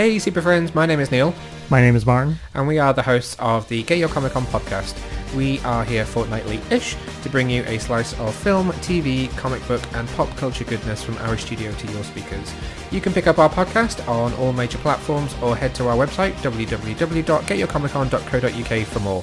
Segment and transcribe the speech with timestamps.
[0.00, 1.34] Hey, super friends, my name is Neil,
[1.68, 2.38] My name is Martin.
[2.54, 4.98] and we are the hosts of the Get Your Comic Con podcast.
[5.36, 10.08] We are here fortnightly-ish to bring you a slice of film, TV, comic book, and
[10.16, 12.54] pop culture goodness from our studio to your speakers.
[12.90, 16.32] You can pick up our podcast on all major platforms or head to our website
[16.36, 19.22] www.getyourcomiccon.co.uk for more.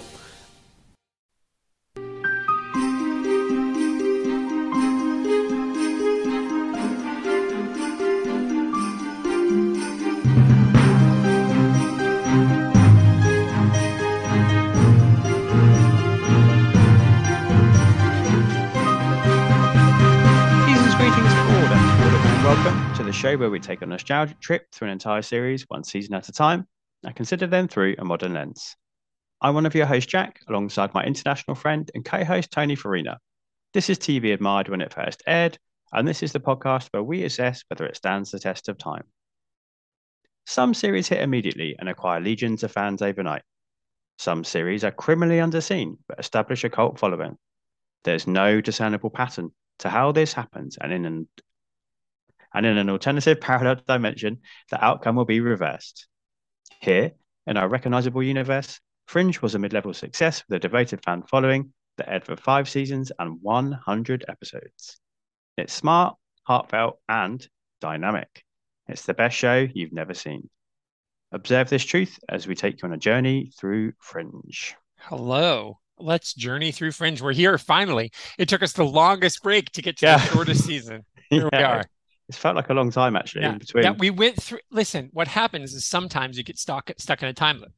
[22.47, 25.83] Welcome to the show where we take a nostalgic trip through an entire series, one
[25.83, 26.65] season at a time,
[27.03, 28.77] and consider them through a modern lens.
[29.41, 33.19] I'm one of your hosts, Jack, alongside my international friend and co-host Tony Farina.
[33.73, 35.57] This is TV admired when it first aired,
[35.91, 39.03] and this is the podcast where we assess whether it stands the test of time.
[40.45, 43.41] Some series hit immediately and acquire legions of fans overnight.
[44.19, 47.37] Some series are criminally underseen but establish a cult following.
[48.05, 51.27] There's no discernible pattern to how this happens, and in an
[52.53, 56.07] and in an alternative parallel dimension, the outcome will be reversed.
[56.81, 57.11] Here,
[57.45, 62.09] in our recognizable universe, Fringe was a mid-level success with a devoted fan following that
[62.09, 64.99] aired for five seasons and 100 episodes.
[65.57, 67.45] It's smart, heartfelt, and
[67.81, 68.43] dynamic.
[68.87, 70.49] It's the best show you've never seen.
[71.31, 74.75] Observe this truth as we take you on a journey through Fringe.
[74.99, 75.79] Hello.
[75.99, 77.21] Let's journey through Fringe.
[77.21, 78.11] We're here finally.
[78.37, 80.17] It took us the longest break to get to Yeah.
[80.17, 81.03] the shortest season.
[81.29, 81.83] Here we are.
[82.29, 83.53] It's felt like a long time actually Yeah.
[83.53, 83.83] in between.
[83.83, 84.59] Yeah, we went through.
[84.71, 87.73] Listen, what happens is sometimes you get stuck stuck in a time loop,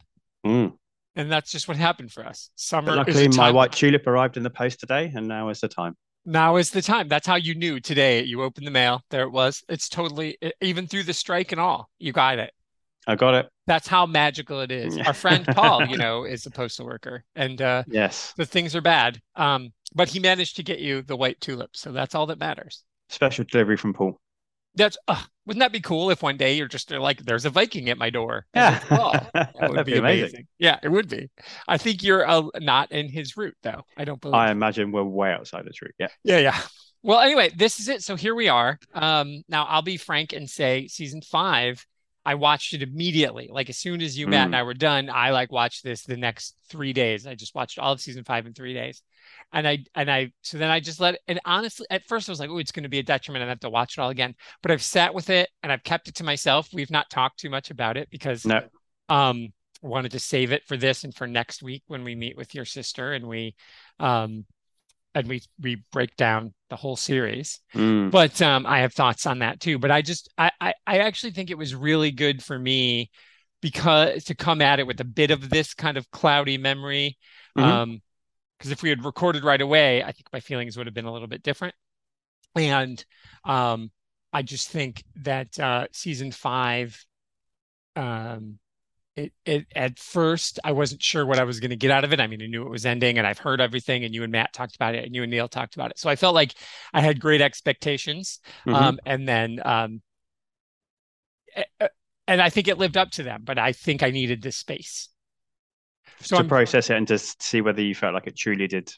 [0.45, 0.77] Mm.
[1.15, 2.49] and that's just what happened for us.
[2.55, 2.87] Summer.
[2.87, 3.75] But luckily, my white loop.
[3.75, 5.95] tulip arrived in the post today, and now is the time.
[6.25, 7.07] Now is the time.
[7.07, 8.23] That's how you knew today.
[8.23, 9.01] You opened the mail.
[9.09, 9.63] There it was.
[9.69, 11.89] It's totally even through the strike and all.
[11.99, 12.51] You got it.
[13.07, 13.49] I got it.
[13.67, 14.97] That's how magical it is.
[14.97, 18.33] Our friend Paul, you know, is a postal worker, and uh, Yes.
[18.35, 19.19] the things are bad.
[19.35, 22.83] Um, but he managed to get you the white tulip, so that's all that matters.
[23.09, 24.19] Special delivery from Paul.
[24.79, 27.89] That's uh, wouldn't that be cool if one day you're just like, there's a Viking
[27.89, 28.45] at my door?
[28.55, 28.79] Yeah.
[28.91, 30.23] Oh, that would be be amazing.
[30.23, 30.47] amazing.
[30.57, 31.29] Yeah, it would be.
[31.67, 33.83] I think you're uh, not in his route though.
[33.97, 34.35] I don't believe.
[34.35, 35.95] I imagine we're way outside this route.
[35.99, 36.07] Yeah.
[36.23, 36.61] Yeah, yeah.
[37.01, 38.03] Well, anyway, this is it.
[38.03, 38.77] So here we are.
[38.93, 41.85] Um, now I'll be frank and say season five,
[42.29, 43.49] I watched it immediately.
[43.51, 44.57] Like as soon as you, Matt, and Mm.
[44.57, 47.25] I were done, I like watched this the next three days.
[47.25, 49.01] I just watched all of season five in three days.
[49.51, 52.31] And I and I so then I just let it and honestly at first I
[52.31, 53.43] was like, oh, it's gonna be a detriment.
[53.43, 54.35] I have to watch it all again.
[54.61, 56.69] But I've sat with it and I've kept it to myself.
[56.71, 58.61] We've not talked too much about it because No.
[59.09, 59.51] um
[59.81, 62.65] wanted to save it for this and for next week when we meet with your
[62.65, 63.55] sister and we
[63.99, 64.45] um
[65.15, 68.11] and we we break down the whole series Mm.
[68.11, 71.31] but um i have thoughts on that too but i just I, I i actually
[71.31, 73.09] think it was really good for me
[73.61, 77.17] because to come at it with a bit of this kind of cloudy memory
[77.57, 77.63] Mhm.
[77.63, 78.01] um
[78.57, 81.13] because if we had recorded right away i think my feelings would have been a
[81.13, 81.75] little bit different
[82.55, 83.03] and
[83.45, 83.91] um
[84.33, 87.03] i just think that uh season five
[87.95, 88.59] um
[89.19, 92.13] it, it at first I wasn't sure what I was going to get out of
[92.13, 92.19] it.
[92.19, 94.53] I mean, I knew it was ending and I've heard everything and you and Matt
[94.53, 95.99] talked about it and you and Neil talked about it.
[95.99, 96.53] So I felt like
[96.93, 98.39] I had great expectations.
[98.65, 98.73] Mhm.
[98.73, 100.01] Um, and then um
[102.27, 105.09] and I think it lived up to them, but I think I needed this space.
[106.21, 108.93] So to I'm process it and to see whether you felt like it truly did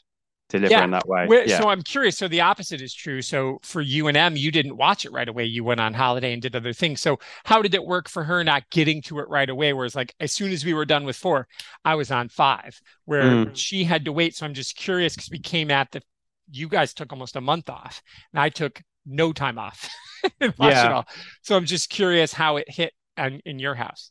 [0.58, 0.84] deliver Yeah.
[0.84, 1.26] in that way.
[1.26, 1.58] Where, yeah.
[1.58, 2.16] So I'm curious.
[2.18, 3.22] So the opposite is true.
[3.22, 5.44] So for you and M, you didn't watch it right away.
[5.44, 7.00] You went on holiday and did other things.
[7.00, 9.72] So how did it work for her not getting to it right away?
[9.72, 11.48] Whereas like as soon as we were done with four,
[11.84, 13.56] I was on five, where Mm.
[13.56, 14.34] she had to wait.
[14.36, 16.02] So I'm just curious because we came at the
[16.50, 18.02] you guys took almost a month off
[18.32, 19.88] and I took no time off
[20.40, 20.92] and it Yeah.
[20.92, 21.08] all.
[21.42, 24.10] So I'm just curious how it hit on, in your house.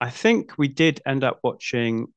[0.00, 2.08] I think we did end up watching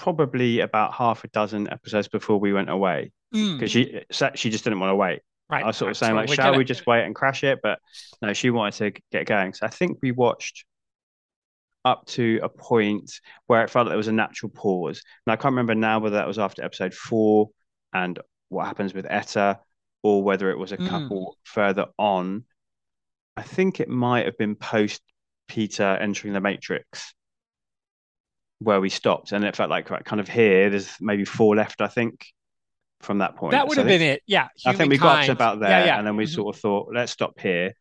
[0.00, 4.02] probably about half a dozen episodes before we went away Mm, because she
[4.34, 5.20] she just didn't want to wait.
[5.48, 5.64] right.
[5.64, 7.60] I was sort of saying like, shall we just wait and crash it?
[7.62, 7.78] But
[8.20, 9.54] no, she wanted to get going.
[9.54, 10.64] So I think we watched
[11.84, 13.10] up to a point
[13.46, 15.02] where it felt like there was a natural pause.
[15.26, 17.50] And I can't remember now whether that was after episode four
[17.92, 18.18] and
[18.50, 19.58] what happens with Etta,
[20.02, 20.88] or whether it was a Mm.
[20.88, 22.44] couple further on.
[23.36, 25.00] I think it might have been post
[25.48, 27.14] Peter entering the Matrix
[28.62, 30.70] where we stopped, and it felt like right, kind of here.
[30.70, 32.26] There's maybe four left, I think,
[33.00, 33.52] from that point.
[33.52, 34.22] That would So have think- been it.
[34.26, 34.48] Yeah.
[34.66, 35.98] I think we got to about there, Yeah, yeah.
[35.98, 36.34] and then we Mhm.
[36.34, 37.72] sort of thought, let's stop here.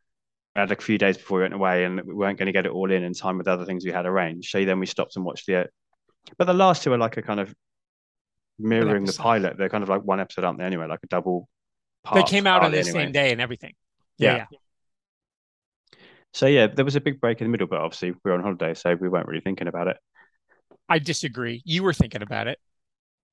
[0.55, 2.65] We had a few days before we went away, and we weren't going to get
[2.65, 4.49] it all in in time with other things we had arranged.
[4.49, 5.69] So then we stopped and watched the.
[6.37, 7.53] But the last two are like a kind of
[8.59, 9.57] mirroring the pilot.
[9.57, 10.65] They're kind of like one episode, aren't they?
[10.65, 11.47] Anyway, like a double.
[12.13, 12.91] They came out on the anyway.
[12.91, 13.73] same day and everything.
[14.17, 14.35] Yeah.
[14.37, 14.45] Yeah.
[14.51, 14.57] yeah.
[16.33, 18.41] So yeah, there was a big break in the middle, but obviously we were on
[18.41, 19.97] holiday, so we weren't really thinking about it.
[20.91, 21.61] I disagree.
[21.65, 22.59] You were thinking about it,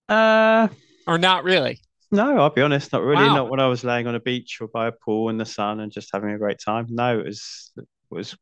[0.09, 0.69] Uh,
[1.07, 1.81] or not really?
[2.11, 3.25] no, I'll be honest, not really.
[3.27, 3.35] Wow.
[3.37, 5.81] Not when I was laying on a beach or by a pool in the sun
[5.81, 6.87] and just having a great time.
[6.89, 8.37] No, it was it was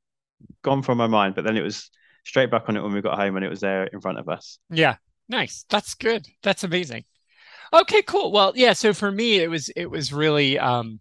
[0.62, 1.34] gone from my mind.
[1.34, 1.90] But then it was
[2.24, 4.28] straight back on it when we got home and it was there in front of
[4.28, 4.58] us.
[4.70, 4.96] Yeah,
[5.28, 5.64] nice.
[5.70, 6.26] That's good.
[6.42, 7.04] That's amazing.
[7.72, 8.30] Okay, cool.
[8.30, 11.00] Well, yeah, so for me it was it was really um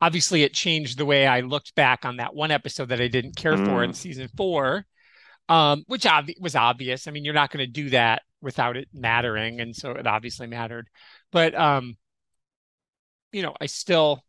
[0.00, 3.36] obviously it changed the way I looked back on that one episode that I didn't
[3.36, 3.94] care for in Mm.
[3.94, 4.84] season 4.
[5.52, 7.06] Um which obvi was obvious.
[7.06, 10.46] I mean, you're not going to do that without it mattering and so it obviously
[10.46, 10.88] mattered.
[11.30, 11.96] But um
[13.32, 14.24] you know, I still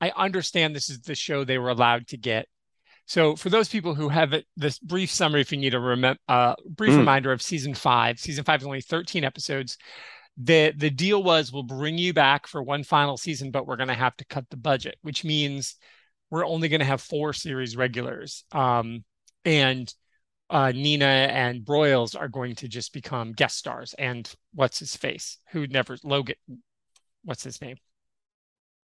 [0.00, 2.46] I understand this is the show they were allowed to get.
[3.06, 6.16] So for those people who have it, this brief summary, if you need a remem-
[6.28, 6.98] uh, brief Mm.
[6.98, 9.78] reminder of season five, season five is only 13 episodes.
[10.36, 13.88] The the deal was we'll bring you back for one final season, but we're going
[13.88, 15.76] to have to cut the budget, which means
[16.30, 18.44] we're only going to have four series regulars.
[18.52, 19.04] Um,
[19.44, 19.92] and
[20.48, 23.94] uh, Nina and Broyles are going to just become guest stars.
[23.98, 25.38] And what's his face?
[25.50, 26.36] Who never Logan?
[27.24, 27.76] What's his name?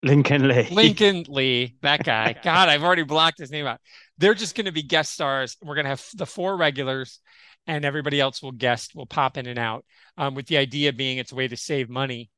[0.01, 0.67] Lincoln Lee.
[0.69, 2.35] Lincoln Lee, that guy.
[2.43, 3.79] God, I've already blocked his name out.
[4.17, 5.55] They're just going to be guest stars.
[5.61, 7.19] We're going to have the four regulars,
[7.67, 9.85] and everybody else will guest, will pop in and out.
[10.17, 12.29] Um, with the idea being it's a way to save money.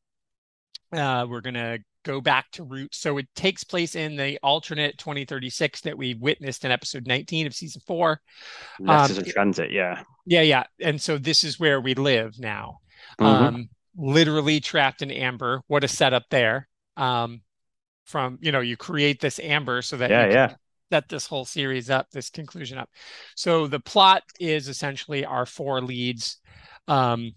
[0.91, 2.99] Uh, we're going to go back to roots.
[2.99, 7.53] So it takes place in the alternate 2036 that we witnessed in episode 19 of
[7.53, 8.21] season four.
[8.79, 9.71] Letters um, of transit.
[9.71, 10.03] Yeah.
[10.25, 10.63] Yeah, yeah.
[10.79, 12.79] And so this is where we live now.
[13.19, 13.25] Mhm.
[13.25, 15.61] Um, literally trapped in amber.
[15.67, 16.67] What a setup there.
[16.95, 17.41] Um,
[18.05, 20.27] from you know, you create this amber so that yeah.
[20.27, 20.53] Yeah.
[20.91, 22.89] set this whole series up, this conclusion up.
[23.35, 26.37] So the plot is essentially our four leads
[26.87, 27.31] um,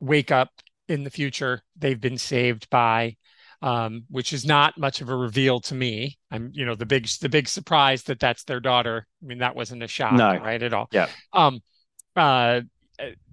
[0.00, 0.50] wake up
[0.88, 1.62] in the future.
[1.76, 3.16] They've been saved by,
[3.62, 6.18] um, which is not much of a reveal to me.
[6.30, 9.06] I'm, you know, the big the big surprise that that's their daughter.
[9.22, 10.36] I mean, that wasn't a shock, No.
[10.36, 10.88] right at all.
[10.92, 11.08] Yeah.
[11.32, 11.60] Um,
[12.16, 12.62] uh,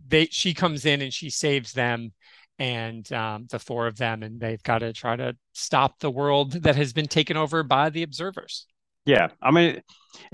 [0.07, 2.13] they she comes in and she saves them.
[2.61, 6.51] And um, the four of them, and they've got to try to stop the world
[6.63, 8.65] that has been taken over by the observers.
[9.05, 9.29] Yeah.
[9.41, 9.81] I mean,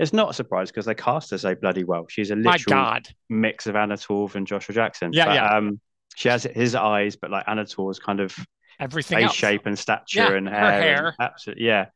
[0.00, 2.06] it's not a surprise because they cast her so bloody well.
[2.08, 3.06] She's a literal God.
[3.28, 5.12] mix of Anna Torv and Joshua Jackson.
[5.12, 5.56] Yeah, But, yeah.
[5.56, 5.80] Um,
[6.16, 8.36] she has his eyes, but like Anna Torv's kind of
[8.80, 9.34] everything face else.
[9.34, 11.06] shape and stature Yeah, and her hair.
[11.08, 11.86] and- absolutely, yeah.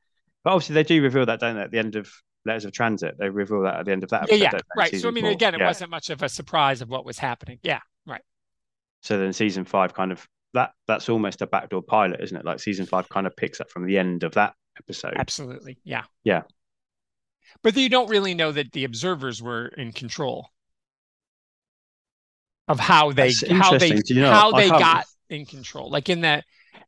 [0.44, 1.62] But obviously, they do reveal that, don't they?
[1.62, 2.10] At the end of
[2.46, 4.22] Letters of Transit, they reveal that at the end of that.
[4.28, 4.96] Yeah, episode, yeah, don't right.
[4.96, 5.32] So I mean, four.
[5.32, 5.66] again, it Yeah.
[5.66, 7.58] wasn't much of a surprise of what was happening.
[7.62, 8.22] Yeah, right.
[9.02, 12.44] So then season five kind of that that's almost a backdoor pilot, isn't it?
[12.44, 15.14] Like season five kind of picks up from the end of that episode.
[15.16, 15.78] Absolutely.
[15.84, 16.04] Yeah.
[16.24, 16.42] Yeah.
[17.62, 20.48] But you don't really know that the observers were in control
[22.68, 25.90] of how they how they you know, how I they can't- got in control.
[25.90, 26.44] Like in that,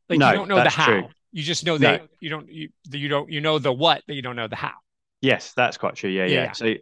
[0.09, 0.85] like No, you don't know the that's how.
[0.85, 1.07] true.
[1.31, 2.07] You just know that No.
[2.19, 4.73] you don't you you don't you know the what, but you don't know the how.
[5.21, 6.09] Yes, that's quite true.
[6.09, 6.51] Yeah, Yeah, yeah.
[6.51, 6.73] So,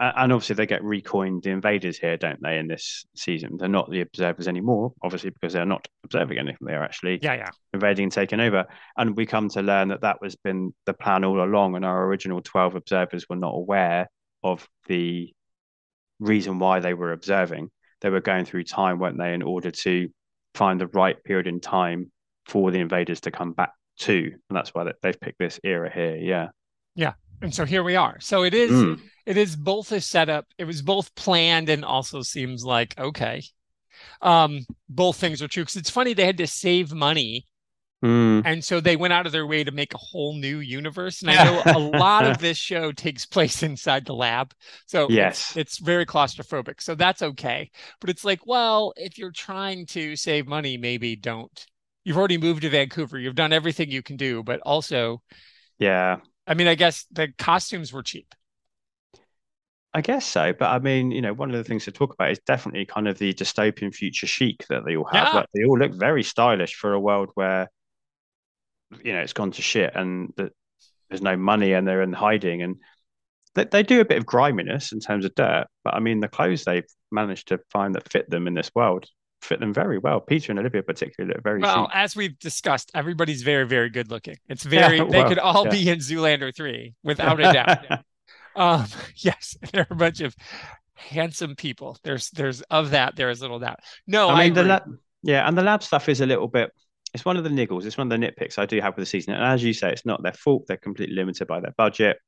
[0.00, 2.58] and obviously they get recoined the invaders here, don't they?
[2.58, 6.58] In this season, they're not the observers anymore, obviously because they're not observing anything.
[6.62, 7.50] They're actually Yeah, yeah.
[7.74, 8.64] invading and taking over.
[8.96, 12.04] And we come to learn that that was been the plan all along, and our
[12.06, 14.08] original twelve observers were not aware
[14.42, 15.32] of the
[16.18, 17.70] reason why they were observing.
[18.00, 20.08] They were going through time, weren't they, in order to
[20.54, 22.10] find the right period in time
[22.46, 25.90] for the invaders to come back to, and that's why they- they've picked this era
[25.92, 26.16] here.
[26.16, 26.48] Yeah.
[26.94, 28.18] Yeah, and so here we are.
[28.20, 29.00] So it is Mm.
[29.26, 30.46] it is both a setup.
[30.58, 33.42] It was both planned and also seems like okay.
[34.20, 37.46] Um, both things are true because it's funny they had to save money,
[38.04, 38.42] Mm.
[38.44, 41.22] and so they went out of their way to make a whole new universe.
[41.22, 44.52] And I know a lot of this show takes place inside the lab,
[44.86, 45.56] so it's- Yes.
[45.56, 46.80] it's, very claustrophobic.
[46.82, 47.70] So that's okay.
[48.00, 51.66] But it's like, well, if you're trying to save money, maybe don't.
[52.04, 53.18] You've already moved to Vancouver.
[53.18, 55.22] You've done everything you can do, but also,
[55.78, 56.18] Yeah.
[56.46, 58.34] I mean, I guess the costumes were cheap.
[59.94, 62.30] I guess so, but I mean, you know, one of the things to talk about
[62.30, 65.28] is definitely kind of the dystopian future chic that they all have.
[65.28, 65.40] Yeah.
[65.40, 67.68] Like they all look very stylish for a world where,
[69.04, 70.52] you know, it's gone to shit and that
[71.10, 72.76] there's no money and they're in hiding and
[73.54, 76.28] they, they do a bit of griminess in terms of dirt, but I mean, the
[76.28, 79.06] clothes they've managed to find that fit them in this world
[79.42, 80.20] fit them very well.
[80.20, 81.90] Peter and Olivia particularly look very Well, chic.
[81.94, 84.36] as we've discussed, everybody's very, very good looking.
[84.48, 85.70] It's very, Yeah, they could all yeah.
[85.72, 88.04] be in Zoolander 3 without a doubt.
[88.54, 88.84] Um,
[89.16, 90.36] yes, they're a bunch of
[90.94, 91.96] handsome people.
[92.04, 93.80] There's, there's of that, there is little doubt.
[94.06, 94.82] No, I, I the lab,
[95.22, 96.70] yeah, and the lab stuff is a little bit.
[97.14, 97.86] It's one of the niggles.
[97.86, 99.32] It's one of the nitpicks I do have with the season.
[99.32, 100.64] And as you say, it's not their fault.
[100.68, 102.18] They're completely limited by their budget.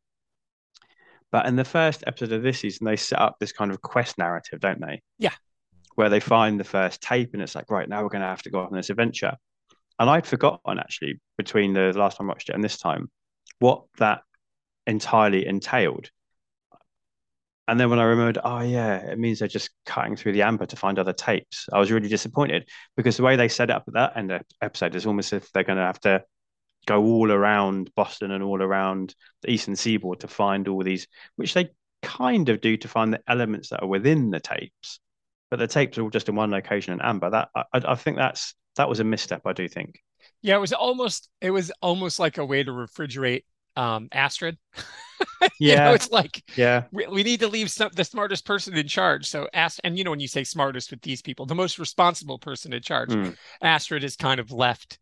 [1.31, 4.17] But in the first episode of this season, they set up this kind of quest
[4.17, 5.03] narrative, don't they?
[5.19, 5.33] Yeah.
[5.95, 8.43] Where they find the first tape, and it's like, right now we're going to have
[8.43, 9.37] to go on this adventure.
[9.99, 13.11] And I'd forgotten actually between the last time I watched it and this time
[13.61, 14.23] what that
[14.87, 16.11] entirely entailed.
[17.67, 20.67] And then when I remembered, oh yeah, it means they're just cutting through the amber
[20.67, 21.67] to find other tapes.
[21.73, 24.67] I was really disappointed because the way they set up at that end of the
[24.67, 26.25] episode is almost if they're going to have to
[26.87, 31.55] go all around Boston and all around the eastern seaboard to find all these, which
[31.55, 31.71] they
[32.03, 35.01] kind of do to find the elements that are within the tapes.
[35.55, 37.31] But the tapes are all just in one location in amber.
[37.31, 39.43] That I, I think that's that was a misstep.
[39.47, 40.01] I do think.
[40.43, 43.45] Yeah, it was almost it was almost like a way to refrigerate
[43.77, 44.59] um Astrid.
[45.61, 48.89] yeah, know, it's like yeah, we, we need to leave some, the smartest person in
[48.89, 49.31] charge.
[49.31, 52.41] So Ast and you know when you say smartest with these people, the most responsible
[52.41, 53.37] person in charge, Mm.
[53.63, 54.99] Astrid is kind of left.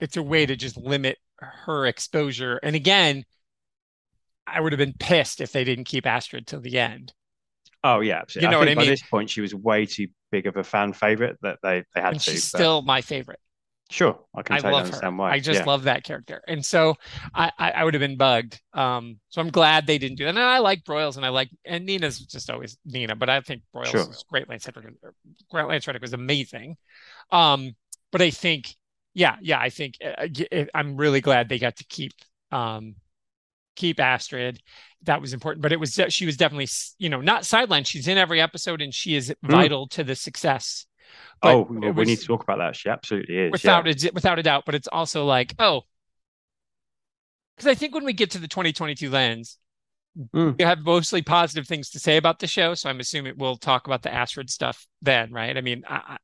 [0.00, 2.58] It's a way to just limit her exposure.
[2.60, 3.24] And again,
[4.48, 7.12] I would have been pissed if they didn't keep Astrid till the end.
[7.84, 8.46] Oh yeah, absolutely.
[8.46, 10.64] You know I what I by this point she was way too big of a
[10.64, 12.40] fan favorite that they they had And to.
[12.40, 13.40] she's but still my favorite.
[13.90, 15.04] sure, I can I totally love her.
[15.04, 15.30] understand why.
[15.30, 15.66] I just yeah.
[15.66, 16.42] love that character.
[16.48, 16.94] And so
[17.34, 18.60] I, I, I would have been bugged.
[18.72, 20.30] Um, so I'm glad they didn't do that.
[20.30, 23.62] And I like Broyles and I like and Nina's just always Nina, but I think
[23.74, 24.08] Broyles Sure.
[24.08, 24.48] is great.
[24.48, 24.94] Lance Reddick,
[25.50, 26.76] Grant Lance Reddick was amazing.
[27.32, 27.76] Um,
[28.12, 28.76] but I think,
[29.14, 32.12] yeah, yeah, I think uh, uh, I'm really glad they got to keep
[32.52, 32.96] um
[33.76, 34.60] keep Astrid.
[35.02, 37.86] That was important, but it was she was definitely you know not sidelined.
[37.86, 40.86] She's in every episode and she is vital to the success.
[41.40, 42.76] But oh, it well, we need to talk about that.
[42.76, 43.52] She absolutely is.
[43.52, 44.10] without yeah.
[44.10, 44.64] a without a doubt.
[44.66, 45.82] But it's also like, oh,
[47.56, 49.58] because I think when we get to the 2022 lens,
[50.34, 50.58] Mm.
[50.58, 52.74] we have mostly positive things to say about the show.
[52.74, 55.56] So I'm assuming we'll talk about the Astrid stuff then, right?
[55.56, 56.16] I mean, I,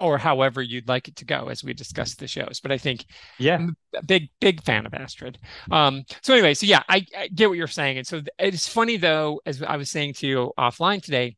[0.00, 2.60] or however you'd like it to go as we discuss the shows.
[2.62, 3.04] But I think
[3.38, 3.56] yeah.
[3.56, 5.38] I'm a big big fan of Astrid.
[5.70, 8.96] Um, so anyway, so yeah, I, I get what you're saying, and so it's funny
[8.96, 11.36] though, as I was saying to you offline today.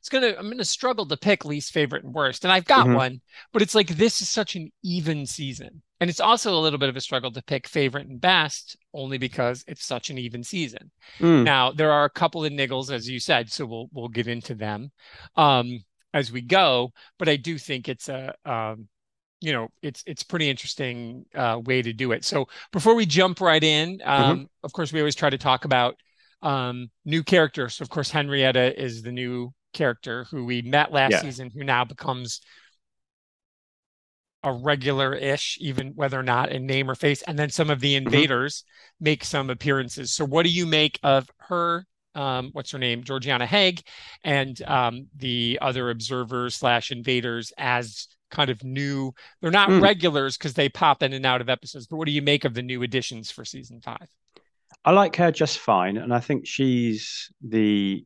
[0.00, 2.96] It's gonna I'm gonna struggle to pick least favorite and worst, and I've got Mhm.
[2.96, 3.20] one,
[3.52, 6.88] but it's like this is such an even season, and it's also a little bit
[6.88, 10.90] of a struggle to pick favorite and best, only because it's such an even season.
[11.20, 11.44] Mm.
[11.44, 14.54] Now there are a couple of niggles, as you said, so we'll we'll get into
[14.56, 14.90] them
[15.36, 15.84] um,
[16.14, 16.92] as we go.
[17.18, 18.88] But I do think it's a um,
[19.40, 22.24] you know it's it's pretty interesting uh, way to do it.
[22.24, 25.96] So before we jump right in, um, of course we always try to talk about
[26.42, 27.74] um, new characters.
[27.76, 31.20] So of course Henrietta is the new character who we met last Yeah.
[31.20, 32.40] season, who now becomes
[34.42, 37.20] a regular-ish, even whether or not in name or face.
[37.22, 38.64] And then some of the invaders
[39.00, 40.14] make some appearances.
[40.14, 41.84] So what do you make of her?
[42.16, 43.04] Um, what's her name?
[43.04, 43.82] Georgina Haig,
[44.24, 49.12] and um, the other observers slash invaders as kind of new.
[49.40, 49.82] They're not Mm.
[49.82, 51.86] regulars because they pop in and out of episodes.
[51.86, 54.08] But what do you make of the new additions for season five?
[54.84, 58.04] I like her just fine, and I think she's the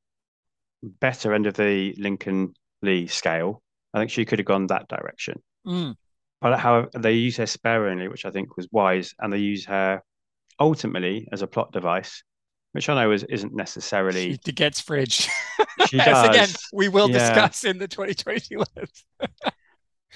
[0.83, 3.63] better end of the Lincoln Lee scale.
[3.95, 5.43] I think she could have gone that direction.
[5.67, 5.95] Mm.
[6.41, 10.03] But however, they use her sparingly, which I think was wise, and they use her
[10.59, 12.23] ultimately as a plot device,
[12.73, 14.39] which I know is, isn't necessarily.
[14.45, 15.29] She gets fridge.
[15.89, 17.19] She does, again, we will Yeah.
[17.19, 19.05] discuss in the 2022 list.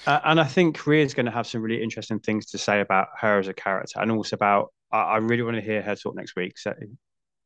[0.05, 3.07] Uh, and I think Rhea's going to have some really interesting things to say about
[3.19, 4.73] her as a character, and also about.
[4.91, 6.59] I, I really want to hear her talk next week.
[6.59, 6.73] So,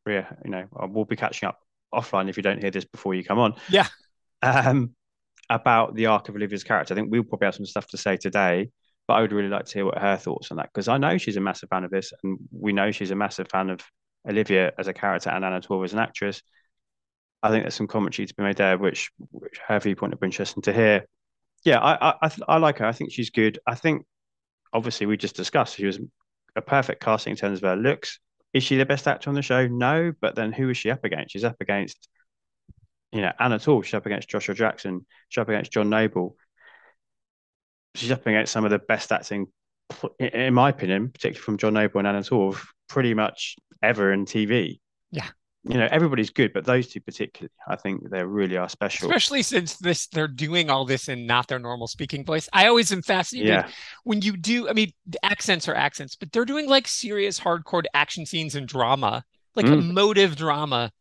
[0.05, 1.59] Rhea, you know, uh, we'll be catching up
[1.93, 3.53] offline if you don't hear this before you come on.
[3.69, 3.87] Yeah.
[4.41, 4.95] Um,
[5.49, 8.17] about the arc of Olivia's character, I think we'll probably have some stuff to say
[8.17, 8.71] today.
[9.07, 11.17] But I would really like to hear what her thoughts on that because I know
[11.19, 13.79] she's a massive fan of this, and we know she's a massive fan of
[14.27, 16.41] Olivia as a character and Anna Torv as an actress.
[17.41, 20.27] I think there's some commentary to be made there, which, which her viewpoint would be
[20.27, 21.05] interesting to hear.
[21.63, 22.85] Yeah, I I, I, like her.
[22.85, 23.59] I think she's good.
[23.65, 24.05] I think
[24.73, 25.99] obviously we just discussed she was
[26.55, 28.19] a perfect casting in terms of her looks.
[28.53, 29.67] Is she the best actor on the show?
[29.67, 31.31] No, but then who is she up against?
[31.31, 32.09] She's up against,
[33.11, 33.83] you know, Anna Torv.
[33.85, 35.05] She's up against Joshua Jackson.
[35.29, 36.35] She's up against John Noble.
[37.95, 39.47] She's up against some of the best acting,
[40.19, 44.25] in- in my opinion, particularly from John Noble and Anna Torv, pretty much ever in
[44.25, 44.79] TV.
[45.11, 45.27] Yeah.
[45.65, 49.07] You know, everybody's good, but those two particularly, I think they really are special.
[49.09, 52.47] Especially since this they're doing all this in not their normal speaking voice.
[52.53, 53.69] I always am fascinated Yeah.
[54.05, 57.83] when you do, I mean, the accents are accents, but they're doing like serious hardcore
[57.93, 59.89] action scenes and drama, like Mm.
[59.89, 60.91] emotive drama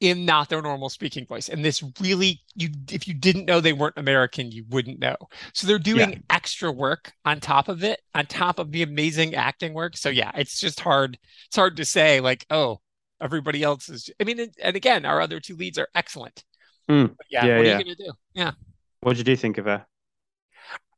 [0.00, 1.48] in not their normal speaking voice.
[1.48, 5.16] And this really, you if you didn't know they weren't American, you wouldn't know.
[5.52, 9.74] So they're doing extra work on top of it, on top of the amazing acting
[9.74, 9.96] work.
[9.96, 11.18] So yeah, it's just hard.
[11.46, 12.80] It's hard to say like, oh,
[13.20, 14.08] everybody else is.
[14.20, 16.44] I mean, and, and again, our other two leads are excellent.
[16.88, 17.16] Mm.
[17.16, 17.74] But yeah, Yeah, what yeah.
[17.74, 18.12] are you gonna do?
[18.34, 18.52] Yeah.
[19.00, 19.84] What did you think of her?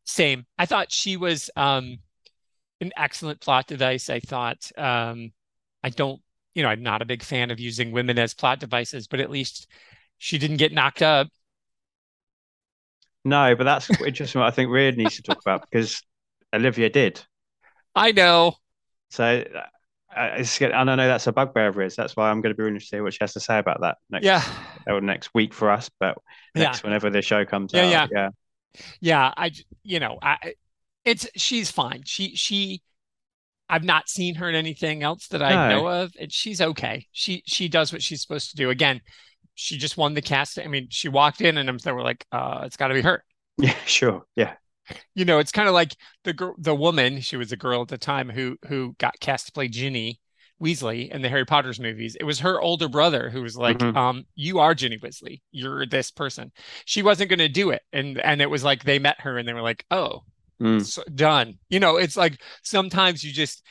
[0.05, 0.45] Same.
[0.59, 1.99] I thought she was um
[2.83, 4.11] an excellent plot device.
[4.11, 5.33] I thought um
[5.83, 6.21] I don't,
[6.55, 9.31] you know, I'm not a big fan of using women as plot devices, but at
[9.31, 9.67] least
[10.19, 11.29] she didn't get knocked up.
[13.25, 14.41] No, but that's interesting.
[14.41, 16.03] What I think Reed needs to talk about because
[16.55, 17.23] Olivia did.
[17.95, 18.57] I know.
[19.11, 19.61] So uh,
[20.17, 20.45] uh.
[20.61, 21.97] And I know that's a bugbear of his.
[21.97, 23.59] That's why I'm going to be really interested to hear what she has to say
[23.59, 24.43] about that next, Yeah.
[24.87, 26.19] or next week for us, but
[26.55, 26.77] Yeah.
[26.83, 27.91] whenever the show comes Yeah, out.
[27.91, 28.07] yeah.
[28.11, 28.29] yeah.
[29.01, 29.51] Yeah, I
[29.83, 30.55] you know, I
[31.05, 32.03] it's she's fine.
[32.05, 32.83] She she
[33.71, 35.69] I've not seen her in anything else that I No.
[35.81, 37.07] know of, and she's okay.
[37.13, 38.71] She she does what she's supposed to do.
[38.71, 39.01] Again,
[39.55, 40.59] she just won the cast.
[40.59, 43.03] I mean, she walked in and I'm they were like, uh, it's got to be
[43.03, 43.25] her.
[43.59, 44.23] Yeah, sure.
[44.37, 44.55] Yeah.
[45.15, 47.21] You know, it's kind of like the girl, the woman.
[47.21, 50.19] She was a girl at the time who who got cast to play Ginny
[50.63, 52.17] Weasley in the Harry Potter's movies.
[52.19, 53.97] It was her older brother who was like, Mhm.
[53.97, 55.43] um, "You are Ginny Weasley.
[55.53, 56.53] You're this person."
[56.87, 59.47] She wasn't going to do it, and and it was like they met her and
[59.47, 60.25] they were like, "Oh,
[60.61, 60.85] Mm.
[60.85, 63.63] so done." You know, it's like sometimes you just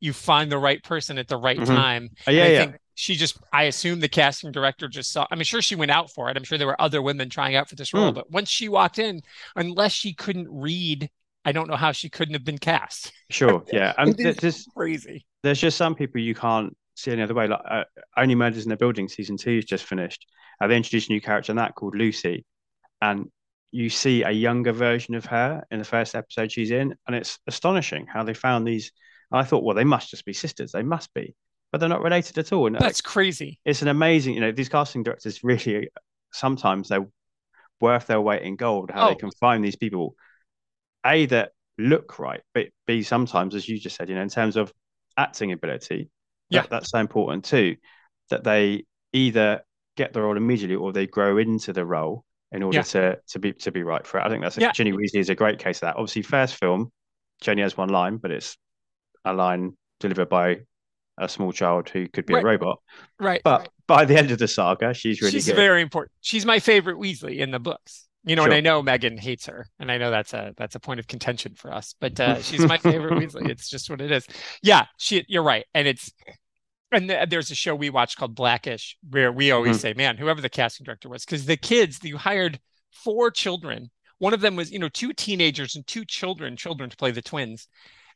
[0.00, 1.66] you find the right person at the right Mhm.
[1.66, 2.10] time.
[2.28, 2.58] Uh, yeah, I yeah.
[2.66, 6.10] think she just, I assume the casting director just saw, I'm sure she went out
[6.10, 6.36] for it.
[6.36, 8.14] I'm sure there were other women trying out for this role, Mm.
[8.14, 9.22] but once she walked in,
[9.56, 11.08] unless she couldn't read,
[11.44, 13.12] I don't know how she couldn't have been cast.
[13.30, 13.64] Sure.
[13.72, 13.94] Yeah.
[13.96, 15.24] And It is there's crazy.
[15.42, 17.48] there's just some people you can't see any other way.
[17.48, 17.84] Like uh,
[18.16, 20.26] Only Murders in the Building season two is just finished.
[20.60, 22.44] Uh, they introduced a new character in that called Lucy,
[23.00, 23.30] and
[23.74, 27.40] you see a younger version of her in the first episode she's in, and it's
[27.48, 28.92] astonishing how they found these.
[29.32, 30.70] I thought, well, they must just be sisters.
[30.70, 31.34] They must be,
[31.72, 32.68] but they're not related at all.
[32.68, 33.58] And uh, That's crazy.
[33.64, 35.88] it's an amazing, you know, these casting directors really
[36.32, 37.06] sometimes they're
[37.80, 38.90] worth their weight in gold.
[38.92, 39.08] How Oh.
[39.08, 40.14] they can find these people,
[41.04, 44.54] a that look right, but b sometimes, as you just said, you know, in terms
[44.56, 44.72] of
[45.16, 46.10] acting ability,
[46.48, 46.60] Yeah.
[46.62, 47.76] that, that's so important too.
[48.30, 49.62] That they either
[49.96, 52.82] get the role immediately or they grow into the role in order Yeah.
[52.82, 54.24] to to be to be right for it.
[54.24, 54.72] I think that's a, Yeah.
[54.72, 55.96] Ginny Weasley is a great case of that.
[55.96, 56.92] Obviously, first film,
[57.40, 58.56] Ginny has one line, but it's
[59.24, 60.58] a line delivered by
[61.18, 62.42] a small child who could be Right.
[62.42, 62.78] a robot.
[63.20, 63.40] Right.
[63.44, 65.56] But by the end of the saga, she's really She's good.
[65.56, 66.12] very important.
[66.20, 68.08] She's my favorite Weasley in the books.
[68.26, 70.80] You know, and I know Megan hates her, and I know that's a that's a
[70.80, 71.94] point of contention for us.
[72.00, 73.50] But uh, she's my favorite Weasley.
[73.50, 74.26] It's just what it is.
[74.62, 75.26] Yeah, she.
[75.28, 76.10] You're right, and it's
[76.94, 79.80] and th- there's a show we watched called Blackish where we always Mhm.
[79.80, 82.60] say, man, whoever the casting director was, because the kids you hired
[82.92, 83.90] four children.
[84.18, 87.22] One of them was, you know, two teenagers and two children, children to play the
[87.22, 87.68] twins.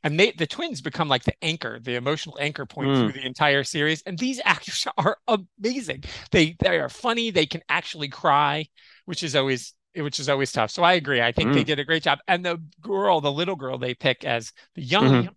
[0.05, 2.97] And they the twins become like the anchor, the emotional anchor point Mm.
[2.97, 4.03] through the entire series.
[4.03, 6.05] And these actors are amazing.
[6.31, 7.31] They they are funny.
[7.31, 8.69] They can actually cry,
[9.07, 10.71] which is always which is always tough.
[10.71, 11.21] So I agree.
[11.21, 11.67] I think they Mm.
[11.67, 12.21] did a great job.
[12.29, 15.29] And the girl, the little girl they pick as the young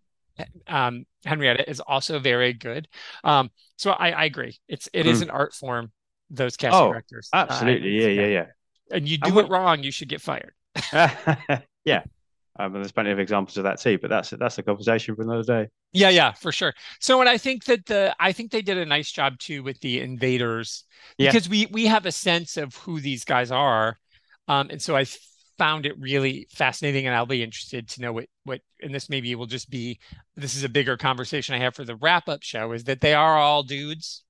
[0.67, 2.87] um, Henrietta is also very good.
[3.23, 4.57] Um, so I, I agree.
[4.67, 5.23] It's it is Mm.
[5.23, 5.91] an art form.
[6.29, 8.45] Those casting Oh, directors, Uh, Absolutely, yeah, yeah, yeah.
[8.91, 10.53] And you do it wrong, you should get fired.
[11.85, 12.03] yeah.
[12.59, 15.23] Um, and there's plenty of examples of that too, but that's that's a conversation for
[15.23, 15.69] another day.
[15.93, 16.73] Yeah, yeah, for sure.
[16.99, 19.79] So, and I think that the I think they did a nice job too with
[19.81, 20.83] the invaders
[21.17, 21.31] Yeah.
[21.31, 23.97] because we we have a sense of who these guys are,
[24.47, 25.05] um, and so I
[25.61, 28.61] found it really fascinating, and I'll be interested to know what what.
[28.81, 29.99] And this maybe will just be
[30.35, 33.13] this is a bigger conversation I have for the wrap up show is that they
[33.13, 34.23] are all dudes,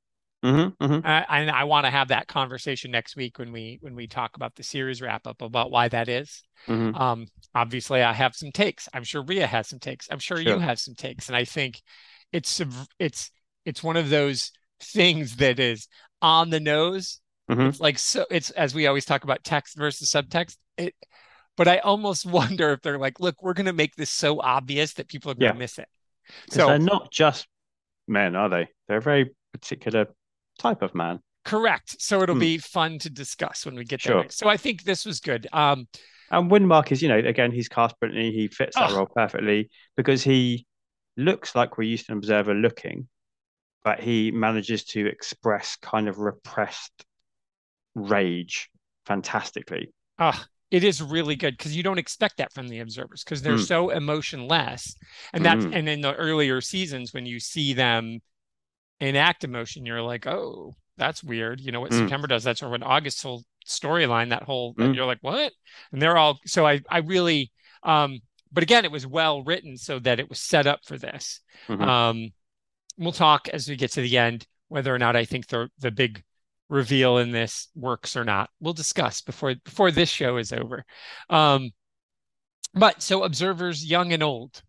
[0.43, 1.05] Mm-hmm, mm-hmm.
[1.05, 4.35] uh, and I want to have that conversation next week when we when we talk
[4.35, 6.41] about the series wrap up about why that is.
[6.67, 6.95] Mm-hmm.
[6.99, 8.89] Um, obviously, I have some takes.
[8.91, 10.07] I'm sure Ria has some takes.
[10.09, 11.81] I'm sure you have some takes, and I think
[12.31, 12.59] it's
[12.97, 13.29] it's
[13.65, 15.87] it's one of those things that is
[16.23, 17.20] on the nose.
[17.51, 17.69] Mhm.
[17.69, 18.25] It's like so.
[18.31, 20.57] It's as we always talk about text versus subtext.
[20.77, 20.95] It,
[21.57, 22.25] but I almost
[22.59, 25.35] wonder if they're like, look, we're going to make this so obvious that people are
[25.35, 25.59] going to Yeah.
[25.59, 25.87] miss it.
[26.49, 27.47] So they're not just
[28.07, 28.67] men, are they?
[28.87, 30.07] They're a very particular
[30.59, 31.19] type of man.
[31.43, 31.99] correct.
[31.99, 32.41] So it'll Hmm.
[32.41, 34.21] be fun to discuss when we get Sure.
[34.21, 34.29] there.
[34.29, 35.47] So I think this was good.
[35.51, 35.87] Um,
[36.29, 38.31] And Windmark is, you know, again, he's cast brilliantly.
[38.31, 38.97] He fits that Oh.
[38.97, 40.67] role perfectly because he
[41.17, 43.09] looks like we're used to an observer looking,
[43.83, 47.05] but he manages to express kind of repressed
[47.95, 48.69] rage
[49.05, 49.89] fantastically.
[50.19, 53.55] Ah, it is really good because you don't expect that from the observers because they're
[53.55, 53.67] Mm.
[53.67, 54.95] so emotionless.
[55.33, 55.75] And that's Mm.
[55.75, 58.19] and in the earlier seasons when you see them
[58.99, 61.59] enact emotion, you're like, oh, that's weird.
[61.59, 61.99] You know what Mm.
[61.99, 62.43] September does?
[62.43, 64.95] That's or when August's whole storyline, that whole Mm.
[64.95, 65.51] you're like, what?
[65.91, 67.51] And they're all so I I really
[67.83, 68.19] um
[68.53, 71.41] but again, it was well written so that it was set up for this.
[71.67, 71.81] Mhm.
[71.87, 72.33] Um
[72.97, 75.91] we'll talk as we get to the end whether or not I think the the
[75.91, 76.23] big
[76.71, 78.49] reveal in this works or not.
[78.61, 80.83] We'll discuss before before this show is over.
[81.29, 81.71] Um,
[82.73, 84.63] but so observers, young and old,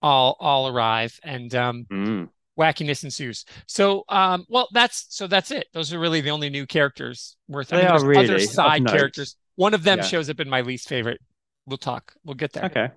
[0.00, 2.28] all all arrive, and um, Mm.
[2.58, 3.44] wackiness ensues.
[3.66, 5.66] So, um, well, that's so that's it.
[5.74, 7.72] Those are really the only new characters worth.
[7.72, 9.36] I They mean, are really other side characters.
[9.56, 10.04] One of them Yeah.
[10.04, 11.20] shows up in my least favorite.
[11.66, 12.14] We'll talk.
[12.24, 12.64] We'll get there.
[12.66, 12.88] Okay.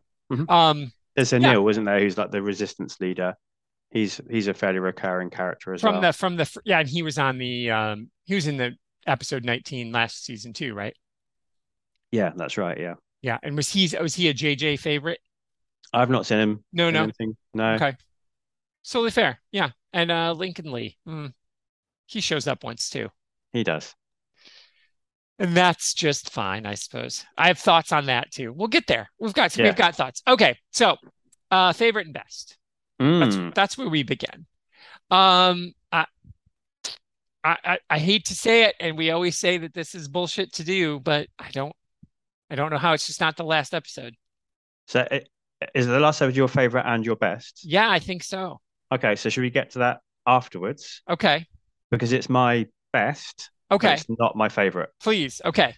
[0.47, 1.53] Um, There's a Yeah.
[1.53, 3.35] Neil, isn't there, who's like the resistance leader.
[3.91, 6.01] He's he's a fairly recurring character as from well.
[6.01, 8.73] the from the yeah, and he was on the um he was in the
[9.05, 10.95] episode 19 last season too, right?
[12.11, 12.77] Yeah, that's right.
[12.79, 12.95] Yeah.
[13.21, 15.19] Yeah, and was he was he a JJ favorite?
[15.93, 17.03] I've not seen him No, no.
[17.03, 17.37] anything.
[17.53, 17.73] No.
[17.75, 17.95] Okay.
[18.83, 19.39] Solely fair.
[19.51, 19.69] Yeah.
[19.93, 21.31] And uh, Lincoln Lee, mm,
[22.07, 23.09] he shows up once too.
[23.53, 23.95] He does.
[25.39, 27.25] And that's just fine, I suppose.
[27.37, 28.51] I have thoughts on that too.
[28.53, 29.09] We'll get there.
[29.19, 29.65] We've got Yeah.
[29.65, 30.21] we've got thoughts.
[30.27, 30.97] Okay, so
[31.51, 32.57] uh favorite and best.
[32.99, 33.53] That's Mm.
[33.53, 34.45] that's where we begin.
[35.11, 35.73] Um
[37.43, 40.53] I, I I hate to say it, and we always say that this is bullshit
[40.53, 41.73] to do, but I don't
[42.49, 44.15] I don't know how it's just not the last episode.
[44.87, 45.29] So, it,
[45.73, 47.61] is the last episode your favorite and your best?
[47.63, 48.59] Yeah, I think so.
[48.91, 51.01] Okay, so should we get to that afterwards?
[51.09, 51.45] Okay.
[51.91, 53.93] Because it's my best, Okay.
[53.93, 54.89] it's not my favorite.
[55.01, 55.41] Please.
[55.43, 55.73] Okay.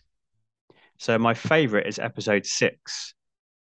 [0.97, 3.13] So my favorite is episode six,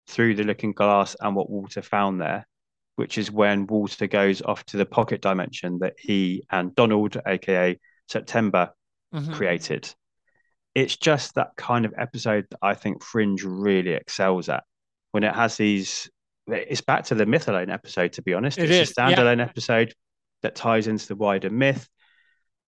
[0.08, 2.46] Through the Looking Glass and What Walter Found There,
[2.96, 7.78] which is when Walter goes off to the pocket dimension that he and Donald, aka
[8.08, 8.72] September,
[9.14, 9.34] Mhm.
[9.34, 9.94] created.
[10.74, 14.64] It's just that kind of episode that I think Fringe really excels at.
[15.12, 16.10] When it has these,
[16.46, 18.58] it's back to the myth Mythalone episode, to be honest.
[18.58, 19.16] It it's is, a yeah.
[19.16, 19.94] standalone episode
[20.42, 21.88] that ties into the wider myth.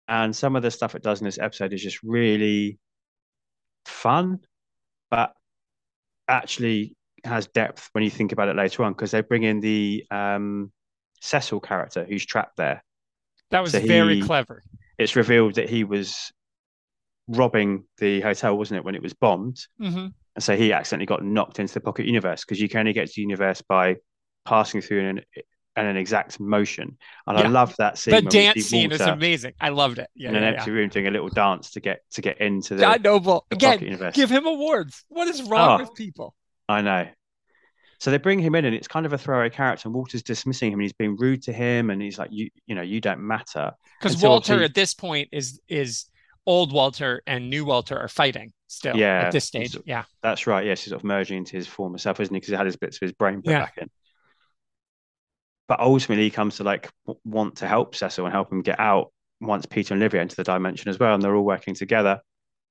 [0.07, 2.79] And some of the stuff it does in this episode is just really
[3.85, 4.41] fun,
[5.11, 5.33] but
[6.29, 10.05] actually has depth when you think about it later on because they bring in the
[10.11, 10.71] um,
[11.21, 12.83] Cecil character who's trapped there.
[13.51, 14.63] That was So very he- clever.
[14.99, 16.33] It's revealed that he was
[17.29, 19.59] robbing the hotel, wasn't it, when it was bombed?
[19.79, 22.93] hmm And so he accidentally got knocked into the pocket universe because you can only
[22.93, 23.97] get to the universe by
[24.45, 25.21] passing through an,
[25.77, 26.97] an, an exact motion.
[27.27, 27.45] And Yeah.
[27.45, 28.15] I love that scene.
[28.15, 29.53] The dance scene is amazing.
[29.61, 30.09] I loved it.
[30.15, 32.75] Yeah, in an yeah, empty room doing a little dance to get to get into
[32.75, 32.95] the, yeah.
[32.95, 34.11] John Noble the again.
[34.15, 35.05] Give him awards.
[35.09, 35.85] What is wrong Oh.
[35.85, 36.35] with people?
[36.69, 37.09] I know.
[38.01, 39.89] So they bring him in, and it's kind of a throwaway character.
[39.89, 42.75] And Walter's dismissing him, and he's being rude to him, and he's like, "You, you
[42.77, 46.07] know, you don't matter." Because Walter obviously- at this point is is
[46.47, 49.77] old Walter and new Walter are fighting still Yeah, at this stage.
[49.85, 50.05] Yeah.
[50.23, 50.65] That's right.
[50.65, 52.39] Yes, he's sort of merging into his former self, isn't he?
[52.39, 53.61] Because he had his bits of his brain put Yeah.
[53.61, 53.91] back in.
[55.67, 56.91] But ultimately, he comes to like
[57.25, 60.45] want to help Cecil and help him get out once Peter and Livia enter the
[60.45, 62.21] dimension as well, and they're all working together.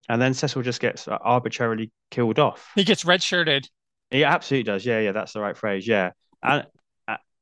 [0.10, 2.72] And then Cecil just gets uh, arbitrarily killed off.
[2.76, 3.68] He gets redshirted.
[4.12, 4.86] He absolutely does.
[4.86, 5.88] Yeah, yeah, that's the right phrase.
[5.88, 6.66] Yeah, and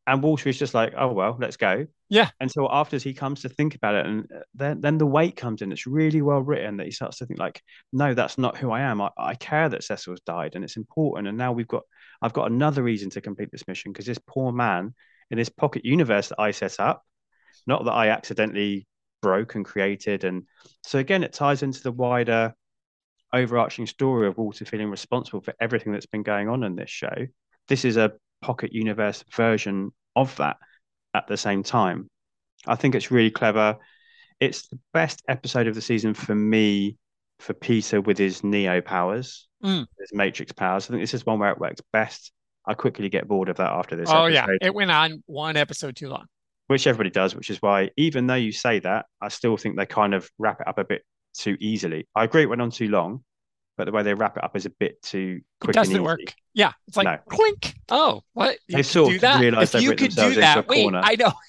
[0.07, 1.87] and Walter is just like, oh well, let's go.
[2.09, 2.29] Yeah.
[2.39, 5.35] And so after he comes to think about it, and uh, then then the weight
[5.35, 5.71] comes in.
[5.71, 8.81] It's really well written that he starts to think like, no, that's not who I
[8.81, 9.01] am.
[9.01, 11.27] I, I care that Cecil's died, and it's important.
[11.27, 11.83] And now we've got,
[12.21, 14.93] I've got another reason to complete this mission because this poor man
[15.31, 17.01] in this pocket universe that I set up,
[17.65, 18.87] not that I accidentally
[19.21, 20.43] broke and created, and
[20.83, 22.53] so again, it ties into the wider
[23.33, 27.27] overarching story of Walter feeling responsible for everything that's been going on in this show.
[27.67, 30.57] This is a pocket universe version of that
[31.13, 32.09] at the same time.
[32.67, 33.77] I think it's really clever.
[34.39, 36.97] It's the best episode of the season for me
[37.39, 39.87] for Peter with his Neo powers, Mm.
[39.99, 40.85] his Matrix powers.
[40.85, 42.31] I think this is one where it works best.
[42.67, 44.45] I quickly get bored of that after this oh yeah.
[44.61, 46.25] It went on one episode too long.
[46.67, 49.85] which everybody does, which is why even though you say that, I still think they
[49.85, 51.03] kind of wrap it up a bit
[51.37, 52.07] too easily.
[52.15, 53.23] I agree it went on too long,
[53.77, 56.03] but the way they wrap it up is a bit too It quick and doesn't
[56.03, 56.19] work.
[56.53, 56.71] Yeah.
[56.87, 57.17] It's like No.
[57.29, 57.75] clink.
[57.89, 58.57] Oh, what?
[58.67, 59.41] You They could sort do that.
[59.43, 61.01] If you could do that, wait, corner.
[61.03, 61.31] I know.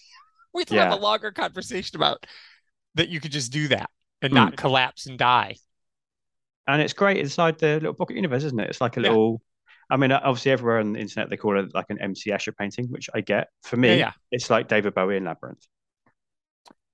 [0.54, 2.24] We have to have a longer conversation about
[2.94, 3.90] that you could just do that
[4.22, 4.36] and Hmm.
[4.36, 5.56] not collapse and die.
[6.66, 8.70] and it's great inside the little pocket universe, isn't it?
[8.70, 9.10] It's like a Yeah.
[9.10, 9.42] little.
[9.90, 12.86] I mean, obviously, everywhere on the internet they call it like an MC Escher painting,
[12.88, 13.48] which I get.
[13.64, 14.12] For me, Yeah, yeah.
[14.32, 15.64] it's like David Bowie in Labyrinth.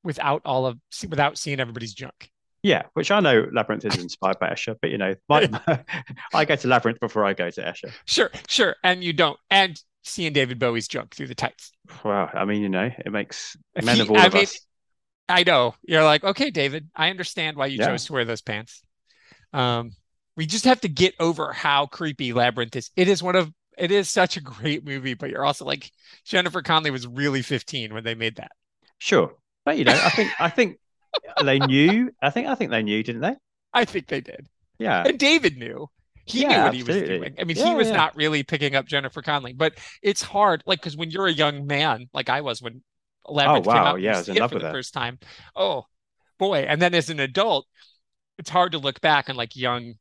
[0.02, 0.78] Without all of
[1.08, 2.31] without seeing everybody's junk.
[2.62, 5.48] Yeah, which I know Labyrinth is inspired by Escher, but you know, my,
[6.32, 7.92] I go to Labyrinth before I go to Escher.
[8.04, 8.76] Sure, sure.
[8.84, 9.38] And you don't.
[9.50, 11.72] And seeing David Bowie's junk through the tights.
[12.04, 14.58] Well, I mean, you know, it makes men he- of all I of mean, us.
[15.28, 15.74] I know.
[15.82, 17.86] You're like, okay, David, I understand why you Yeah.
[17.88, 18.82] chose to wear those pants.
[19.52, 19.92] Um,
[20.36, 22.90] we just have to get over how creepy Labyrinth is.
[22.96, 25.90] It is one of it is such a great movie, but you're also like
[26.24, 28.52] Jennifer Connelly was really 15 when they made that.
[28.98, 30.78] Sure, but you know, I think I think
[31.40, 32.10] they knew.
[32.20, 33.36] I think I think they knew, didn't they?
[33.72, 34.48] I think they did.
[34.78, 35.88] Yeah, And David knew.
[36.26, 37.36] He Yeah, knew what he was doing.
[37.38, 37.92] I mean, he was yeah.
[37.92, 41.66] not really picking up Jennifer Connelly, but it's hard, like, because when you're a young
[41.66, 42.82] man, like I was when
[43.28, 43.92] Labyrinth oh, came Oh, wow.
[43.92, 45.18] out, and you Yeah, I was in see it love for with the first time.
[45.56, 45.84] Oh
[46.38, 46.60] boy!
[46.68, 47.66] And then as an adult,
[48.38, 49.94] it's hard to look back on like young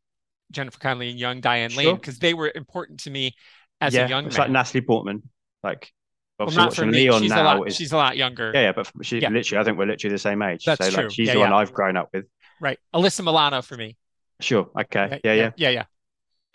[0.52, 3.36] Jennifer Connelly and young Diane Lane because they were important to me
[3.82, 4.46] as yeah, a young it's man.
[4.46, 5.24] like Natalie Portman.
[5.64, 5.94] Like,
[6.42, 6.98] obviously, not for watching me.
[7.10, 7.68] Leon She's a lot.
[7.68, 8.52] is She's a lot younger.
[8.54, 9.30] yeah, yeah, but she Yeah.
[9.30, 10.66] literally, I think we're literally the same age.
[10.66, 11.10] That's so like, true.
[11.10, 11.54] she's Yeah, the one.
[11.54, 12.26] I've grown up with.
[12.60, 12.80] Right.
[12.94, 13.98] Alyssa Milano for me.
[14.40, 14.70] Sure.
[14.80, 15.20] Okay.
[15.24, 15.34] Yeah.
[15.34, 15.52] Yeah.
[15.56, 15.84] yeah, yeah,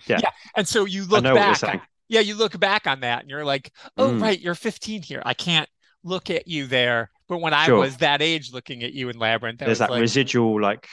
[0.07, 0.31] Yeah.
[0.57, 1.57] And so you look know what you're back.
[1.57, 1.81] saying.
[2.09, 4.23] yeah, you look back on that and you're like, oh, Mm.
[4.23, 5.23] right, you're 15 here.
[5.25, 5.69] I can't
[6.05, 7.11] look at you there.
[7.29, 10.01] But when I was that age looking at you in Labyrinth, There's was that like,
[10.01, 10.87] residual like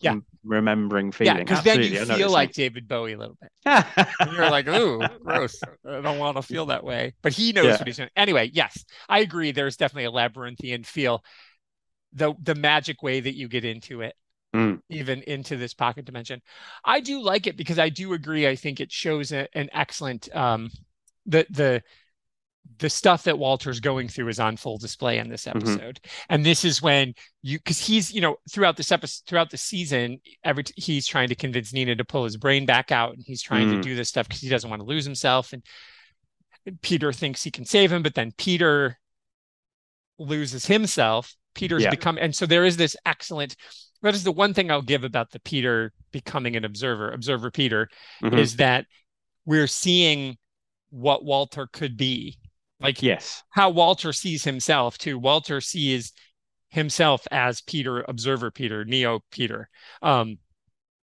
[0.00, 0.16] Yeah.
[0.44, 1.36] remembering feeling.
[1.36, 3.50] Yeah, because then you I feel like David Bowie a little bit.
[4.32, 5.60] you're like, ooh, gross.
[5.88, 7.14] I don't want to feel that way.
[7.22, 7.76] But he knows Yeah.
[7.78, 8.10] what he's doing.
[8.16, 9.52] Anyway, yes, I agree.
[9.52, 11.24] There's definitely a labyrinthian feel.
[12.12, 14.14] The the magic way that you get into it,
[14.54, 14.80] Mm.
[14.90, 16.42] even into this pocket dimension.
[16.84, 18.46] I do like it because I do agree.
[18.46, 20.70] I think it shows a, an excellent um
[21.24, 21.82] the the
[22.78, 25.56] the stuff that Walter's going through is on full display in this Mhm.
[25.56, 26.00] episode.
[26.28, 30.20] And this is when you because he's, you know, throughout this episode throughout the season,
[30.44, 33.42] every t- he's trying to convince Nina to pull his brain back out and he's
[33.42, 33.76] trying Mm.
[33.76, 35.52] to do this stuff because he doesn't want to lose himself.
[35.52, 35.62] And
[36.82, 38.98] Peter thinks he can save him, but then Peter
[40.18, 41.34] loses himself.
[41.54, 41.90] Peter's Yeah.
[41.90, 43.56] become and so there is this excellent
[44.02, 47.88] that is the one thing I'll give about the Peter becoming an observer, observer Peter,
[48.20, 48.36] Mhm.
[48.38, 48.86] is that
[49.44, 50.38] we're seeing
[50.90, 52.36] what Walter could be.
[52.82, 53.42] Like yes.
[53.50, 55.18] how Walter sees himself too.
[55.18, 56.12] Walter sees
[56.70, 59.68] himself as Peter, observer Peter, Neo Peter.
[60.00, 60.38] Um,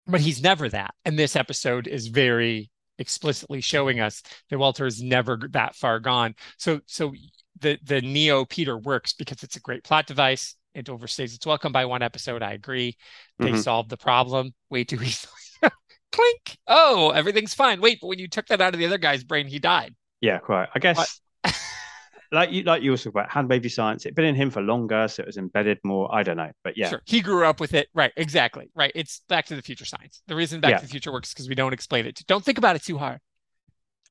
[0.07, 0.93] but he's never that.
[1.03, 6.35] And this episode is very explicitly showing us that Walter is never that far gone.
[6.57, 7.13] So so
[7.59, 10.55] the the Neo Peter works because it's a great plot device.
[10.73, 12.43] It overstays its welcome by one episode.
[12.43, 12.97] I agree.
[13.39, 13.63] They Mhm.
[13.63, 15.31] solved the problem way too easily.
[16.11, 16.57] Clink.
[16.67, 17.81] Oh, everything's fine.
[17.81, 19.95] Wait, but when you took that out of the other guy's brain, he died.
[20.21, 20.69] Yeah, quite.
[20.73, 21.19] I guess
[22.35, 25.07] like you like you also about hand wavy science, it'd been in him for longer,
[25.07, 26.13] so it was embedded more.
[26.13, 26.51] I don't know.
[26.63, 26.89] But yeah.
[26.89, 27.01] Sure.
[27.05, 27.87] He grew up with it.
[27.93, 28.11] Right.
[28.17, 28.69] Exactly.
[28.75, 28.91] Right.
[28.93, 30.21] It's Back to the Future science.
[30.27, 30.77] The reason Back Yeah.
[30.77, 32.21] to the Future works because we don't explain it.
[32.27, 33.19] Don't think about it too hard.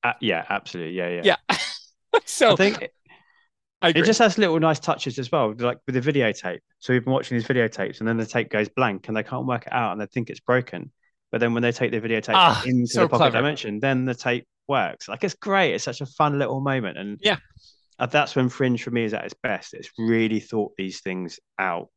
[0.03, 0.95] Uh, yeah, absolutely.
[0.95, 1.37] Yeah, yeah.
[1.51, 1.57] Yeah.
[2.25, 2.93] so I think it,
[3.81, 6.59] I it just has little nice touches as well, like with the videotape.
[6.79, 9.47] So we've been watching these videotapes, and then the tape goes blank, and they can't
[9.47, 10.91] work it out, and they think it's broken.
[11.33, 13.39] But then when they take the videotape Ah, into so the pocket clever.
[13.39, 15.09] dimension, then the tape works.
[15.09, 15.75] Like it's great.
[15.75, 17.37] It's such a fun little moment, and Yeah.
[17.99, 19.75] That's when Fringe for me is at its best.
[19.75, 21.89] It's really thought these things out,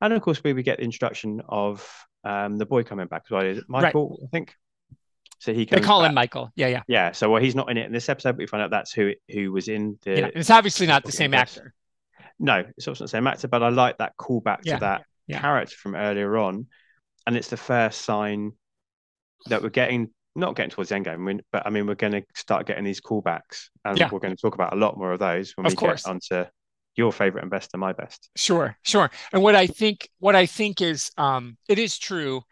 [0.00, 1.88] and of course we we get the introduction of
[2.24, 3.44] um, the boy coming back as well.
[3.46, 3.82] Is it Right.
[3.84, 4.20] Michael?
[4.24, 4.54] I think.
[5.40, 6.08] So he they call back.
[6.10, 6.50] him Michael.
[6.56, 6.66] Yeah.
[6.66, 6.82] Yeah.
[6.88, 7.12] Yeah.
[7.12, 9.12] So well, he's not in it in this episode, but we find out that's who
[9.30, 10.18] who was in the.
[10.18, 10.30] yeah.
[10.34, 11.74] It's obviously not the same actor.
[12.40, 15.04] No, it's also not the same actor, but I like that callback Yeah, to that
[15.26, 15.40] yeah.
[15.40, 16.66] character from earlier on,
[17.26, 18.52] and it's the first sign
[19.46, 22.22] that we're getting not getting towards the end game, but I mean we're going to
[22.34, 24.08] start getting these callbacks, and Yeah.
[24.10, 26.04] we're going to talk about a lot more of those when Of we course.
[26.04, 26.44] get onto
[26.96, 28.28] your favorite and best and my best.
[28.36, 29.10] Sure, sure.
[29.32, 32.42] And what I think, what I think is, um, it is true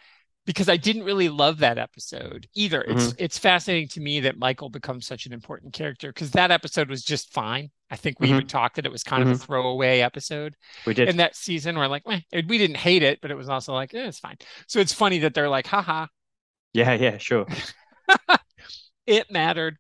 [0.45, 2.81] because I didn't really love that episode either.
[2.83, 3.25] It's Mm-hmm.
[3.25, 7.03] it's fascinating to me that Michael becomes such an important character because that episode was
[7.03, 7.71] just fine.
[7.91, 8.35] I think we Mhm.
[8.35, 10.55] even talked that it was kind of a throwaway episode
[10.87, 11.09] We did.
[11.09, 11.77] in that season.
[11.77, 14.37] We're like, eh, we didn't hate it, but it was also like, eh, it's fine.
[14.69, 16.07] So it's funny that they're like, haha,
[16.77, 17.47] yeah, yeah, sure.
[19.07, 19.79] it mattered.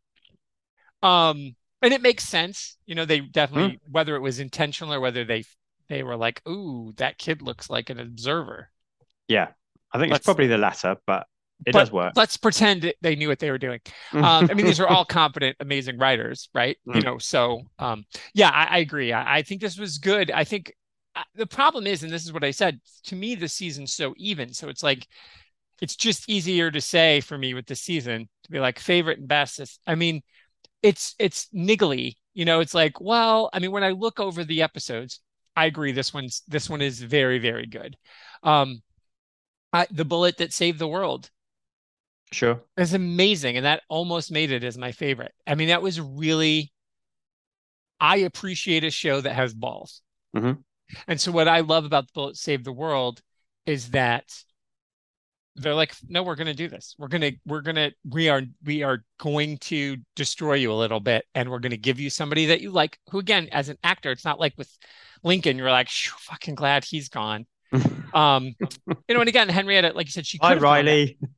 [1.02, 2.76] Um, and it makes sense.
[2.86, 3.90] You know, they definitely Hmm.
[3.90, 5.44] whether it was intentional or whether they
[5.88, 8.70] they were like, ooh, that kid looks like an observer.
[9.28, 9.48] Yeah,
[9.92, 11.26] I think Let's- it's probably the latter, but
[11.64, 12.14] it But does work.
[12.14, 13.80] Let's pretend they knew what they were doing.
[14.22, 16.78] Um, I mean, these are all competent, amazing writers, right?
[16.92, 17.02] You Mm.
[17.02, 19.12] know, so um, yeah, I, I agree.
[19.12, 20.30] I, I think this was good.
[20.30, 20.72] I think
[21.14, 24.14] uh, the problem is, and this is what I said, to me, the season's so
[24.16, 24.54] even.
[24.54, 25.06] So it's like,
[25.80, 29.28] it's just easier to say for me with the season to be like favorite and
[29.28, 29.60] best.
[29.60, 30.22] It's- I mean,
[30.82, 32.60] it's it's niggly, you know.
[32.60, 35.20] It's like, well, I mean, when I look over the episodes,
[35.56, 35.92] I agree.
[35.92, 37.96] This one's this one is very very good.
[38.42, 38.82] Um,
[39.72, 41.30] I, the bullet that saved the world
[42.32, 42.62] sure.
[42.76, 45.32] is amazing, and that almost made it as my favorite.
[45.46, 46.72] I mean, that was really.
[48.00, 50.02] I appreciate a show that has balls,
[50.34, 50.64] Mhm.
[51.08, 53.22] and so what I love about the bullet save the world
[53.64, 54.44] is that
[55.56, 56.94] they're like, no, we're going to do this.
[56.98, 60.74] We're going to, we're going to, we are, we are going to destroy you a
[60.74, 61.24] little bit.
[61.34, 64.10] And we're going to give you somebody that you like, who again, as an actor,
[64.12, 64.70] it's not like with
[65.24, 67.46] Lincoln, you're like, "Phew, fucking glad he's gone.
[68.14, 68.54] Um,
[68.86, 71.18] you know, and again, Henrietta, like you said, she Hi, Riley.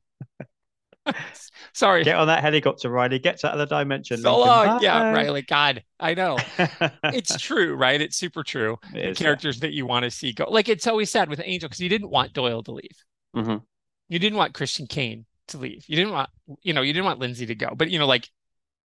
[1.73, 2.03] Sorry.
[2.03, 3.19] Get on that helicopter, Riley.
[3.19, 4.17] Get to other dimension.
[4.21, 4.81] so long.
[4.81, 5.41] Yeah, Riley.
[5.41, 6.37] God, I know.
[7.03, 7.99] It's true, right?
[7.99, 8.77] It's super true.
[8.93, 9.25] It The is, yeah.
[9.25, 10.45] characters that you want to see go.
[10.49, 13.03] Like it's always sad with Angel because you didn't want Doyle to leave.
[13.35, 13.61] Mhm.
[14.09, 15.85] You didn't want Christian Kane to leave.
[15.87, 16.29] You didn't want,
[16.61, 17.73] you know, you didn't want Lindsey to go.
[17.75, 18.29] But you know, like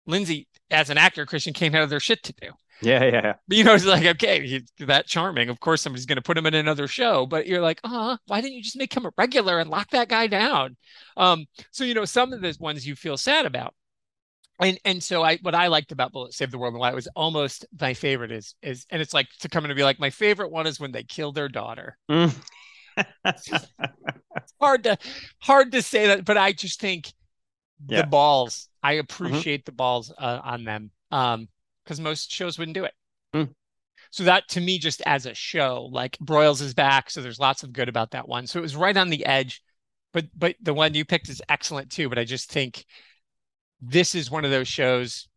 [0.07, 2.49] Lindsey as an actor, Christian Kane had other shit to do.
[2.83, 3.35] Yeah, yeah.
[3.47, 5.49] But you know, it's like, okay, he's that charming.
[5.49, 7.27] Of course, somebody's going to put him in another show.
[7.27, 10.09] But you're like, uh, why didn't you just make him a regular and lock that
[10.09, 10.77] guy down?
[11.17, 13.75] Um, so you know, some of the ones you feel sad about.
[14.61, 16.95] And and so I what I liked about Bullet Save the World and why it
[16.95, 19.99] was almost my favorite is is and it's like to come in and be like
[19.99, 21.97] my favorite one is when they kill their daughter.
[22.11, 22.35] Mm.
[23.25, 23.49] It's
[24.61, 24.97] hard to
[25.41, 27.13] hard to say that, but I just think
[27.89, 28.03] Yeah.
[28.03, 28.69] the balls.
[28.83, 30.91] I appreciate the balls uh, on them.
[31.11, 31.49] Um,
[31.85, 32.95] because most shows wouldn't do it.
[33.35, 33.51] Mm.
[34.11, 37.63] So that to me, just as a show, like Broyles is back, so there's lots
[37.63, 38.47] of good about that one.
[38.47, 39.63] So it was right on the edge,
[40.13, 42.09] but but the one you picked is excellent too.
[42.09, 42.85] But I just think
[43.81, 45.29] this is one of those shows.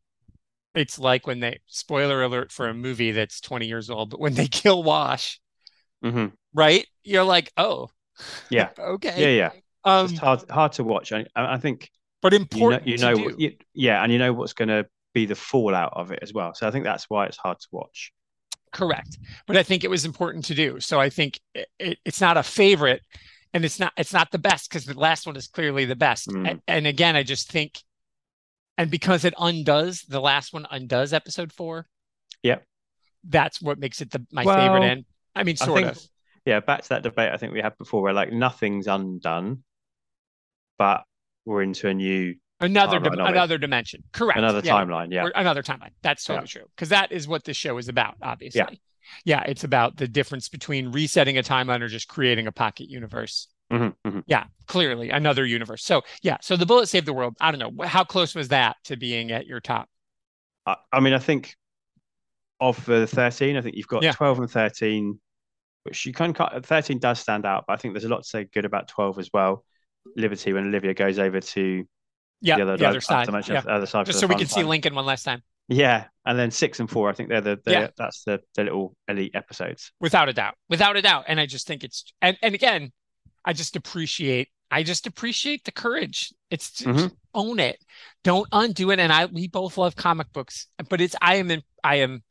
[0.75, 4.33] It's like when they spoiler alert for a movie that's 20 years old, but when
[4.33, 5.39] they kill Wash,
[6.03, 6.31] Mhm.
[6.53, 6.85] right?
[7.03, 7.89] You're like, oh,
[8.49, 8.69] Yeah.
[8.79, 9.59] okay, Yeah, yeah.
[9.83, 11.11] Um, It's hard hard to watch.
[11.11, 11.89] I, I think
[12.21, 12.87] but you know, important.
[12.87, 13.35] you to know, do.
[13.37, 16.53] you- yeah, and you know what's going to be the fallout of it as well.
[16.55, 18.11] So I think that's why it's hard to watch.
[18.71, 19.17] Correct.
[19.47, 20.79] But I think it was important to do.
[20.79, 23.01] So I think it, it, it's not a favorite
[23.53, 26.27] and it's not it's not the best because the last one is clearly the best.
[26.27, 26.49] Mm.
[26.49, 27.79] And, and again, I just think
[28.77, 31.85] and because it undoes the last one undoes episode 4.
[32.43, 32.65] Yep.
[33.23, 35.05] That's what makes it the my Well, favorite and
[35.35, 36.03] I mean I sort think- of.
[36.45, 39.63] Yeah, back to that debate I think we had before, where like nothing's undone,
[40.77, 41.03] but
[41.45, 44.03] we're into a new Another dim- another dimension.
[44.13, 44.37] Correct.
[44.37, 44.73] another Yeah.
[44.73, 45.11] timeline.
[45.11, 45.89] Yeah, Or another timeline.
[46.03, 46.65] That's totally true.
[46.75, 48.59] Because that is what this show is about, obviously.
[48.59, 48.69] Yeah.
[49.25, 53.47] Yeah, it's about the difference between resetting a timeline or just creating a pocket universe.
[53.73, 54.23] Mhm, mhm.
[54.27, 55.83] Yeah, clearly another universe.
[55.83, 57.35] So yeah, so the bullet saved the world.
[57.41, 59.89] I don't know how close was that to being at your top.
[60.65, 61.55] I, I mean, I think
[62.59, 64.11] of the thirteen, I think you've got Yeah.
[64.13, 65.19] twelve and thirteen,
[65.85, 66.65] which you can cut.
[66.65, 69.17] Thirteen does stand out, but I think there's a lot to say good about twelve
[69.19, 69.63] as well.
[70.15, 71.85] Liberty when Olivia goes over to
[72.41, 73.27] Yeah, the other, the other side.
[73.47, 73.61] Yeah.
[73.61, 74.67] the other side, Just so we can see time.
[74.69, 77.71] Lincoln one last time, Yeah, and then six and four, I think they're the, the
[77.71, 77.87] Yeah.
[77.97, 79.91] that's the, the little elite episodes.
[79.99, 81.25] without a doubt, without a doubt.
[81.27, 82.91] And I just think it's and and again,
[83.43, 84.49] I just appreciate.
[84.71, 86.33] I just appreciate the courage.
[86.49, 87.77] It's to just own it.
[88.23, 88.99] Don't undo it.
[88.99, 92.23] And I we both love comic books, but it's I am in, I am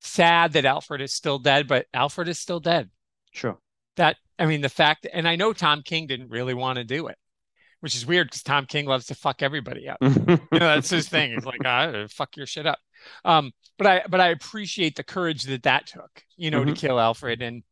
[0.00, 2.90] sad that Alfred is still dead, but Alfred is still dead.
[3.30, 3.58] Sure.
[3.96, 7.06] that I mean the fact and I know Tom King didn't really want to do
[7.08, 7.16] it,
[7.80, 9.98] which is weird because Tom King loves to fuck everybody up.
[10.52, 11.32] You know, that's his thing.
[11.32, 12.78] He's like, ah, fuck your shit up.
[13.24, 16.76] Um, but I but I appreciate the courage that that took, you know, to Mhm.
[16.76, 17.62] kill Alfred, and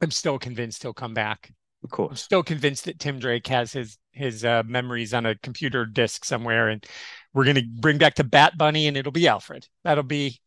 [0.00, 1.52] I'm still convinced he'll come back.
[1.84, 5.84] of I'm still convinced that Tim Drake has his his uh, memories on a computer
[5.86, 6.84] disk somewhere, and
[7.34, 9.66] we're gonna bring back to Bat Bunny, and it'll be Alfred.
[9.84, 10.40] That'll be.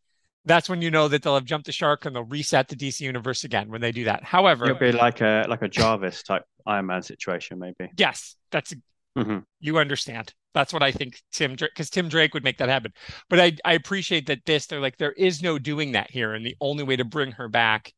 [0.46, 3.02] That's when you know that they'll have jumped the shark and they'll reset the DC
[3.02, 4.24] universe again when they do that.
[4.24, 7.92] However, It'll be like a like a Jarvis type Iron Man situation, maybe.
[7.98, 8.74] Yes, that's
[9.18, 9.44] Mhm.
[9.60, 10.34] you understand.
[10.54, 12.94] That's what I think Tim Drake because Tim Drake would make that happen.
[13.30, 16.46] But I I appreciate that this they're like there is no doing that here, and
[16.46, 17.94] the only way to bring her back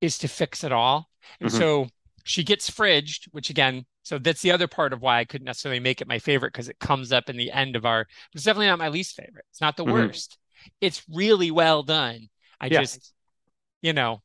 [0.00, 1.08] is to fix it all.
[1.40, 1.58] And Mhm.
[1.58, 1.88] so
[2.24, 5.80] she gets fridged, which again, so that's the other part of why I couldn't necessarily
[5.80, 8.06] make it my favorite because it comes up in the end of our.
[8.34, 9.44] It's definitely not my least favorite.
[9.50, 9.92] It's not the Mhm.
[9.92, 10.38] worst.
[10.80, 12.28] It's really well done.
[12.60, 12.80] I Yeah.
[12.80, 13.12] just,
[13.82, 14.22] you know,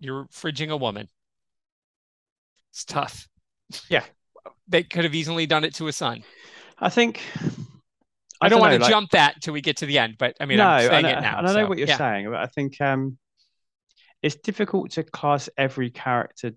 [0.00, 1.08] you're fridging a woman.
[2.72, 3.28] It's tough.
[3.88, 4.04] Yeah.
[4.70, 6.24] They could have easily done it to a son.
[6.78, 7.22] I think
[8.38, 10.36] I, don't, know, want to like- jump that until we get to the end, but
[10.40, 11.38] I mean, no, I'm saying and, it now.
[11.38, 11.96] and I don't know so, what you're yeah.
[11.96, 13.16] saying, but I think um,
[14.22, 16.52] it's difficult to class every character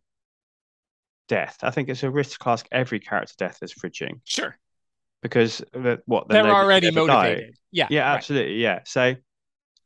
[1.29, 1.57] death.
[1.63, 4.57] I think it's a risk to class every character death as fridging Sure.
[5.21, 5.63] Because
[6.05, 6.95] what They're already die.
[6.95, 7.55] motivated.
[7.71, 7.87] Yeah.
[7.89, 8.15] Yeah, right.
[8.15, 8.55] absolutely.
[8.61, 8.79] Yeah.
[8.85, 9.15] So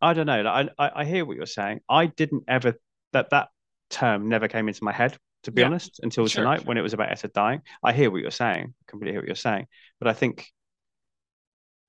[0.01, 0.41] I don't know.
[0.41, 1.79] Like, I, I I hear what you're saying.
[1.89, 2.75] I didn't ever
[3.13, 3.49] that that
[3.89, 5.67] term never came into my head to be Yeah.
[5.67, 6.65] honest until Sure, tonight sure.
[6.65, 7.61] when it was about Etta dying.
[7.83, 8.73] I hear what you're saying.
[8.87, 9.67] Completely hear what you're saying.
[9.99, 10.47] But I think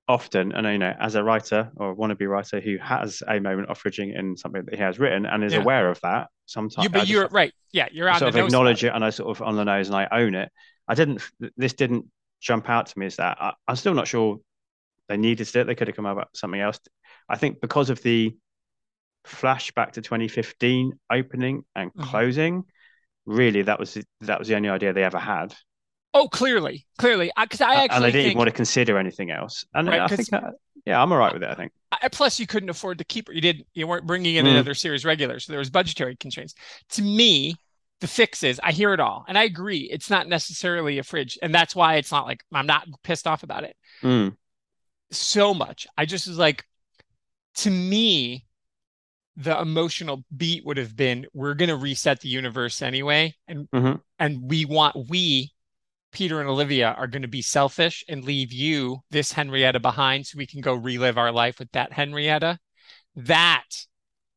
[0.07, 3.69] often, and you know, as a writer or a wannabe writer who has a moment
[3.69, 5.59] of fridging in something that he has written and is Yeah.
[5.59, 7.53] aware of that, sometimes You, but you're right.
[7.73, 7.87] Yeah.
[7.91, 9.95] You're on sort the of acknowledge it and I sort of on the nose and
[9.97, 10.49] I own it.
[10.87, 11.21] I didn't.
[11.57, 12.05] This didn't
[12.39, 13.37] jump out to me is that.
[13.39, 14.39] I, I'm still not sure
[15.09, 15.67] they needed it.
[15.67, 16.79] They could have come up with something else.
[17.29, 18.35] I think because of the
[19.25, 22.03] flashback to 2015 opening and Mhm.
[22.03, 22.63] closing,
[23.25, 25.55] really that was that was the only idea they ever had,
[26.13, 29.29] Oh, clearly, clearly, because I actually and they didn't think, even want to consider anything
[29.31, 29.65] else.
[29.73, 30.51] And Right, I think, uh,
[30.85, 31.49] yeah, I'm all right with it.
[31.49, 31.71] I think.
[32.11, 33.29] Plus you couldn't afford to keep.
[33.31, 33.67] You didn't.
[33.73, 34.51] You weren't bringing in Mm.
[34.51, 36.53] another series regular, so there was budgetary constraints.
[36.91, 37.55] To me,
[37.99, 39.89] the fix is I hear it all, and I agree.
[39.91, 43.43] It's not necessarily a fridge, and that's why it's not like I'm not pissed off
[43.43, 44.35] about it Mm,
[45.11, 45.87] so much.
[45.97, 46.65] I just was like,
[47.55, 48.45] to me,
[49.35, 54.01] the emotional beat would have been we're going to reset the universe anyway, and Mhm.
[54.19, 55.53] and we want we.
[56.11, 60.37] Peter and Olivia are going to be selfish and leave you, this Henrietta, behind so
[60.37, 62.57] we can go relive our life with that Henrietta.
[63.15, 63.65] That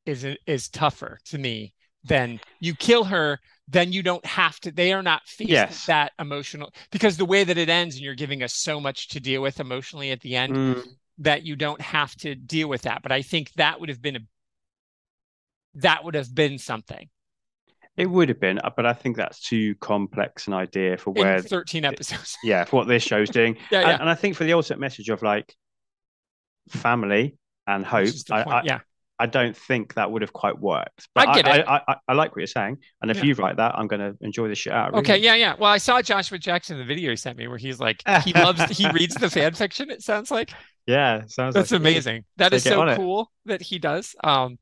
[0.05, 1.72] is is tougher to me
[2.05, 3.38] than you kill her.
[3.68, 4.72] Then you don't have to.
[4.72, 5.86] They are not faced Yes.
[5.86, 9.20] that emotional because the way that it ends, and you're giving us so much to
[9.20, 10.88] deal with emotionally at the end mm.
[11.18, 13.03] that you don't have to deal with that.
[13.03, 14.20] But I think that would have been a
[15.74, 17.09] that would have been something
[17.96, 21.42] It would have been, but I think that's too complex an idea for where in
[21.42, 22.36] 13 episodes.
[22.44, 23.57] yeah, for what this show's doing.
[23.70, 23.98] yeah, and, yeah.
[24.01, 25.55] and I think for the ultimate message of like
[26.70, 27.36] family
[27.66, 28.42] and hope, Which is the I.
[28.42, 28.80] I, yeah.
[29.21, 31.09] I don't think that would have quite worked.
[31.14, 31.66] But I get I, it.
[31.68, 33.25] I, I, I like what you're saying, and if Yeah.
[33.25, 34.99] you write that, I'm going to enjoy the shit out of it.
[34.99, 35.55] Okay, yeah, yeah.
[35.59, 38.33] Well, I saw Joshua Jackson in the video he sent me where he's like he
[38.35, 39.91] loves he reads the fan fiction.
[39.91, 40.51] It sounds like
[40.87, 42.25] yeah, sounds that's like it amazing.
[42.37, 42.97] That So is so it.
[42.97, 44.14] cool that he does.
[44.25, 44.59] Um,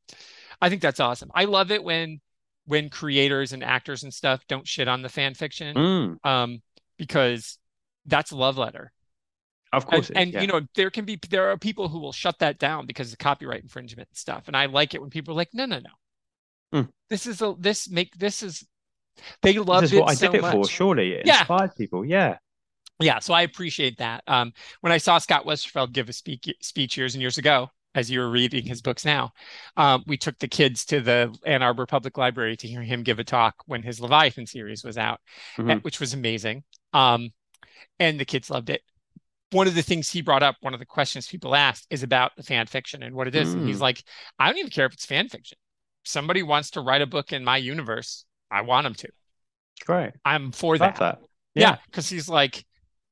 [0.61, 1.31] I think that's awesome.
[1.35, 2.21] I love it when
[2.67, 5.75] when creators and actors and stuff don't shit on the fan fiction.
[5.77, 6.63] Mm, Um,
[6.99, 7.59] because
[8.07, 8.93] that's a love letter.
[9.73, 10.41] Of course, is, and yeah.
[10.41, 13.19] you know, there can be there are people who will shut that down because of
[13.19, 14.45] copyright infringement and stuff.
[14.47, 15.91] And I like it when people are like, no, no, no.
[16.83, 16.89] Hmm.
[17.11, 18.66] This is a this make this is
[19.43, 20.59] they love this is it what I so did it for.
[20.59, 20.69] much.
[20.71, 21.41] Surely it Yeah.
[21.41, 22.05] inspired people.
[22.05, 22.37] Yeah,
[23.01, 24.23] Yeah, so I appreciate that.
[24.27, 28.11] Um, when I saw Scott Westerfeld give a speak, speech years and years ago, as
[28.11, 29.33] you were reading his books now,
[29.77, 33.19] um, we took the kids to the Ann Arbor Public Library to hear him give
[33.19, 35.21] a talk when his Leviathan series was out,
[35.57, 35.77] Mhm.
[35.77, 36.64] uh, which was amazing.
[36.93, 37.31] Um,
[37.99, 38.83] and the kids loved it.
[39.51, 42.33] One of the things he brought up, one of the questions people asked, is about
[42.37, 43.55] the fan fiction and what it is.
[43.55, 43.83] And he's Mm.
[43.83, 44.03] like,
[44.39, 45.59] I don't even care if it's fan fiction.
[46.05, 49.09] Somebody wants to write a book in my universe, I want them to.
[49.85, 50.13] great.
[50.25, 50.97] I'm for that.
[50.97, 51.21] that.
[51.55, 52.65] Yeah, because he's like,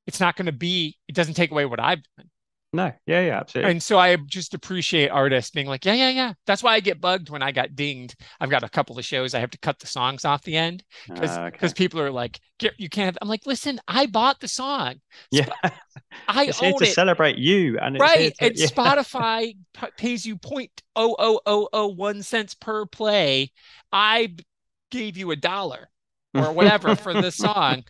[0.07, 2.31] it's not going to be, it doesn't take away what I've done.
[2.77, 3.71] No, yeah, yeah, absolutely.
[3.73, 6.33] And so I just appreciate artists being like, yeah, yeah, yeah.
[6.47, 8.15] That's why I get bugged when I got dinged.
[8.39, 10.85] I've got a couple of shows I have to cut the songs off the end
[11.09, 11.69] because Ah, okay.
[11.75, 13.07] people are like, "Get- you can't.
[13.07, 14.97] Have-" I'm like, listen, I bought the song.
[15.31, 15.47] yeah,
[16.29, 16.95] I it's here to it.
[16.95, 18.35] celebrate you, and it's Right.
[18.37, 18.67] to- And yeah.
[18.67, 23.53] Spotify p- pays you point oh oh oh oh one cents per play.
[23.93, 24.35] I
[24.91, 25.89] gave you a dollar
[26.35, 27.85] or whatever for the song.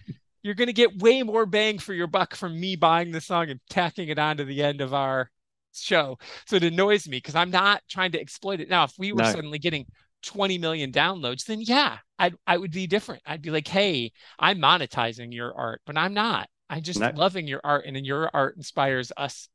[0.46, 3.50] You're going to get way more bang for your buck from me buying the song
[3.50, 5.28] and tacking it on to the end of our
[5.74, 6.18] show.
[6.46, 8.68] So it annoys me because I'm not trying to exploit it.
[8.68, 9.32] Now, if we were No.
[9.32, 9.86] suddenly getting
[10.22, 13.22] 20 million downloads, then yeah, I I would be different.
[13.26, 16.48] I'd be like, hey, I'm monetizing your art, but I'm not.
[16.70, 17.10] I'm just No.
[17.10, 19.48] loving your art, and your art inspires us.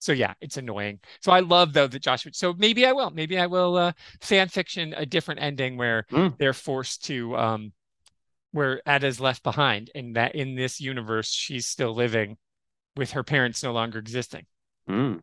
[0.00, 0.98] So yeah, it's annoying.
[1.20, 2.32] So I love though that Joshua.
[2.34, 3.10] So maybe I will.
[3.10, 6.34] Maybe I will uh, fan fiction a different ending where Mm.
[6.38, 7.72] they're forced to um
[8.56, 12.38] where Etta's left behind, and that in this universe she's still living
[12.96, 14.46] with her parents no longer existing.
[14.88, 15.20] Mm.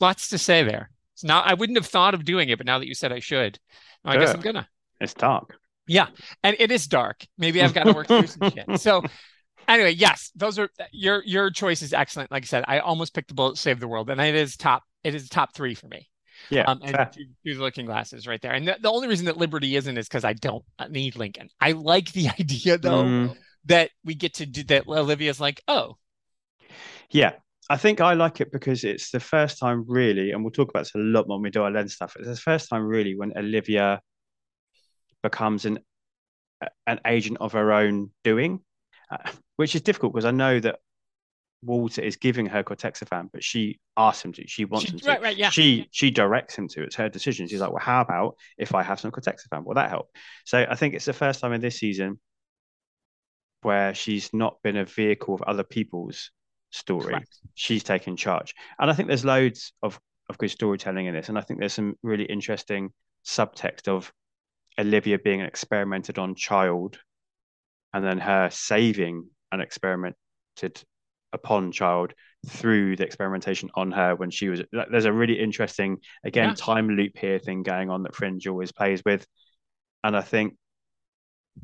[0.00, 0.90] Lots to say there.
[1.14, 1.46] It's not.
[1.46, 3.58] I wouldn't have thought of doing it, but now that you said I should,
[4.04, 4.68] I guess I'm gonna.
[5.00, 5.56] It's dark.
[5.86, 6.08] Yeah,
[6.42, 7.24] and it is dark.
[7.38, 8.80] Maybe I've got to work through some shit.
[8.80, 9.02] So
[9.68, 12.32] anyway, yes, those are your your choice is excellent.
[12.32, 14.82] Like I said, I almost picked the bullet save the world, and it is top.
[15.04, 16.08] It is top three for me.
[16.50, 16.96] Yeah, Um, and
[17.42, 18.52] through the looking glasses right there.
[18.52, 21.48] And the, the only reason that Liberty isn't is because I don't need Lincoln.
[21.60, 23.36] I like the idea though Mm.
[23.66, 24.86] that we get to do that.
[24.86, 25.96] Olivia's like, oh,
[27.10, 27.32] Yeah,
[27.70, 30.80] I think I like it because it's the first time really, and we'll talk about
[30.80, 32.14] this a lot when we do our lens stuff.
[32.18, 34.00] It's the first time really when Olivia
[35.22, 35.78] becomes an
[36.86, 38.60] an agent of her own doing,
[39.10, 40.78] uh, which is difficult because I know that
[41.62, 44.46] Walter is giving her cortexiphan, but she asks him to.
[44.46, 45.08] She wants she, him to.
[45.08, 45.50] right, right, yeah.
[45.50, 46.82] She she directs him to.
[46.82, 47.46] It's her decision.
[47.46, 49.64] She's like, well, how about if I have some cortexiphan?
[49.64, 50.10] Will that help?
[50.44, 52.20] So I think it's the first time in this season
[53.62, 56.32] where she's not been a vehicle of other people's
[56.70, 57.14] story.
[57.14, 57.38] Correct.
[57.54, 61.38] She's taken charge, and I think there's loads of of good storytelling in this, and
[61.38, 62.92] I think there's some really interesting
[63.24, 64.12] subtext of
[64.78, 66.98] Olivia being an experimented on child,
[67.92, 70.16] and then her saving an experimented
[71.32, 72.12] upon child
[72.46, 76.54] through the experimentation on her when she was there's a really interesting again Yeah.
[76.54, 79.26] time loop here thing going on that fringe always plays with
[80.04, 80.54] and i think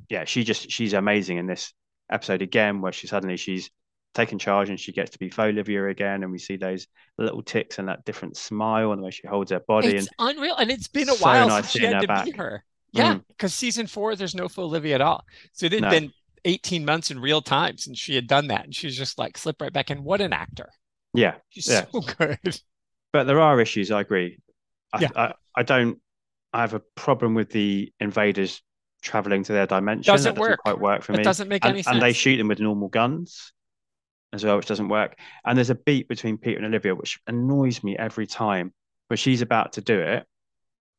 [0.09, 1.73] yeah she just she's amazing in this
[2.11, 3.71] episode again where she suddenly she's
[4.15, 6.87] taken charge and she gets to be faux Olivia again and we see those
[7.19, 10.09] little ticks and that different smile and the way she holds her body It's and
[10.19, 10.57] unreal.
[10.57, 12.37] And it's been a So while nice since she had her to be back.
[12.37, 12.65] her.
[12.93, 13.25] Yeah, Mm.
[13.29, 15.25] because season four, there's no Olivia at all.
[15.53, 15.89] So it had No.
[15.89, 16.13] been
[16.45, 18.65] 18 months in real time since she had done that.
[18.65, 20.05] And she's just like slipped right back in.
[20.05, 20.69] What an actor.
[21.15, 21.85] yeah She's Yeah.
[21.93, 22.39] so good.
[23.13, 24.39] but there are issues i agree
[24.93, 25.09] I, Yeah.
[25.17, 25.99] I, I don't
[26.53, 28.63] i have a problem with the invaders
[29.03, 30.61] traveling to their dimension Doesn't that work.
[30.61, 31.95] quite work for It me doesn't make and, any sense.
[31.95, 33.53] and they shoot them with normal guns
[34.33, 35.17] as well, which doesn't work.
[35.47, 38.75] And there's a beat between Peter and Olivia, which annoys me every time,
[39.07, 40.27] where she's about to do it,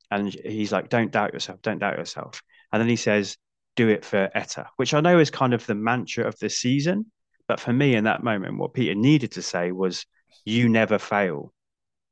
[0.10, 3.38] and he's like, "Don't doubt yourself, don't doubt yourself," and then he says,
[3.80, 7.06] "Do it for Etta," which I know is kind of the mantra of the season,
[7.48, 10.06] but for me in that moment, what Peter needed to say was,
[10.44, 11.54] "You never fail."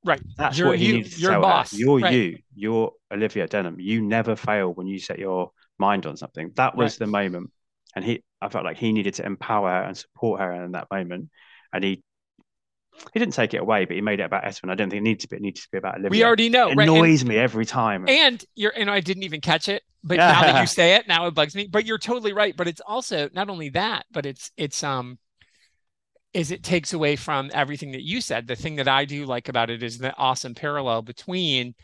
[0.06, 0.22] Right.
[0.38, 1.72] That's You're what he you, needed to you're tell boss.
[1.74, 1.78] her.
[1.78, 2.14] You're Right.
[2.14, 2.38] you.
[2.56, 3.82] You're Olivia Dunham.
[3.82, 6.54] You never fail when you set your mind on something.
[6.56, 7.00] That was Right.
[7.00, 7.52] the moment,
[7.96, 8.24] and he.
[8.40, 11.30] I felt like he needed to empower her and support her in that moment,
[11.74, 12.02] and he.
[13.14, 15.04] He didn't take it away, but he made it about and I don't think it
[15.04, 15.36] needs to be.
[15.38, 16.10] It needed to be about Olivia.
[16.10, 16.70] We already know.
[16.70, 16.88] it right?
[16.88, 18.06] And- annoys me every time.
[18.08, 21.28] And you're, and I didn't even catch it, but now that you say it, now
[21.28, 21.68] it bugs me.
[21.72, 22.56] But you're totally right.
[22.58, 25.20] But it's also not only that, but it's it's um,
[26.34, 28.48] is it takes away from everything that you said.
[28.48, 31.76] The thing that I do like about it is the awesome parallel between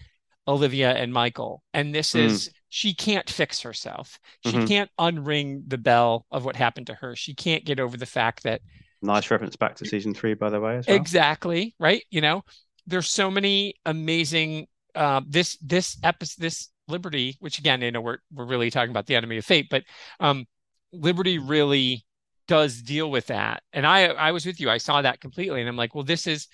[0.47, 1.63] Olivia and Michael.
[1.73, 2.25] And this Mm.
[2.25, 4.19] is she can't fix herself.
[4.45, 4.67] She Mhm.
[4.67, 7.15] can't unring the bell of what happened to her.
[7.15, 8.61] She can't get over the fact that
[9.03, 10.95] Nice reference back to season three, by the way, as well.
[10.97, 12.03] exactly right.
[12.09, 12.43] You know,
[12.87, 14.67] there's so many amazing.
[14.95, 19.05] Uh, this this episode, this Liberty, which again, you know, we're we're really talking about
[19.07, 19.83] the enemy of fate, but
[20.19, 20.45] um,
[20.91, 22.05] Liberty really
[22.47, 23.63] does deal with that.
[23.73, 24.69] And I I was with you.
[24.69, 26.47] I saw that completely, and I'm like, well, this is.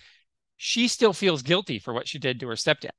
[0.61, 2.89] She still feels guilty for what she did to her stepdad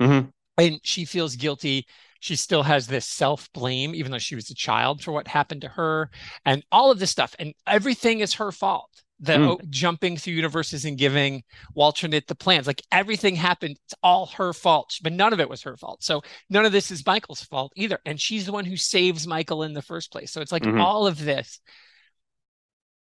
[0.00, 0.30] Mhm.
[0.58, 1.86] and she feels guilty.
[2.24, 5.60] She still has this self blame, even though she was a child, for what happened
[5.60, 6.10] to her,
[6.46, 7.36] and all of this stuff.
[7.38, 8.88] And everything is her fault.
[9.20, 9.46] The Mm.
[9.46, 11.42] oh, jumping through universes and giving
[11.74, 14.96] Walter Walternate the plans, like everything happened, it's all her fault.
[15.02, 16.02] But none of it was her fault.
[16.02, 17.98] So none of this is Michael's fault either.
[18.06, 20.32] And she's the one who saves Michael in the first place.
[20.32, 20.80] So it's like Mhm.
[20.80, 21.60] all of this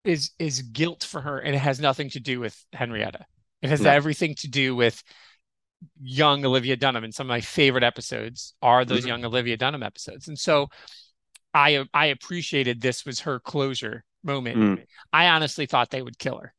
[0.03, 3.27] is is guilt for her, and it has nothing to do with Henrietta.
[3.61, 3.91] It has No.
[3.91, 5.03] everything to do with
[6.01, 9.07] young Olivia Dunham, and some of my favorite episodes are those Mhm.
[9.07, 10.27] young Olivia Dunham episodes.
[10.27, 10.69] And so
[11.53, 14.57] I I appreciated this was her closure moment.
[14.57, 14.85] Mm.
[15.11, 16.53] I honestly thought they would kill her.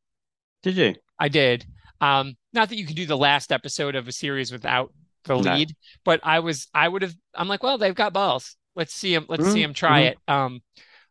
[0.63, 0.95] Did you?
[1.19, 1.67] I did.
[2.01, 4.93] Um, not that you could do the last episode of a series without
[5.25, 5.55] the No.
[5.55, 8.57] lead, but I was I would have I'm like, well, they've got balls.
[8.77, 9.27] Let's see them.
[9.29, 9.63] Let's see Mhm.
[9.63, 10.11] them try Mhm.
[10.11, 10.19] it.
[10.29, 10.63] Um,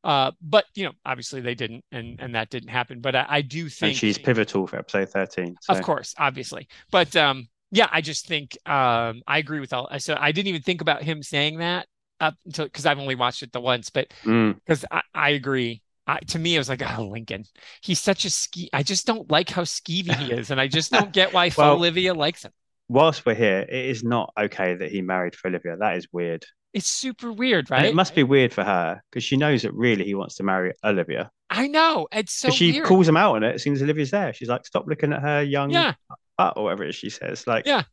[0.04, 3.00] uh, but you know, obviously they didn't, and and that didn't happen.
[3.02, 5.56] But I, I do think And she's pivotal for episode 13.
[5.62, 5.74] So.
[5.74, 6.68] of course, obviously.
[6.92, 9.90] But um, yeah, I just think um, I agree with all.
[10.00, 11.88] So I didn't even think about him saying that
[12.22, 14.56] up until because I've only watched it the once, but Mm.
[14.56, 15.82] because I, I agree.
[16.06, 17.46] I, to me, it was like, oh, Lincoln.
[17.82, 18.70] He's such a ski.
[18.74, 21.74] I just don't like how skeevy he is, and I just don't get why Well-
[21.74, 22.52] Olivia likes him.
[22.90, 25.78] Whilst we're here, it is not okay that he married for Olivia.
[25.78, 26.46] That is weird.
[26.74, 27.86] It's super weird, And right?
[27.86, 30.74] it must be weird for her because she knows that really he wants to marry
[30.84, 31.32] Olivia.
[31.50, 32.08] I know.
[32.12, 32.86] It's so she weird.
[32.86, 34.34] calls him out on it as soon as Olivia's there.
[34.34, 35.94] She's like, stop looking at her young Yeah,
[36.38, 37.46] butt or whatever she says.
[37.48, 37.84] Like, Yeah.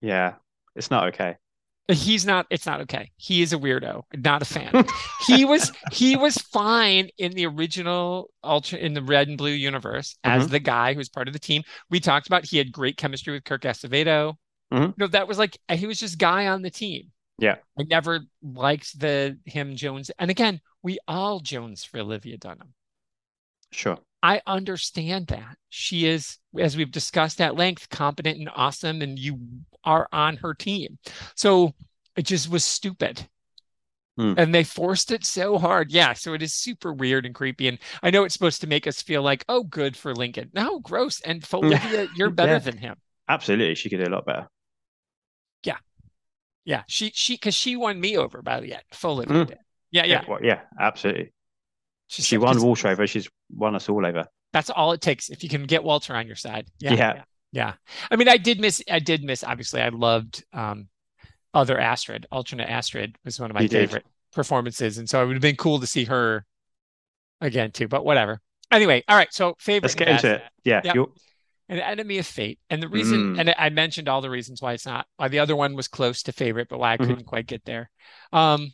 [0.00, 0.34] Yeah.
[0.76, 1.36] It's not okay.
[1.90, 2.46] he's not.
[2.50, 3.10] It's not okay.
[3.16, 4.04] He is a weirdo.
[4.16, 4.86] Not a fan.
[5.26, 10.16] he was he was fine in the original ultra in the red and blue universe
[10.22, 10.52] as Mm-hmm.
[10.52, 11.62] the guy who's part of the team.
[11.90, 14.34] We talked about he had great chemistry with Kirk Acevedo.
[14.72, 14.94] Mhm.
[14.96, 17.10] No, that was like he was just guy on the team.
[17.38, 17.56] Yeah.
[17.78, 20.10] I never liked the him Jones.
[20.18, 22.74] And again, we all Jones for Olivia Dunham.
[23.72, 23.98] Sure.
[24.22, 25.56] I understand that.
[25.70, 29.38] She is, as we've discussed at length, competent and awesome, and you
[29.84, 30.98] are on her team.
[31.36, 31.74] So
[32.16, 33.26] it just was stupid.
[34.18, 34.34] Hmm.
[34.36, 35.90] And they forced it so hard.
[35.92, 36.12] Yeah.
[36.12, 37.68] So it is super weird and creepy.
[37.68, 40.50] And I know it's supposed to make us feel like, oh, good for Lincoln.
[40.52, 41.20] No, gross.
[41.22, 42.58] And Olivia, you're better Yeah.
[42.58, 42.96] than him.
[43.28, 43.76] Absolutely.
[43.76, 44.48] She could do a lot better.
[45.64, 45.78] Yeah.
[46.64, 46.82] Yeah.
[46.88, 48.82] She, she, because she won me over by the end.
[48.92, 49.54] Full Mm.
[49.92, 50.04] Yeah.
[50.04, 50.24] Yeah.
[50.42, 51.32] Yeah, absolutely.
[52.08, 53.06] She, She won 'cause Walter over.
[53.06, 54.26] She's won us all over.
[54.52, 55.28] That's all it takes.
[55.30, 56.66] If you can get Walter on your side.
[56.78, 56.94] Yeah.
[56.94, 57.22] Yeah.
[57.52, 57.72] Yeah.
[58.10, 60.88] I mean, I did miss, I did miss, obviously, I loved um,
[61.54, 62.26] other Astrid.
[62.30, 63.88] Alternate Astrid was one of my You did.
[63.90, 64.98] favorite performances.
[64.98, 66.44] And so it would have been cool to see her
[67.40, 68.40] again, too, but whatever.
[68.70, 69.32] Anyway, all right.
[69.32, 69.82] So favorite.
[69.88, 70.42] Let's get into it.
[70.64, 70.80] Yeah.
[70.84, 70.96] Yep.
[71.68, 72.58] An enemy of fate.
[72.68, 73.40] And the reason, Mm.
[73.40, 76.22] and I mentioned all the reasons why it's not, why the other one was close
[76.24, 77.06] to favorite, but why I Mhm.
[77.06, 77.90] couldn't quite get there.
[78.32, 78.72] Um,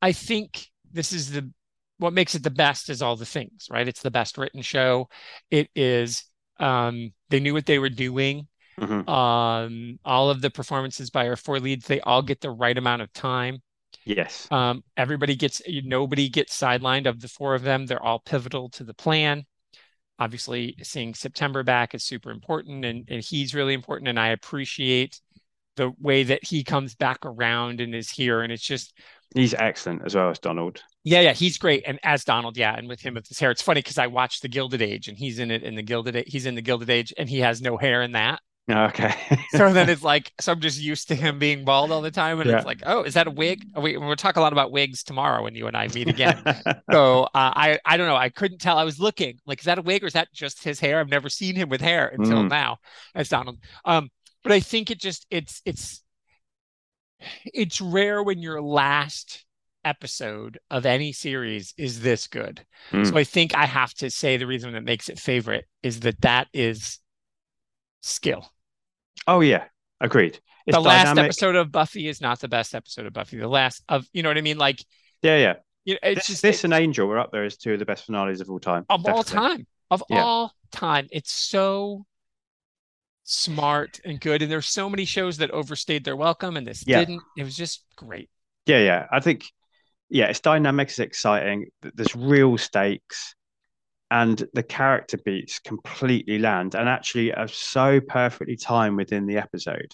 [0.00, 1.50] I think this is the,
[1.98, 3.86] what makes it the best is all the things, right?
[3.86, 5.08] It's the best written show.
[5.50, 6.24] It is,
[6.58, 8.48] um, they knew what they were doing.
[8.80, 9.08] Mhm.
[9.08, 13.02] Um, all of the performances by our four leads, they all get the right amount
[13.02, 13.62] of time.
[14.04, 14.50] Yes.
[14.50, 17.86] Um, everybody gets, nobody gets sidelined of the four of them.
[17.86, 19.46] They're all pivotal to the plan.
[20.18, 24.08] Obviously, seeing September back is super important, and, and he's really important.
[24.08, 25.20] And I appreciate
[25.76, 28.42] the way that he comes back around and is here.
[28.42, 28.96] And it's just,
[29.34, 30.82] He's excellent as well as Donald.
[31.04, 31.84] Yeah, yeah, he's great.
[31.86, 34.42] And as Donald, yeah, and with him with his hair, it's funny because I watched
[34.42, 36.90] the Gilded Age, and he's in it in the Gilded, A- he's in the Gilded
[36.90, 38.40] Age, and he has no hair in that.
[38.70, 39.12] Okay.
[39.50, 42.40] So then it's like, so I'm just used to him being bald all the time,
[42.40, 42.56] and Yeah.
[42.56, 43.62] it's like, oh, is that a wig?
[43.78, 46.42] We, we'll talk a lot about wigs tomorrow when you and I meet again.
[46.90, 48.16] So uh, I I don't know.
[48.16, 48.78] I couldn't tell.
[48.78, 51.00] I was looking like, is that a wig or is that just his hair?
[51.00, 52.48] I've never seen him with hair until Mm.
[52.50, 52.78] now
[53.14, 53.58] as Donald.
[53.84, 54.10] Um,
[54.42, 56.02] but I think it just it's it's
[57.46, 59.44] it's rare when your last
[59.84, 62.64] episode of any series is this good.
[62.92, 63.08] Mm.
[63.08, 66.20] So I think I have to say the reason that makes it favorite is that
[66.22, 66.98] that is
[68.02, 68.50] skill.
[69.26, 69.64] oh yeah.
[70.00, 70.38] Agreed.
[70.66, 71.24] It's the last dynamic.
[71.30, 73.38] episode of Buffy is not the best episode of Buffy.
[73.38, 74.58] The last of you know what I mean?
[74.58, 74.84] Like
[75.22, 75.54] Yeah, yeah.
[75.84, 77.84] you know, it's This, just this and Angel were up there as two of the
[77.84, 78.84] best finales of all time.
[78.88, 80.22] of all time of Yeah.
[80.24, 82.04] all time it's so
[83.24, 86.98] smart and good and there's so many shows that overstayed their welcome and this Yeah.
[87.00, 88.28] didn't it was just great
[88.66, 89.06] Yeah, yeah.
[89.12, 89.44] I think,
[90.14, 91.66] yeah, it's dynamic, it's exciting.
[91.82, 93.34] There's real stakes,
[94.12, 99.92] and the character beats completely land and actually are so perfectly timed within the episode.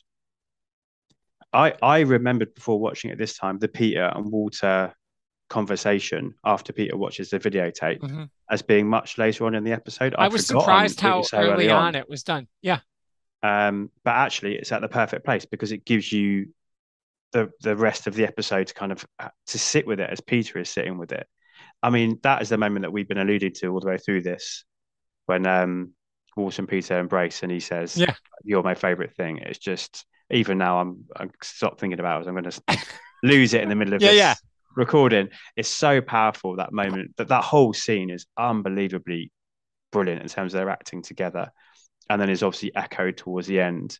[1.54, 4.94] I I remembered before watching it this time the Peter and Walter
[5.48, 8.28] conversation after Peter watches the videotape Mhm.
[8.50, 10.14] as being much later on in the episode.
[10.18, 12.46] I I'd was surprised how so early early on it was done.
[12.60, 12.80] Yeah.
[13.42, 16.52] Um, but actually, it's at the perfect place because it gives you
[17.32, 20.20] the the rest of the episode to kind of uh, to sit with it as
[20.20, 21.26] Peter is sitting with it.
[21.82, 24.22] I mean, that is the moment that we've been alluding to all the way through
[24.22, 24.64] this,
[25.26, 25.92] when um,
[26.36, 28.14] Walter and Peter embrace and he says, Yeah.
[28.44, 32.28] "You're my favorite thing." It's just even now I'm I'm stop thinking about it.
[32.28, 32.78] I'm going to
[33.22, 34.34] lose it in the middle of Yeah, this yeah.
[34.76, 35.28] recording.
[35.56, 37.16] It's so powerful that moment.
[37.16, 39.30] That that whole scene is unbelievably
[39.92, 41.50] brilliant in terms of their acting together,
[42.08, 43.98] and then is obviously echoed towards the end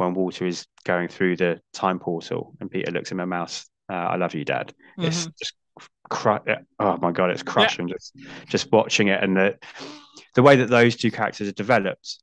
[0.00, 3.64] when Walter is going through the time portal and Peter looks in the mouth.
[3.88, 4.74] Uh, I love you, Dad.
[4.98, 5.38] It's Mhm.
[5.38, 5.54] just
[6.08, 6.38] cru-
[6.80, 8.14] oh my god, it's crushing just
[8.48, 9.58] just watching it and the
[10.34, 12.18] the way that those two characters are developed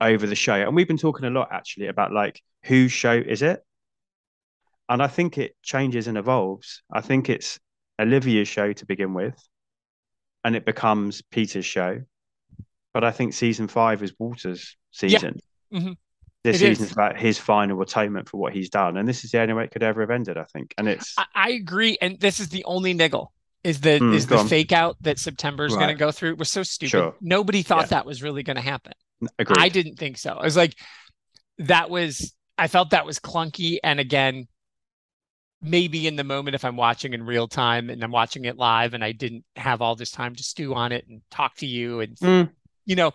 [0.00, 0.54] over the show.
[0.54, 3.62] And we've been talking a lot actually about like whose show is it?
[4.88, 6.82] And I think it changes and evolves.
[6.92, 7.58] I think it's
[8.00, 9.36] Olivia's show to begin with,
[10.42, 12.02] and it becomes Peter's show.
[12.92, 15.40] But I think season five is Walter's season.
[15.72, 15.96] Mhm.
[16.44, 16.78] This It is.
[16.78, 19.64] season's about his final atonement for what he's done, and this is the only way
[19.64, 20.36] it could ever have ended.
[20.36, 21.96] I think, and it's I, I agree.
[22.02, 23.32] And this is the only niggle
[23.64, 24.46] is the Mm, is the on.
[24.48, 26.32] fake out that September is going to go through.
[26.32, 26.90] It was so stupid.
[26.90, 27.14] Sure.
[27.22, 27.96] Nobody thought Yeah.
[27.96, 28.92] that was really going to happen.
[29.38, 29.58] agreed.
[29.58, 30.34] I didn't think so.
[30.34, 30.74] I was like,
[31.58, 33.78] that was, I felt that was clunky.
[33.82, 34.46] And again,
[35.62, 38.92] maybe in the moment, if I'm watching in real time and I'm watching it live
[38.92, 42.00] and I didn't have all this time to stew on it and talk to you
[42.00, 42.50] and, Mm.
[42.84, 43.12] you know,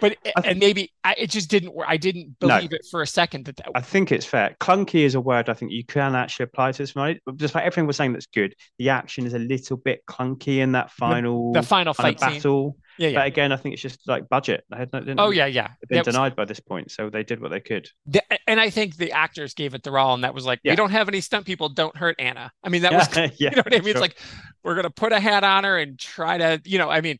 [0.00, 1.86] but, th- and maybe I, it just didn't work.
[1.88, 2.48] I didn't No.
[2.48, 4.56] believe it for a second that that, I think it's fair.
[4.60, 7.20] Clunky is a word I think you can actually apply to this movie.
[7.36, 10.72] Just like everything we're saying that's good, the action is a little bit clunky in
[10.72, 12.38] that final the final kind of fight scene.
[12.38, 12.76] battle.
[12.98, 13.08] Yeah.
[13.08, 13.18] Yeah.
[13.20, 14.64] But again, I think it's just like budget.
[14.70, 15.44] They had no, didn't, Oh, yeah.
[15.46, 15.68] Yeah.
[15.88, 17.88] been was- denied by this point, so they did what they could.
[18.06, 20.72] The- and I think the actors gave it their all, and that was like, Yeah.
[20.72, 22.50] we don't have any stunt people, don't hurt Anna.
[22.64, 23.82] I mean, that was, yeah, yeah, you know what I mean?
[23.82, 23.90] sure.
[23.90, 24.18] It's like
[24.64, 27.18] we're gonna put a hat on her and try to, you know, I mean,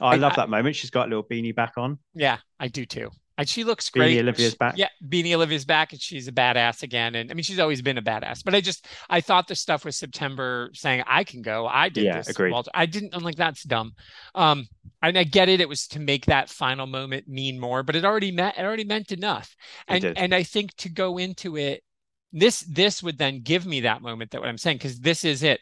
[0.00, 0.76] Oh, I I- love I- that moment.
[0.76, 1.98] She's got a little beanie back on.
[2.14, 3.10] yeah, I do too.
[3.36, 4.16] And she looks great.
[4.16, 4.22] Beanie.
[4.22, 4.74] Olivia's back.
[4.76, 7.14] Yeah, Beanie Olivia's back, and she's a badass again.
[7.14, 8.42] And I mean, she's always been a badass.
[8.44, 12.02] But I just, I thought the stuff with September saying I can go, I did
[12.02, 12.28] Yeah, this.
[12.30, 12.50] agreed.
[12.50, 12.72] Walter.
[12.74, 13.14] I didn't.
[13.14, 13.92] I'm like that's dumb.
[14.34, 14.66] Um,
[15.02, 15.60] and I get it.
[15.60, 18.82] It was to make that final moment mean more, but it already meant it already
[18.84, 19.54] meant enough.
[19.86, 21.84] And and I think to go into it,
[22.32, 25.44] this this would then give me that moment that what I'm saying because this is
[25.44, 25.60] it.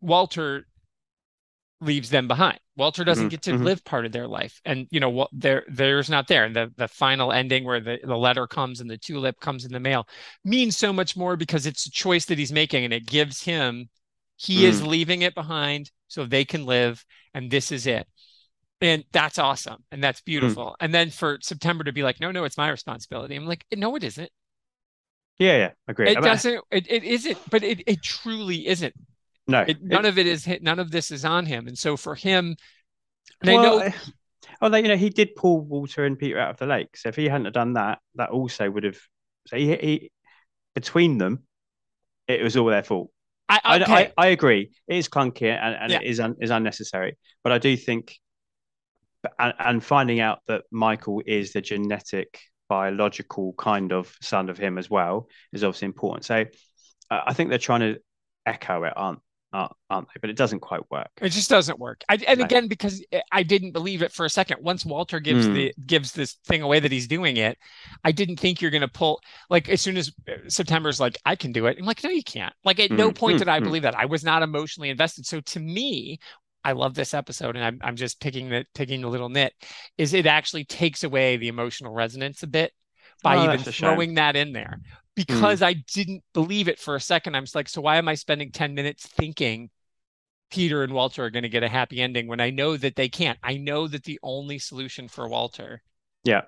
[0.00, 0.64] Walter
[1.86, 2.60] leaves them behind.
[2.76, 3.62] Walter doesn't Mhm, get to mhm.
[3.62, 5.30] live part of their life, and you know what?
[5.32, 6.44] There, there's not there.
[6.44, 9.72] And the the final ending where the the letter comes and the tulip comes in
[9.72, 10.06] the mail
[10.44, 13.88] means so much more because it's a choice that he's making, and it gives him
[14.36, 14.86] he is Mm.
[14.86, 18.06] leaving it behind so they can live, and this is it.
[18.80, 20.76] And that's awesome, and that's beautiful.
[20.80, 23.36] And then for September to be like, no, no, it's my responsibility.
[23.36, 24.30] I'm like, no, it isn't.
[25.38, 26.10] Yeah, yeah, agree.
[26.10, 26.64] It doesn't.
[26.70, 27.38] It, it isn't.
[27.50, 28.94] But it it truly isn't.
[29.48, 30.48] No, It, it- none of it is.
[30.60, 31.66] None of this is on him.
[31.68, 32.56] And so for him,
[33.44, 33.90] I well, know
[34.60, 37.16] although you know he did pull Walter and Peter out of the lake, so if
[37.16, 38.98] he hadn't have done that, that also would have.
[39.46, 40.10] So he, he
[40.74, 41.42] between them,
[42.28, 43.10] it was all their fault.
[43.48, 43.92] I, I, okay.
[43.92, 44.72] I, I agree.
[44.88, 46.00] It is clunky and, and Yeah.
[46.00, 47.16] it is un, is unnecessary.
[47.44, 48.16] But I do think,
[49.38, 54.78] and, and finding out that Michael is the genetic, biological kind of son of him
[54.78, 56.24] as well is obviously important.
[56.24, 56.44] So
[57.10, 58.00] uh, I think they're trying to
[58.44, 59.20] echo it, aren't
[59.56, 60.18] aren't, aren't they?
[60.20, 61.10] But it doesn't quite work.
[61.20, 62.04] It just doesn't work.
[62.10, 62.44] I, and No.
[62.44, 63.02] again, because
[63.32, 64.58] I didn't believe it for a second.
[64.62, 65.54] Once Walter gives Mm.
[65.54, 67.56] the gives this thing away that he's doing it,
[68.04, 69.20] I didn't think you're going to pull.
[69.48, 71.78] Like as soon as uh, September's like, I can do it.
[71.78, 72.52] I'm like, no, you can't.
[72.64, 73.62] Like at no Mm, point mm, did I mm.
[73.62, 73.94] believe that.
[73.98, 75.24] I was not emotionally invested.
[75.26, 76.18] So to me,
[76.64, 79.54] I love this episode, and I'm I'm just picking the picking the little nit.
[79.96, 82.72] Is it actually takes away the emotional resonance a bit
[83.22, 83.88] by Oh, even a shame.
[83.94, 84.80] throwing that in there
[85.16, 87.34] because I didn't believe it for a second.
[87.34, 89.70] I'm just like, so why am I spending 10 minutes thinking
[90.50, 93.08] Peter and Walter are going to get a happy ending when I know that they
[93.08, 93.38] can't?
[93.42, 95.82] I know that the only solution for Walter,
[96.22, 96.42] Yeah.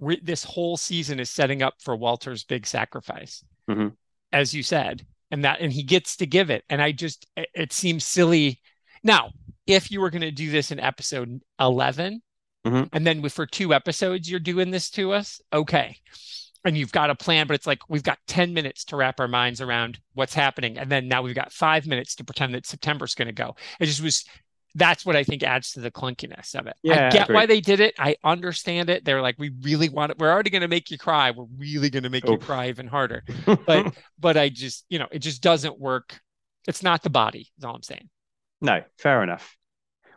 [0.00, 3.96] this whole season is setting up for Walter's big sacrifice, Mhm.
[4.32, 6.64] as you said, and that, and he gets to give it.
[6.68, 8.60] And I just, it, it seems silly.
[9.04, 9.30] Now,
[9.66, 12.20] if you were going to do this in episode 11,
[12.66, 12.88] Mhm.
[12.92, 16.00] and then for two episodes, you're doing this to us, okay
[16.64, 19.28] and you've got a plan, but it's like we've got 10 minutes to wrap our
[19.28, 20.78] minds around what's happening.
[20.78, 23.56] And then now we've got five minutes to pretend that September's going to go.
[23.80, 24.24] It just was
[24.74, 26.76] that's what I think adds to the clunkiness of it.
[26.82, 27.94] Yeah, I get why they did it.
[27.98, 29.04] I understand it.
[29.04, 30.18] They're like, we really want it.
[30.18, 31.30] We're already going to make you cry.
[31.30, 32.38] We're really going to make you oh.
[32.38, 33.22] cry even harder.
[33.66, 36.20] But but I just, you know, it just doesn't work.
[36.66, 38.08] It's not the body, is all I'm saying.
[38.60, 39.56] no, fair enough.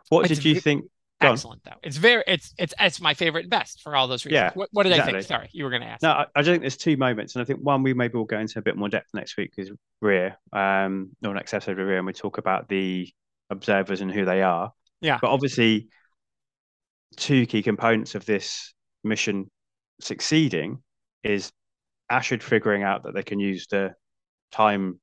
[0.08, 0.84] What It's did you think?
[1.20, 1.32] Go on.
[1.32, 1.76] excellent though.
[1.82, 4.34] It's very it's it's it's my favorite and best for all those reasons.
[4.34, 5.22] Yeah, What, what did I think?
[5.22, 6.02] Sorry, you were going to ask.
[6.02, 8.38] No, I, I think there's two moments, and I think one we maybe will go
[8.38, 9.70] into a bit more depth next week is
[10.02, 13.08] Rhea, um, or next episode of Rhea, and we talk about the
[13.48, 14.72] observers and who they are.
[15.00, 15.18] Yeah.
[15.22, 15.88] But obviously,
[17.16, 19.50] two key components of this mission
[20.00, 20.82] succeeding
[21.22, 21.50] is
[22.10, 23.94] Astrid figuring out that they can use the
[24.52, 25.00] time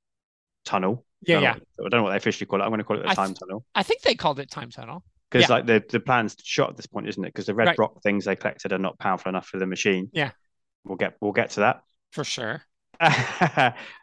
[0.66, 1.06] tunnel.
[1.26, 1.54] Yeah, I yeah.
[1.54, 2.64] know- I don't know what they officially call it.
[2.64, 4.52] I'm going to call it the I th- time tunnel I think they called it
[4.52, 5.04] time tunnel.
[5.34, 5.56] Because Yeah.
[5.56, 7.30] like the the plan's shot at this point, isn't it?
[7.30, 7.80] Because the red Right.
[7.80, 10.10] rock things they collected are not powerful enough for the machine.
[10.14, 10.32] Yeah.
[10.84, 11.82] We'll get we'll get to that.
[12.12, 12.64] For sure.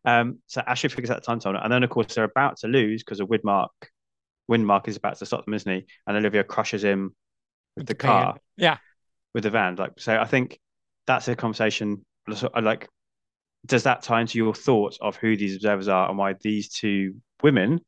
[0.05, 2.67] um, so Astrid figures out the time tunnel, and then of course they're about to
[2.69, 3.69] lose because of Widmark.
[4.51, 5.87] Windmark is about to stop them, isn't he?
[6.07, 7.15] And Olivia crushes him
[7.77, 8.11] with the the van.
[8.25, 8.79] car, Yeah.
[9.33, 9.77] with the van.
[9.77, 10.59] Like, so I think
[11.07, 12.05] that's a conversation.
[12.61, 12.89] like,
[13.67, 17.21] does that tie into your thoughts of who these observers are and why these two
[17.43, 17.81] women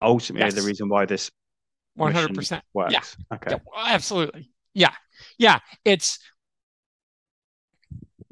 [0.00, 1.30] ultimately are the reason why this
[2.00, 2.64] One hundred percent.
[2.74, 3.00] Yeah.
[3.32, 3.50] Okay.
[3.50, 4.50] Yeah, absolutely.
[4.74, 4.92] Yeah.
[5.38, 5.58] Yeah.
[5.84, 6.18] It's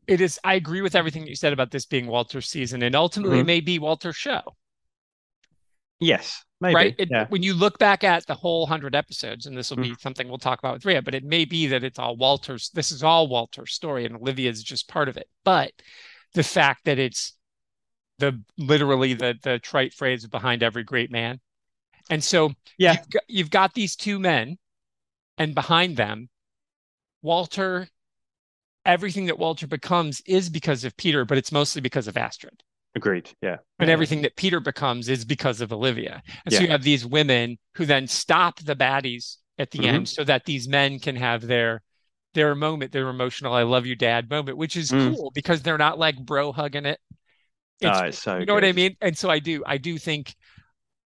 [0.07, 3.39] it is I agree with everything you said about this being Walter's season and ultimately
[3.39, 3.41] Mhm.
[3.41, 4.43] it may be Walter's show.
[6.01, 6.45] Yes.
[6.61, 6.75] Maybe.
[6.75, 6.95] right?
[6.99, 7.27] It, yeah.
[7.29, 9.83] When you look back at the whole hundred episodes, and this will Mm.
[9.83, 12.71] be something we'll talk about with Rhea, but it may be that it's all Walter's.
[12.71, 15.29] This is all Walter's story, and Olivia is just part of it.
[15.45, 15.73] But
[16.35, 17.35] the fact that it's
[18.19, 21.41] the literally the the trite phrase behind every great man,
[22.11, 22.93] and so Yeah.
[22.93, 24.59] you've got, you've got these two men,
[25.39, 26.29] and behind them,
[27.23, 27.89] Walter.
[28.85, 32.63] Everything that Walter becomes is because of Peter, but it's mostly because of Astrid
[32.95, 33.31] Agreed.
[33.43, 33.59] Yeah.
[33.79, 33.93] and Yeah.
[33.93, 36.23] everything that Peter becomes is because of Olivia.
[36.45, 39.89] And so you have these women who then stop the baddies at the Mhm.
[39.89, 41.83] end so that these men can have their
[42.35, 45.15] their moment, their emotional I love you dad moment, which is Mm.
[45.15, 47.01] cool because they're not like bro hugging it.
[47.85, 48.97] Oh, It's, it's so you know what I mean?
[49.01, 50.35] And so I do I do think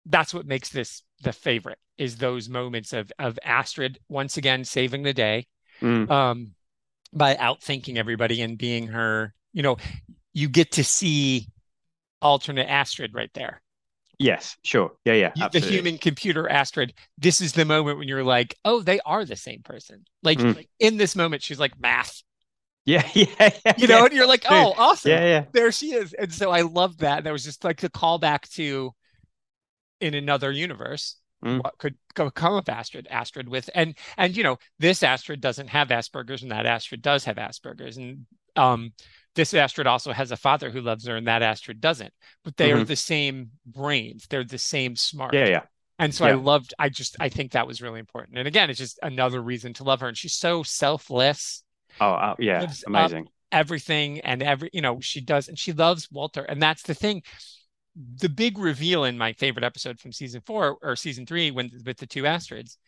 [0.07, 5.03] that's what makes this the favorite is those moments of of Astrid once again saving
[5.03, 5.47] the day
[5.81, 6.11] Mm.
[6.11, 6.53] um
[7.13, 9.77] by outthinking everybody and being her, you know,
[10.33, 11.49] you get to see
[12.21, 13.61] alternate Astrid right there.
[14.19, 14.57] Yes.
[14.63, 14.93] Sure.
[15.05, 15.15] Yeah.
[15.15, 15.33] Yeah.
[15.35, 19.25] You- the human computer Astrid, this is the moment when you're like, oh, they are
[19.25, 20.05] the same person.
[20.23, 20.57] Like, Mm.
[20.57, 22.23] like, in this moment, she's like math,
[22.87, 23.07] Yeah.
[23.15, 23.27] Yeah.
[23.67, 23.75] Yeah.
[23.77, 24.05] you know, yeah.
[24.07, 25.11] and you're like, oh, awesome.
[25.11, 25.25] Yeah.
[25.25, 25.45] Yeah.
[25.53, 26.13] There she is.
[26.13, 27.25] And so I love that.
[27.25, 28.95] That was just like the callback to
[30.03, 31.17] in another universe.
[31.45, 31.63] Mm.
[31.63, 33.09] What could come of Astrid?
[33.11, 37.25] Astrid with and and you know this Astrid doesn't have Asperger's and that Astrid does
[37.25, 38.93] have Asperger's and um
[39.35, 42.13] this Astrid also has a father who loves her and that Astrid doesn't
[42.45, 42.87] but they are Mhm.
[42.87, 45.49] the same brains they're the same smart Yeah.
[45.49, 45.63] Yeah.
[45.99, 48.79] and so I loved I just I think that was really important and again it's
[48.79, 51.65] just another reason to love her and she's so selfless
[52.01, 52.71] Oh, uh, yeah.
[52.87, 53.29] Amazing.
[53.51, 57.23] everything and every you know she does and she loves Walter and that's the thing
[57.95, 61.99] the big reveal in my favorite episode from season 4 or season 3 when with
[61.99, 62.79] the two Astrids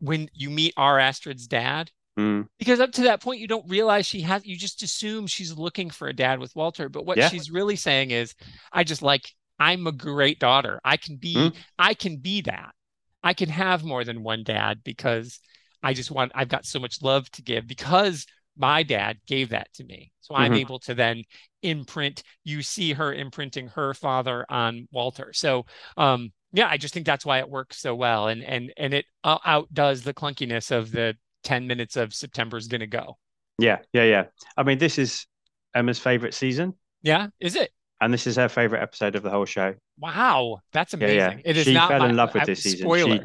[0.00, 2.46] when you meet our Astrid's dad Mm.
[2.58, 5.90] because up to that point you don't realize she has you just assume she's looking
[5.90, 7.28] for a dad with Walter but what Yeah.
[7.28, 8.34] she's really saying is
[8.72, 11.54] I just like I'm a great daughter I can be Mm.
[11.78, 12.74] I can be that
[13.22, 15.40] I can have more than one dad because
[15.82, 18.24] I just want I've got so much love to give because
[18.56, 20.60] my dad gave that to me so I'm Mhm.
[20.60, 21.22] able to then
[21.62, 27.06] imprint you see her imprinting her father on Walter so um yeah I just think
[27.06, 31.16] that's why it works so well and and and it outdoes the clunkiness of the
[31.44, 33.18] 10 minutes of September's gonna go
[33.58, 33.78] Yeah.
[33.92, 34.04] Yeah.
[34.04, 34.24] Yeah.
[34.56, 35.26] I mean, this is
[35.74, 39.44] Emma's favorite season, yeah is it and this is her favorite episode of the whole
[39.44, 39.74] show.
[39.98, 41.38] wow that's amazing yeah.
[41.44, 42.80] it is She not fell my, in love with I- this season.
[42.86, 43.24] spoiler She-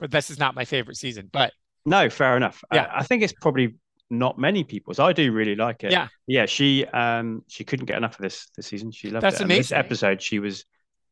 [0.00, 1.52] but this is not my favorite season but
[1.86, 2.62] No, fair enough.
[2.72, 2.86] Yeah.
[2.92, 3.76] I, I think it's probably
[4.10, 4.98] not many people's.
[4.98, 5.92] I do really like it.
[5.92, 6.08] Yeah.
[6.26, 6.46] Yeah.
[6.46, 8.92] She um she couldn't get enough of this this season.
[8.92, 9.42] She loved That's it.
[9.42, 10.64] And this episode, she was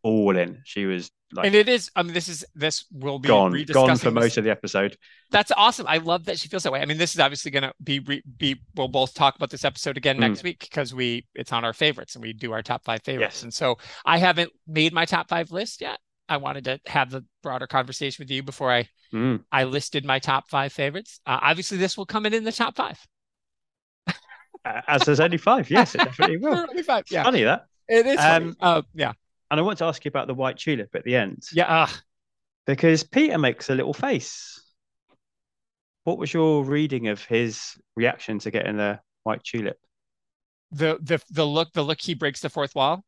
[0.03, 0.61] all in.
[0.65, 3.97] She was like and it is I mean this is this will be gone, gone
[3.97, 4.97] for this- most of the episode.
[5.31, 5.87] That's awesome.
[5.89, 6.81] I love that she feels that way.
[6.81, 8.61] I mean, this is obviously going to be re- be.
[8.77, 10.21] We'll both talk about this episode again Mm.
[10.21, 13.39] next week because we it's on our favorites and we do our top five favorites.
[13.39, 13.43] Yes.
[13.43, 15.99] And so I haven't made my top five list yet.
[16.29, 19.45] I wanted to have the broader conversation with you before I Mm.
[19.53, 21.21] I listed my top five favorites.
[21.25, 22.99] Uh, obviously, this will come in in the top five.
[24.89, 25.71] As there's only five.
[25.71, 26.55] Yes, it definitely will.
[26.71, 27.03] Only five.
[27.03, 27.67] It's Yeah, funny that.
[27.87, 28.17] it is.
[28.17, 28.47] funny.
[28.47, 29.13] Um, Uh, yeah,
[29.51, 31.43] And I want to ask you about the white tulip at the end.
[31.53, 31.83] yeah.
[31.83, 31.89] Uh,
[32.67, 34.59] Because Peter makes a little face.
[36.05, 39.79] What was your reading of his reaction to getting the white tulip?
[40.73, 43.05] the the the look the look he breaks the fourth wall.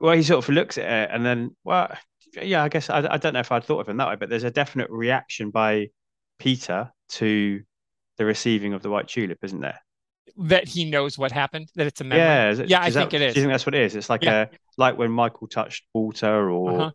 [0.00, 1.96] Well, he sort of looks at it and then, well,
[2.42, 4.28] yeah, I guess I, I don't know if I'd thought of him that way, but
[4.28, 5.88] there's a definite reaction by
[6.38, 7.62] Peter to
[8.16, 9.78] the receiving of the white tulip, isn't there?
[10.36, 11.68] That he knows what happened.
[11.74, 12.24] That it's a memory.
[12.24, 13.34] Yeah, it- Yeah, I that- think it is.
[13.34, 13.96] Do you think that's what it is?
[13.96, 14.42] It's like Yeah.
[14.42, 16.90] a like when Michael touched Walter, or Uh-huh.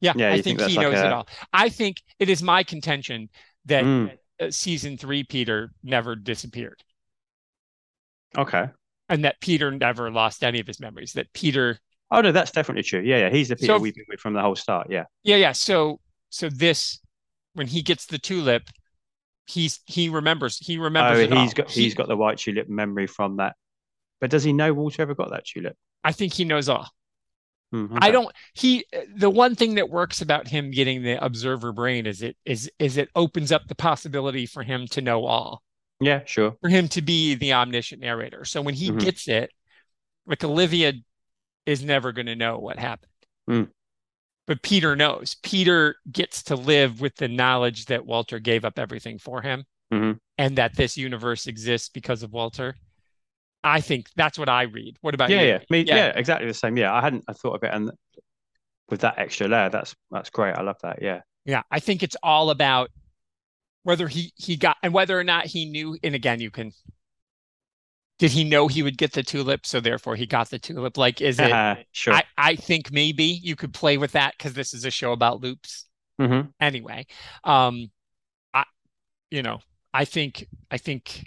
[0.00, 1.28] Yeah, Yeah, I think think, he like knows it all.
[1.52, 3.28] I think it is my contention
[3.66, 4.16] that Mm.
[4.50, 6.82] season three Peter never disappeared,
[8.38, 8.68] Okay.
[9.08, 11.12] and that Peter never lost any of his memories.
[11.14, 11.78] That Peter,
[12.10, 13.00] Oh no, that's definitely true.
[13.00, 13.30] Yeah, yeah.
[13.30, 14.88] He's the Peter So- we've been with from the whole start.
[14.90, 15.04] Yeah.
[15.22, 15.52] yeah, yeah.
[15.52, 16.98] So, so this,
[17.54, 18.64] when he gets the tulip,
[19.46, 21.18] he's he remembers he remembers.
[21.18, 21.42] Oh, it all.
[21.42, 23.54] he's got He- he's got the white tulip memory from that.
[24.20, 25.76] But does he know Walter ever got that tulip?
[26.04, 26.88] I think he knows all.
[27.72, 28.34] Hmm, I don't.
[28.54, 28.84] He
[29.14, 32.96] the one thing that works about him getting the observer brain is it is is
[32.96, 35.62] it opens up the possibility for him to know all,
[36.00, 36.56] Yeah, sure.
[36.60, 38.44] for him to be the omniscient narrator.
[38.44, 39.00] So when he Mhm.
[39.00, 39.52] gets it,
[40.26, 40.94] like Olivia
[41.66, 43.12] is never going to know what happened.
[43.48, 43.62] Hmm.
[44.46, 45.36] But Peter knows.
[45.42, 50.18] Peter gets to live with the knowledge that Walter gave up everything for him Mhm.
[50.38, 52.74] and that this universe exists because of Walter.
[53.62, 54.96] I think that's what I read.
[55.02, 55.48] What about Yeah, you?
[55.48, 55.58] yeah.
[55.70, 55.96] Me, Yeah.
[55.96, 56.12] yeah.
[56.16, 56.76] exactly the same.
[56.76, 57.90] Yeah, I hadn't I thought of it and
[58.88, 60.54] with that extra layer, that's that's great.
[60.56, 61.00] I love that.
[61.02, 61.20] Yeah.
[61.44, 62.90] Yeah, I think it's all about
[63.84, 65.96] whether he he got and whether or not he knew.
[66.02, 66.72] And again, you can.
[68.20, 70.98] Did he know he would get the tulip, so therefore he got the tulip?
[70.98, 71.60] Like, is it?
[71.92, 72.14] sure.
[72.14, 75.40] I I think maybe you could play with that because this is a show about
[75.40, 75.86] loops
[76.18, 77.06] hmm anyway.
[77.44, 77.90] Um,
[78.54, 78.64] I,
[79.30, 79.60] you know,
[79.94, 81.26] I think I think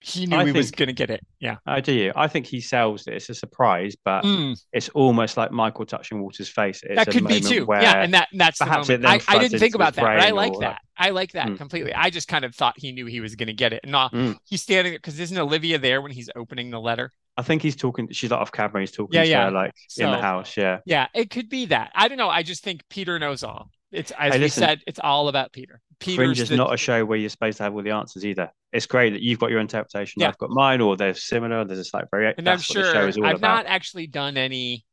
[0.00, 1.20] he knew I he was going to get it.
[1.40, 1.56] Yeah.
[1.66, 1.92] I do.
[1.92, 2.12] You.
[2.14, 3.14] I think he sells it.
[3.14, 6.80] It's a surprise, but Mm, it's almost like Michael touching Walter's face.
[6.84, 7.66] It's that a could be too.
[7.66, 9.94] Where, Yeah, and that and that's the perhaps it then I, I didn't think about
[9.94, 10.80] that, but I like or- that.
[10.96, 11.58] I like that Mm.
[11.58, 11.92] completely.
[11.94, 13.80] I just kind of thought he knew he was going to get it.
[13.84, 14.36] And Mm.
[14.44, 17.12] he's standing there because isn't Olivia there when he's opening the letter?
[17.36, 18.08] I think he's talking.
[18.10, 18.80] She's like off camera.
[18.80, 19.44] He's talking Yeah, to yeah.
[19.46, 20.56] her like in the house.
[20.56, 20.78] Yeah.
[20.86, 21.90] Yeah, it could be that.
[21.94, 22.28] I don't know.
[22.28, 23.70] I just think Peter knows all.
[23.90, 24.62] It's as Hey, we listen.
[24.62, 25.80] said, it's all about Peter.
[26.00, 28.50] Fringe is the, not a show where you're supposed to have all the answers either.
[28.72, 30.20] It's great that you've got your interpretation.
[30.22, 30.28] Yeah.
[30.28, 31.64] I've got mine, or they're similar.
[31.64, 32.36] There's a slight variation.
[32.38, 33.40] and I'm That's sure I've about.
[33.40, 34.84] not actually done any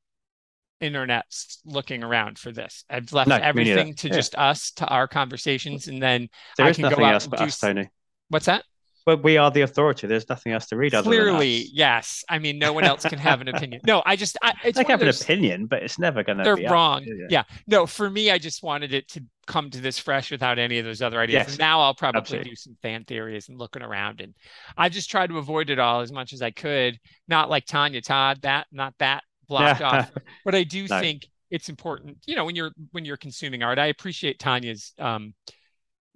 [0.82, 1.26] internet
[1.64, 2.86] looking around for this.
[2.90, 4.14] I've left No, everything to Yeah.
[4.16, 7.34] just us, to our conversations, and then There I can go nothing out else and
[7.38, 7.90] do us, Tony.
[8.30, 8.64] what's that?
[9.06, 10.08] But we are the authority.
[10.08, 11.70] There's nothing else to read other Clearly, than us.
[11.74, 12.24] yes.
[12.30, 13.82] I mean, no one else can have an opinion.
[13.86, 16.44] No, I just, I, it's They can have an opinion, but it's never going to
[16.44, 17.06] they're be wrong.
[17.30, 17.44] Yeah.
[17.68, 20.86] No, for me, I just wanted it to come to this fresh without any of
[20.86, 21.34] those other ideas.
[21.42, 22.50] Yes, And now I'll probably absolutely.
[22.52, 24.22] do some fan theories and looking around.
[24.22, 24.34] And
[24.76, 26.98] I just tried to avoid it all as much as I could.
[27.28, 30.12] Not like Tanya Todd, that, not that blocked off.
[30.44, 31.00] But I do No.
[31.00, 33.78] think it's important, you know, when you're when you're consuming art.
[33.80, 35.34] I appreciate Tanya's um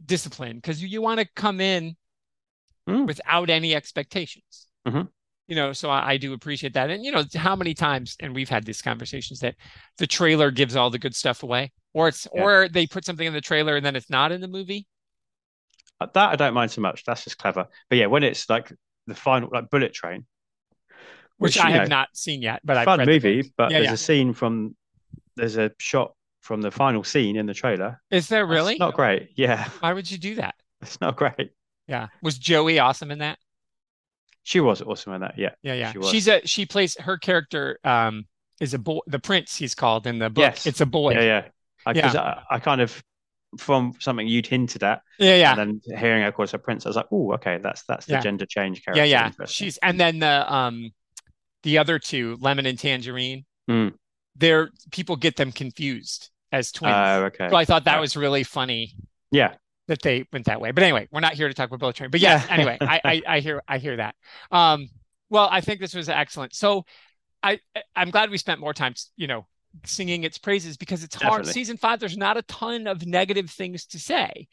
[0.06, 1.96] discipline because you, you want to come in
[2.90, 3.08] Mm.
[3.08, 4.68] without any expectations.
[4.88, 5.10] Mhm.
[5.48, 6.90] You know, so I, I do appreciate that.
[6.90, 9.56] And you know, how many times, and we've had these conversations that
[9.98, 12.42] the trailer gives all the good stuff away, or it's Yeah.
[12.44, 14.88] or they put something in the trailer and then it's not in the movie.
[16.00, 17.04] that I don't mind so much.
[17.06, 17.68] That's just clever.
[17.90, 18.72] But yeah, when it's like
[19.08, 20.26] the final, like Bullet Train,
[21.38, 23.88] Which, you I have know, not seen yet, but I've fun movie, but Yeah, there's
[23.88, 23.94] yeah.
[23.94, 24.76] a scene from
[25.36, 28.02] there's a shot from the final scene in the trailer.
[28.12, 28.78] Is there That's really?
[28.78, 29.32] not great.
[29.36, 30.56] Yeah, Why would you do that?
[30.82, 31.52] it's not great.
[31.90, 32.08] Yeah.
[32.22, 33.38] Was Joey awesome in that?
[34.44, 35.38] She was awesome in that.
[35.38, 35.92] Yeah, Yeah, yeah.
[35.92, 36.10] She was.
[36.10, 38.26] She's a she plays her character um
[38.62, 40.42] is a boy the prince he's called in the book.
[40.42, 40.66] Yes.
[40.66, 41.14] It's a boy.
[41.14, 41.48] yeah, yeah.
[41.86, 42.02] I, Yeah.
[42.02, 43.04] 'cause I, I kind of
[43.58, 45.60] from something you'd hinted at, Yeah, yeah.
[45.60, 48.06] and then hearing her call as a prince, I was like, oh, okay, that's that's
[48.06, 48.22] the Yeah.
[48.22, 49.04] gender change character.
[49.06, 49.46] Yeah, yeah.
[49.48, 50.92] She's and then the um
[51.64, 53.94] the other two, Lemon and Tangerine, Mm.
[54.36, 56.94] they're people get them confused as twins.
[56.96, 57.50] Oh, okay.
[57.50, 58.02] so I thought that Right.
[58.02, 58.94] was really funny
[59.32, 59.56] Yeah,
[59.90, 60.72] that they went that way.
[60.72, 62.12] But anyway, we're not here to talk about Bullet Train.
[62.12, 62.46] But yes, Yeah.
[62.50, 64.16] anyway, I, I I hear I hear that.
[64.52, 64.90] Um,
[65.30, 66.56] well, I think this was excellent.
[66.56, 66.86] So
[67.44, 67.60] I
[67.96, 69.48] I'm glad we spent more time, you know,
[69.86, 71.46] singing its praises because it's hard.
[71.46, 71.54] Definitely.
[71.54, 74.48] Season five, there's not a ton of negative things to say.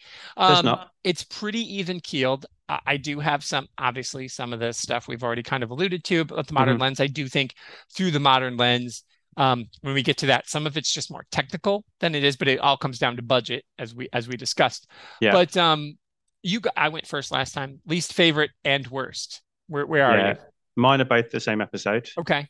[0.46, 0.90] There's Um, not.
[1.04, 2.46] It's pretty even keeled.
[2.68, 6.04] I, I do have some, obviously, some of the stuff we've already kind of alluded
[6.04, 6.82] to, but with the modern Mm-hmm.
[6.82, 7.54] lens, I do think
[7.94, 9.04] through the modern lens,
[9.36, 12.36] um, when we get to that, some of it's just more technical than it is,
[12.36, 14.88] but it all comes down to budget, as we as we discussed.
[15.20, 15.32] Yeah.
[15.32, 15.98] But um,
[16.42, 17.80] you, I went first last time.
[17.86, 19.42] Least favorite and worst.
[19.68, 20.28] Where where are yeah.
[20.30, 20.36] you?
[20.76, 22.48] Mine are both the same episode, Okay.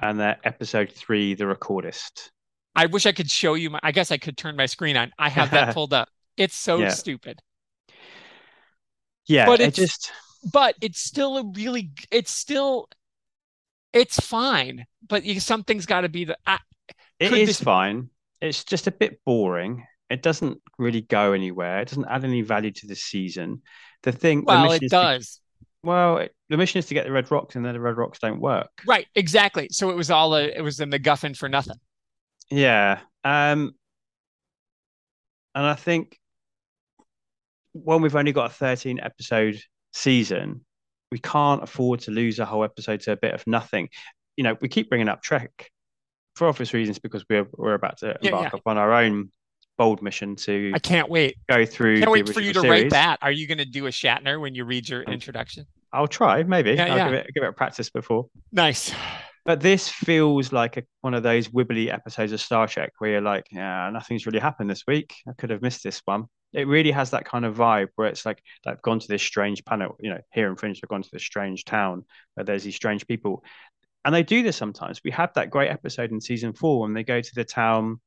[0.00, 2.30] and they're episode three, The Recordist.
[2.74, 3.80] I wish I could show you my.
[3.82, 5.10] I guess I could turn my screen on.
[5.18, 6.08] I have that pulled up.
[6.36, 6.90] It's so Yeah.
[6.90, 7.40] stupid.
[9.26, 10.10] Yeah, But it just
[10.52, 12.88] but it's still a really it's still
[13.92, 16.58] it's fine but you, something's got to be the I,
[17.18, 18.10] it is this- fine.
[18.40, 19.84] It's just a bit boring.
[20.10, 21.80] It doesn't really go anywhere.
[21.80, 23.62] It doesn't add any value to the season.
[24.04, 25.40] The thing, the well mission it is to- does
[25.82, 28.18] well, it, the mission is to get the red rocks, and then the red rocks
[28.20, 28.70] don't work.
[28.86, 31.76] right exactly so it was all a it was a MacGuffin for nothing
[32.50, 33.00] Yeah.
[33.24, 33.74] Um,
[35.54, 36.18] and I think
[37.72, 39.60] when we've only got a 13 episode
[39.92, 40.64] season,
[41.10, 43.88] we can't afford to lose a whole episode to a bit of nothing.
[44.36, 45.70] You know, we keep bringing up Trek
[46.36, 48.58] for obvious reasons because we're we're about to embark yeah.
[48.58, 49.30] upon our own
[49.76, 51.36] bold mission to I can't wait.
[51.48, 52.00] go through.
[52.00, 53.18] Can't the wait for you to original write that.
[53.22, 55.66] Are you going to do a Shatner when you read your introduction?
[55.92, 56.72] I'll try, maybe.
[56.72, 57.04] Yeah, I'll yeah.
[57.04, 58.26] give it give it a practice before.
[58.52, 58.92] Nice.
[59.44, 63.20] But this feels like a, one of those wibbly episodes of Star Trek where you're
[63.22, 65.14] like, yeah, nothing's really happened this week.
[65.26, 66.26] I could have missed this one.
[66.52, 69.64] It really has that kind of vibe where it's like they've gone to this strange
[69.64, 72.76] planet, you know, here in Fringe, they've gone to this strange town where there's these
[72.76, 73.44] strange people.
[74.04, 75.00] And they do this sometimes.
[75.04, 78.00] We had that great episode in season four when they go to the town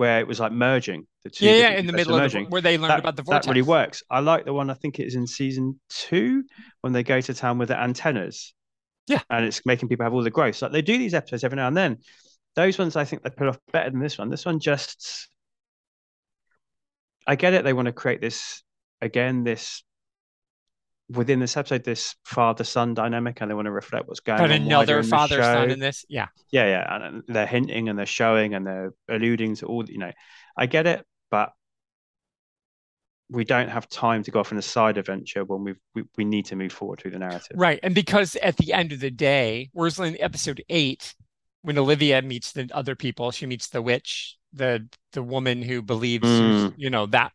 [0.00, 1.44] where it was like merging the two.
[1.44, 3.44] Yeah, yeah, in the middle of merging the, where they learned that, about the vortex.
[3.44, 4.02] that really works.
[4.08, 6.44] I like the one I think it is in season two
[6.80, 8.54] when they go to town with the antennas.
[9.06, 9.20] Yeah.
[9.28, 10.62] And it's making people have all the growth.
[10.62, 11.98] Like they do these episodes every now and then.
[12.56, 14.30] Those ones I think they put off better than this one.
[14.30, 15.28] This one just
[17.30, 18.64] I get it, they want to create this
[19.00, 19.84] again, this
[21.08, 24.62] within this episode, this father-son dynamic, and they want to reflect what's going But on.
[24.62, 26.04] another father son in this.
[26.08, 26.26] Yeah.
[26.50, 29.84] Yeah, yeah, and they're hinting and they're showing and they're alluding to all.
[29.88, 30.12] You know,
[30.56, 31.52] I get it, but
[33.28, 36.24] we don't have time to go off on a side adventure when we've, we we
[36.24, 37.54] need to move forward through the narrative.
[37.54, 37.78] Right.
[37.84, 41.14] And because at the end of the day, whereas in episode eight,
[41.62, 46.26] when Olivia meets the other people, she meets the witch, the the woman who believes,
[46.26, 46.74] Mm.
[46.76, 47.32] you know, that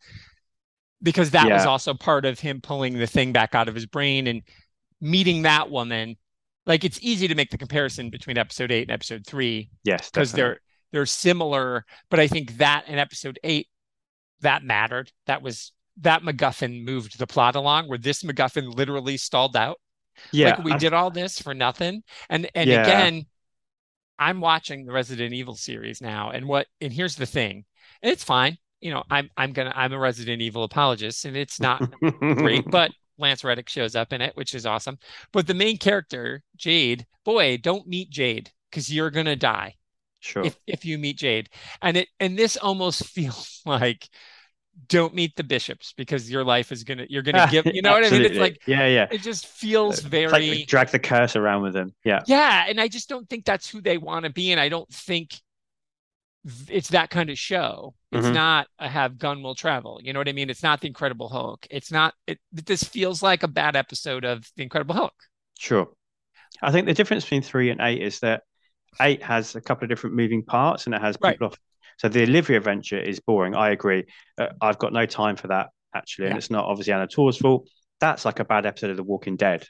[1.01, 4.27] because that was also part of him pulling the thing back out of his brain
[4.27, 4.41] and
[5.01, 6.15] meeting that woman.
[6.65, 10.31] Like it's easy to make the comparison between episode eight and episode three Yes, because
[10.31, 10.59] they're
[10.91, 13.67] they're similar, but I think that in episode eight,
[14.41, 15.11] that mattered.
[15.27, 19.79] That was that MacGuffin moved the plot along, where this MacGuffin literally stalled out.
[20.31, 20.51] yeah.
[20.55, 22.01] like we I- did all this for nothing.
[22.29, 22.81] And and Yeah.
[22.83, 23.25] again,
[24.17, 27.65] I'm watching the Resident Evil series now, and what and here's the thing,
[28.01, 28.57] and it's fine.
[28.81, 32.91] You know, I'm I'm gonna I'm a Resident Evil apologist, and it's not great, but
[33.17, 34.97] Lance Reddick shows up in it, which is awesome.
[35.31, 39.75] But the main character, Jade, boy, don't meet Jade because you're gonna die
[40.19, 40.45] sure.
[40.45, 41.49] if if you meet Jade.
[41.81, 44.09] And it and this almost feels like
[44.87, 48.05] don't meet the bishops because your life is gonna you're gonna give you know what
[48.05, 48.23] I mean?
[48.23, 49.07] It's like yeah, yeah.
[49.11, 51.93] it just feels It's very like drag the curse around with them.
[52.03, 54.69] Yeah, yeah, and I just don't think that's who they want to be, and I
[54.69, 55.35] don't think
[56.69, 57.95] it's that kind of show.
[58.11, 58.33] It's Mhm.
[58.33, 59.99] not a have gun will travel.
[60.03, 60.49] You know what I mean?
[60.49, 61.65] It's not the Incredible Hulk.
[61.71, 62.13] It's not.
[62.27, 65.15] It this feels like a bad episode of the Incredible Hulk.
[65.57, 65.89] sure.
[66.61, 68.43] I think the difference between three and eight is that
[69.01, 71.33] eight has a couple of different moving parts and it has Right.
[71.33, 71.57] people off.
[71.97, 73.55] So the Olivia adventure is boring.
[73.55, 74.05] I agree.
[74.37, 77.69] Uh, I've got no time for that actually, and it's not obviously Anna Torv's fault.
[77.99, 79.65] That's like a bad episode of The Walking Dead.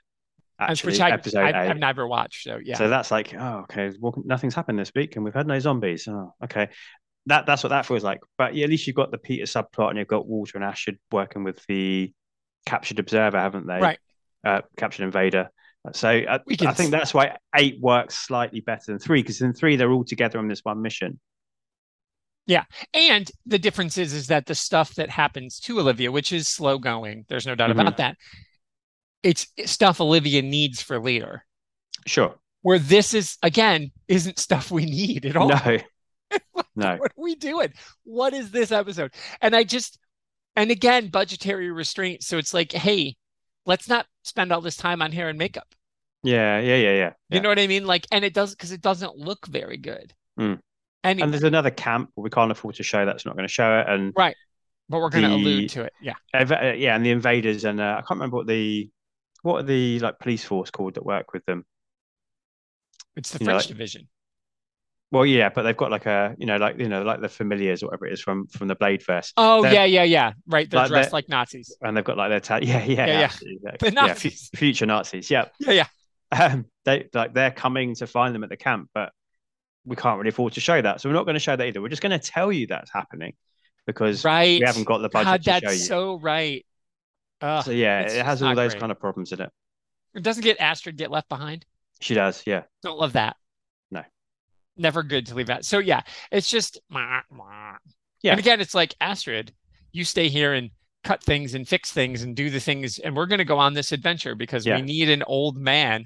[0.59, 1.69] Actually, which I, episode I, eight.
[1.69, 2.43] I've never watched.
[2.43, 3.91] So yeah, So that's like, oh, okay,
[4.23, 6.07] nothing's happened this week, and we've had no zombies.
[6.07, 6.69] Oh, okay.
[7.27, 8.21] That that's what that feels like.
[8.37, 10.97] But yeah, at least you've got the Peter subplot, and you've got Walter and Ashford
[11.11, 12.13] working with the
[12.65, 13.79] captured observer, haven't they?
[13.79, 13.99] Right.
[14.43, 15.49] Uh, captured invader.
[15.93, 19.41] So uh, We can I think that's why eight works slightly better than three, because
[19.41, 21.19] in three they're all together on this one mission.
[22.93, 26.77] And the difference is is that the stuff that happens to Olivia, which is slow
[26.77, 27.79] going, there's no doubt Mhm.
[27.81, 28.17] about that.
[29.23, 31.45] It's stuff Olivia needs for later.
[32.05, 32.35] Sure.
[32.61, 35.49] Where this is again isn't stuff we need at all.
[35.49, 35.77] No.
[36.75, 36.97] no.
[36.97, 37.73] what are we doing?
[38.03, 39.13] What is this episode?
[39.41, 39.97] And I just,
[40.55, 42.23] and again, budgetary restraint.
[42.23, 43.15] So it's like, hey,
[43.65, 45.67] let's not spend all this time on hair and makeup.
[46.23, 46.59] Yeah.
[46.59, 46.75] Yeah.
[46.75, 46.93] Yeah.
[46.93, 47.11] Yeah.
[47.29, 47.85] You know what I mean?
[47.85, 50.13] Like, and it does because it doesn't look very good.
[50.39, 50.59] Mm.
[51.05, 53.79] And, And there's another camp we can't afford to show that's not going to show
[53.79, 54.35] it, and right,
[54.89, 55.93] but we're going to allude to it.
[56.01, 56.13] Yeah.
[56.33, 58.89] Uh, yeah, and the invaders, and uh, I can't remember what the
[59.43, 61.63] what are the like police force called that work with them.
[63.15, 64.07] It's the You know, Fringe like- division.
[65.11, 67.83] Well, yeah, but they've got like a you know like you know like the familiars
[67.83, 70.33] or whatever it is from from the Blade verse, Oh, they're- yeah, yeah, yeah.
[70.47, 70.69] Right.
[70.69, 71.77] They're like dressed like Nazis.
[71.81, 73.29] and they've got like their ta- yeah yeah Yeah, yeah.
[73.63, 74.49] yeah, The yeah, fu- Nazis.
[74.55, 75.87] future Nazis yeah Yeah, yeah.
[76.45, 79.13] um, they like they're coming to find them at the camp, but
[79.85, 81.81] we can't really afford to show that, so we're not going to show that either.
[81.81, 83.33] We're just going to tell you that's happening
[83.85, 84.59] because Right.
[84.59, 85.85] we haven't got the budget God, to show that's you.
[85.85, 86.65] so right.
[87.41, 88.79] Ugh, so yeah, it has all those great.
[88.79, 89.49] kind of problems in it.
[90.15, 91.65] It doesn't get Astrid get left behind.
[91.99, 92.63] She does, yeah.
[92.83, 93.35] Don't love that.
[93.91, 94.03] No.
[94.77, 95.65] Never good to leave that.
[95.65, 96.79] So yeah, it's just.
[96.91, 98.31] Yeah.
[98.31, 99.53] And again, it's like Astrid,
[99.91, 100.71] you stay here and
[101.03, 103.91] cut things and fix things and do the things, and we're gonna go on this
[103.91, 104.77] adventure because Yeah.
[104.77, 106.05] we need an old man.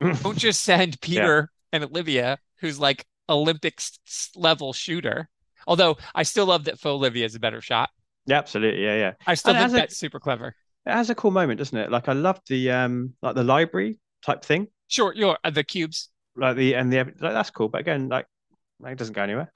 [0.00, 3.98] Don't just send Peter and Olivia, who's like Olympics
[4.36, 5.28] level shooter.
[5.66, 7.90] Although I still love that Faux Olivia is a better shot.
[8.26, 9.12] yeah, absolutely, yeah, yeah.
[9.26, 10.54] I still And think as a- that's super clever.
[10.84, 11.90] It has a cool moment, doesn't it?
[11.92, 14.66] Like I love the um like the library type thing.
[14.88, 16.10] Sure, you're uh, the cubes.
[16.36, 18.26] Like the and the like, that's cool, but again, like
[18.84, 19.52] it doesn't go anywhere.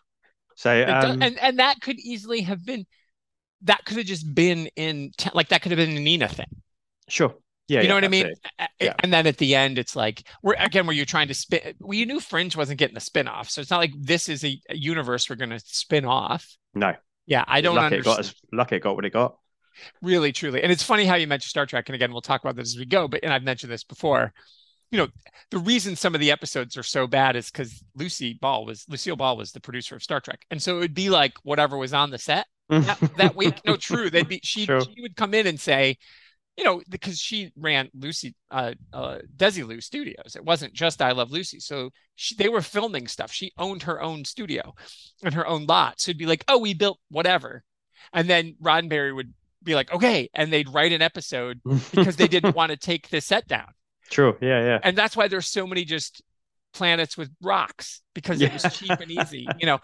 [0.54, 2.86] So um and and that could easily have been
[3.62, 6.46] that could have just been in like that could have been a Nina thing.
[7.08, 7.36] sure.
[7.68, 8.26] Yeah, you know yeah, what I mean?
[8.26, 8.50] absolutely.
[8.58, 8.94] A- a- Yeah.
[9.00, 11.74] And then at the end, it's like we're again where you're trying to spin.
[11.80, 14.44] Well, you knew Fringe wasn't getting a spin off, so it's not like this is
[14.44, 16.56] a, a universe we're going to spin off.
[16.74, 16.94] No.
[17.26, 18.40] Yeah, I don't lucky it got understand.
[18.52, 19.36] lucky it got what it got.
[20.00, 20.62] Really, truly.
[20.62, 21.88] And it's funny how you mentioned Star Trek.
[21.88, 24.32] And again, we'll talk about this as we go, but and I've mentioned this before.
[24.92, 25.08] You know,
[25.50, 29.16] the reason some of the episodes are so bad is because Lucy Ball was Lucille
[29.16, 30.46] Ball was the producer of Star Trek.
[30.52, 33.60] And so it would be like whatever was on the set that, that week.
[33.66, 34.08] No, true.
[34.08, 34.80] They'd be she Sure.
[34.82, 35.98] she would come in and say,
[36.56, 40.36] you know, because she ran Lucy uh uh Desilu Studios.
[40.36, 41.60] It wasn't just I Love Lucy.
[41.60, 43.32] So she, they were filming stuff.
[43.32, 44.74] She owned her own studio
[45.22, 46.00] and her own lot.
[46.00, 47.62] So it'd be like, oh, we built whatever.
[48.12, 51.60] And then Roddenberry would be like, okay, and they'd write an episode
[51.94, 53.68] because they didn't want to take the set down.
[54.10, 54.36] True.
[54.40, 54.78] Yeah, yeah.
[54.82, 56.22] And that's why there's so many just
[56.72, 59.80] planets with rocks because it was cheap and easy, you know.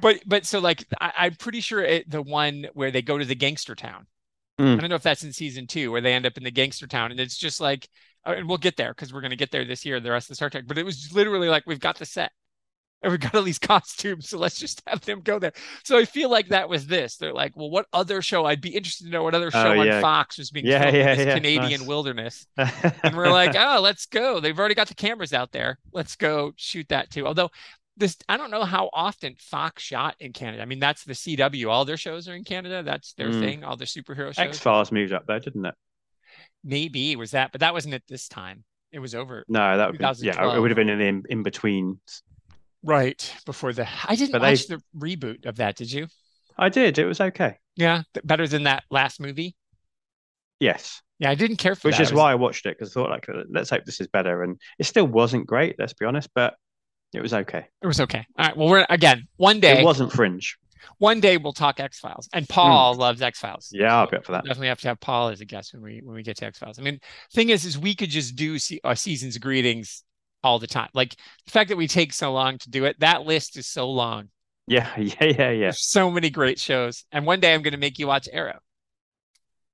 [0.00, 3.24] But but so like I, I'm pretty sure it, the one where they go to
[3.24, 4.06] the gangster town.
[4.58, 4.78] Mm.
[4.78, 6.86] I don't know if that's in season two where they end up in the gangster
[6.86, 7.88] town and it's just like,
[8.26, 10.28] uh, and we'll get there because we're gonna get there this year, the rest of
[10.30, 10.64] the Star Trek.
[10.66, 12.32] But it was literally like we've got the set
[13.02, 15.52] and we've got all these costumes, so let's just have them go there.
[15.84, 17.16] So I feel like that was this.
[17.16, 18.46] They're like, well, what other show?
[18.46, 19.92] I'd be interested to know what other show Oh, on.
[20.00, 21.88] Fox was being Yeah, filmed yeah, in this yeah, Canadian nice.
[21.88, 22.46] wilderness.
[23.02, 24.40] And we're like, oh, let's go.
[24.40, 25.78] They've already got the cameras out there.
[25.92, 27.26] Let's go shoot that too.
[27.26, 27.50] Although
[27.96, 30.62] this, I don't know how often Fox shot in Canada.
[30.62, 31.68] I mean, that's the CW.
[31.70, 32.82] All their shows are in Canada.
[32.82, 33.40] That's their Mm.
[33.40, 33.64] thing.
[33.64, 34.38] All their superhero shows.
[34.38, 35.74] X Files moved up there, didn't it?
[36.64, 38.64] Maybe it was that, but that wasn't at this time.
[38.92, 41.42] It was over No, that would be, yeah, it would have been in in, in
[41.42, 42.00] between.
[42.82, 43.88] right before the.
[44.08, 45.76] I didn't But they- watch the reboot of that.
[45.76, 46.06] Did you?
[46.56, 46.98] I did.
[46.98, 47.58] It was okay.
[47.76, 49.54] Yeah, better than that last movie.
[50.60, 51.90] Yes, Yeah, I didn't care for it.
[51.90, 52.02] which that.
[52.04, 54.42] is was- why I watched it because I thought like, let's hope this is better,
[54.42, 55.76] and it still wasn't great.
[55.78, 56.56] Let's be honest, but
[57.14, 57.66] it was okay.
[57.82, 58.26] it was okay.
[58.38, 58.56] All right.
[58.56, 59.80] Well, we're again one day.
[59.80, 60.58] It wasn't fringe.
[60.98, 63.70] one day we'll talk X Files, and Paul loves X Files.
[63.72, 64.44] Yeah, I'll be up for that.
[64.44, 66.58] Definitely have to have Paul as a guest when we when we get to X
[66.58, 66.78] Files.
[66.78, 67.00] I mean,
[67.32, 70.02] thing is, is we could just do se- uh, seasons greetings
[70.44, 70.88] all the time.
[70.94, 71.14] Like
[71.46, 74.28] the fact that we take so long to do it, that list is so long.
[74.68, 75.60] Yeah, yeah, yeah, yeah.
[75.60, 78.58] There's so many great shows, and one day I'm going to make you watch Arrow.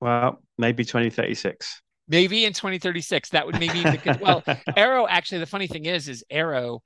[0.00, 1.80] Well, maybe 2036.
[2.08, 4.20] Maybe in 2036, that would maybe be good.
[4.20, 4.42] Well,
[4.76, 5.06] Arrow.
[5.06, 6.82] Actually, the funny thing is, is Arrow,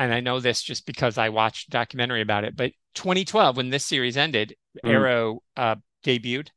[0.00, 2.56] and I know this just because I watched a documentary about it.
[2.56, 4.90] But 2012, when this series ended, Mm.
[4.90, 6.48] Arrow uh, debuted.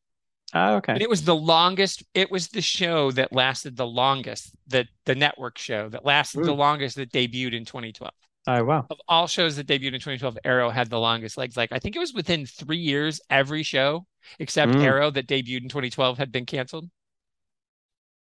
[0.54, 0.94] Oh, okay.
[0.94, 5.16] And it was the longest, it was the show that lasted the longest, the the
[5.16, 6.58] network show that lasted the Mm.
[6.58, 8.14] longest that debuted in 2012.
[8.46, 8.86] Oh, wow.
[8.90, 11.58] Of all shows that debuted in 2012, Arrow had the longest legs.
[11.58, 14.06] Like I think it was within three years, every show
[14.40, 14.84] except Mm.
[14.84, 16.90] Arrow that debuted in 2012 had been canceled.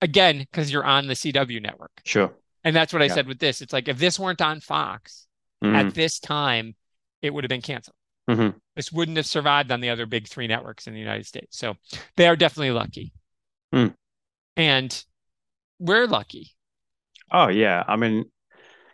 [0.01, 1.91] Again, because you're on the CW network.
[2.05, 2.33] Sure.
[2.63, 3.13] And that's what I Yeah.
[3.15, 3.61] said with this.
[3.61, 5.27] It's like if this weren't on Fox
[5.63, 5.75] Mm.
[5.75, 6.75] at this time,
[7.21, 7.95] it would have been canceled.
[8.29, 8.59] Mhm.
[8.75, 11.57] This wouldn't have survived on the other big three networks in the United States.
[11.57, 11.75] So
[12.15, 13.11] they are definitely lucky.
[13.73, 13.87] Hmm.
[14.55, 15.03] And
[15.79, 16.55] we're lucky.
[17.31, 17.83] Oh, yeah.
[17.87, 18.31] I mean,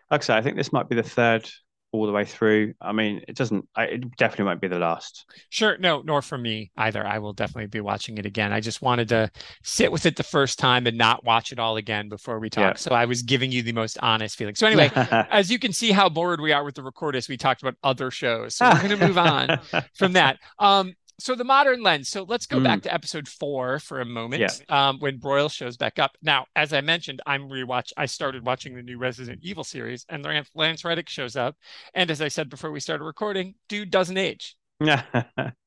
[0.09, 1.49] like I say, I think this might be the third
[1.95, 2.73] all the way through.
[2.81, 5.25] I mean, it doesn't, I, it definitely won't be the last.
[5.49, 7.05] Sure, no, nor for me either.
[7.05, 8.53] I will definitely be watching it again.
[8.53, 9.31] I just wanted to
[9.63, 12.75] sit with it the first time and not watch it all again before we talk.
[12.75, 12.77] Yeah.
[12.77, 14.55] So I was giving you the most honest feeling.
[14.55, 17.61] So anyway, as you can see how bored we are with the recordist, we talked
[17.61, 18.55] about other shows.
[18.55, 19.59] So we're going to move on
[19.93, 20.37] from that.
[20.59, 22.09] Um, so the modern lens.
[22.09, 22.63] So let's go Mm.
[22.63, 24.61] back to episode four for a moment.
[24.69, 26.17] Um, when Broyle shows back up.
[26.21, 27.91] Now, as I mentioned, I'm rewatch.
[27.95, 31.55] I started watching the new Resident Evil series, and Lance, Reddick shows up.
[31.93, 34.55] And as I said before we started recording, dude doesn't age.
[34.79, 35.01] no.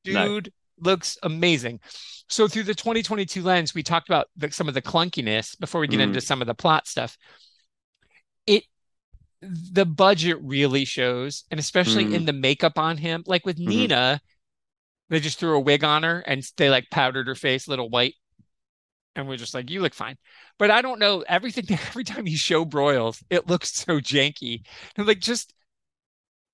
[0.03, 1.79] Dude looks amazing.
[2.29, 5.87] So through the 2022 lens, we talked about the, some of the clunkiness before we
[5.87, 6.03] get Mm.
[6.03, 7.17] into some of the plot stuff.
[8.45, 8.63] It
[9.41, 12.13] the budget really shows, and especially Mm.
[12.13, 13.23] in the makeup on him.
[13.25, 13.67] Like with Mhm.
[13.67, 14.21] Nina,
[15.09, 17.89] they just threw a wig on her and they like powdered her face a little
[17.89, 18.15] white.
[19.15, 20.17] And we're just like, you look fine.
[20.57, 21.23] But I don't know.
[21.27, 24.61] Everything every time you show Broyles, it looks so janky.
[24.95, 25.53] And like just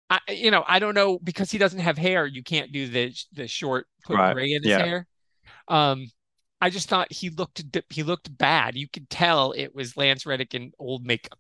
[0.10, 2.26] I, you know, I don't know because he doesn't have hair.
[2.26, 4.78] You can't do the the short put Right, gray in his yeah.
[4.78, 5.08] hair.
[5.68, 6.08] Um,
[6.62, 8.76] I just thought he looked he looked bad.
[8.76, 11.40] You could tell it was Lance Reddick in old makeup.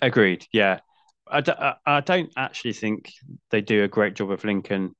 [0.00, 0.46] Agreed.
[0.52, 0.80] Yeah.
[1.30, 3.12] I, d- I, I don't actually think
[3.50, 4.94] they do a great job of Lincoln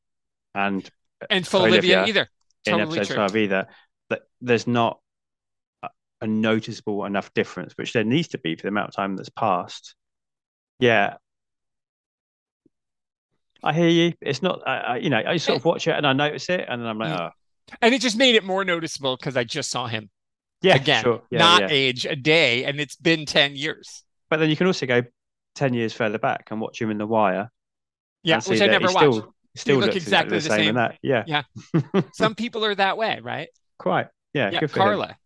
[0.55, 0.89] and
[1.31, 2.29] And for Olivia Olivia either.
[2.67, 3.17] in Totally episode true.
[3.17, 3.67] 12 either.
[4.11, 5.01] That there's not
[6.21, 9.29] a, noticeable enough difference, which there needs to be for the amount of time that's
[9.31, 9.95] passed.
[10.79, 11.15] Yeah.
[13.65, 14.13] I hear you.
[14.21, 16.65] It's not, I, I, you know, I sort of watch it and I notice it,
[16.69, 17.31] and then I'm like, Mm.
[17.31, 20.11] oh, And it just made it more noticeable because I just saw him
[20.63, 21.69] yeah, again, sure, yeah, not yeah.
[21.71, 24.05] age a day, and it's been 10 years.
[24.31, 25.03] But then you can also go
[25.55, 27.51] ten years further back and watch him in The Wire.
[28.23, 29.13] Yeah, which I never he watched.
[29.15, 30.99] Still, still look exactly the the same, in that.
[31.03, 31.43] Yeah, Yeah.
[32.13, 33.49] Some people are that way, right?
[33.79, 34.09] quite.
[34.33, 34.85] Yeah, Yeah, good for him.
[34.85, 35.17] Carla.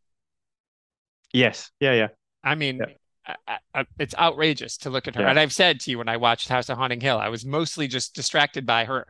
[1.33, 2.09] Yes, yeah, yeah.
[2.43, 3.35] I mean, Yeah.
[3.47, 5.23] I, I- it's outrageous to look at her.
[5.23, 5.31] Yeah.
[5.31, 7.89] And I've said to you when I watched House of Haunting Hill, I was mostly
[7.89, 9.07] just distracted by her.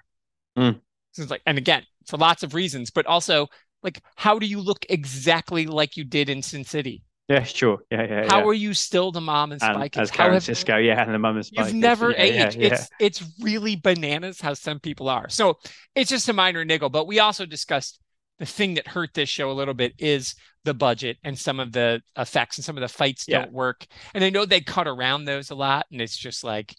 [0.59, 0.81] Mm.
[1.13, 3.49] So it's like, and again, for lots of reasons, but also
[3.83, 7.03] like how do you look exactly like you did in Sin City?
[7.29, 7.79] Yeah, sure.
[7.91, 8.27] Yeah, yeah.
[8.29, 8.45] How yeah.
[8.47, 11.19] are you still the mom in Spy and as Karen have- Cisco, yeah, and the
[11.19, 12.57] mum is You've never aged.
[12.61, 15.29] It's it's really bananas how some people are.
[15.29, 15.59] So
[15.97, 16.89] it's just a minor niggle.
[16.89, 17.99] But we also discussed
[18.39, 20.35] the thing that hurt this show a little bit is
[20.65, 23.41] the budget and some of the effects and some of the fights Yeah.
[23.41, 23.87] don't work.
[24.15, 26.75] And I know they cut around those a lot, and it's just like,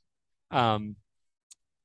[0.52, 0.96] um,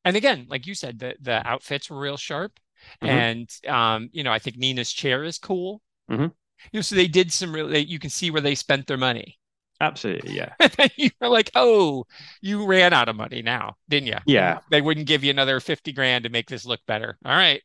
[0.04, 2.60] and again, like you said, the the outfits were real sharp,
[3.02, 3.08] Mhm.
[3.08, 5.80] and um, you know, I think Nina's chair is cool.
[6.08, 6.32] Mhm.
[6.70, 7.84] You know, so they did some really.
[7.84, 9.38] You can see where they spent their money.
[9.80, 10.52] Absolutely, yeah.
[10.60, 12.06] And then you were like, oh,
[12.40, 14.18] you ran out of money now, didn't you?
[14.26, 14.60] Yeah.
[14.70, 17.18] They wouldn't give you another 50 grand to make this look better.
[17.24, 17.60] All right.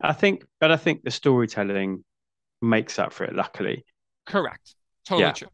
[0.00, 2.04] I think, but I think the storytelling
[2.60, 3.34] makes up for it.
[3.34, 3.84] Luckily,
[4.26, 4.74] Correct.
[5.04, 5.32] Totally Yeah.
[5.32, 5.48] true.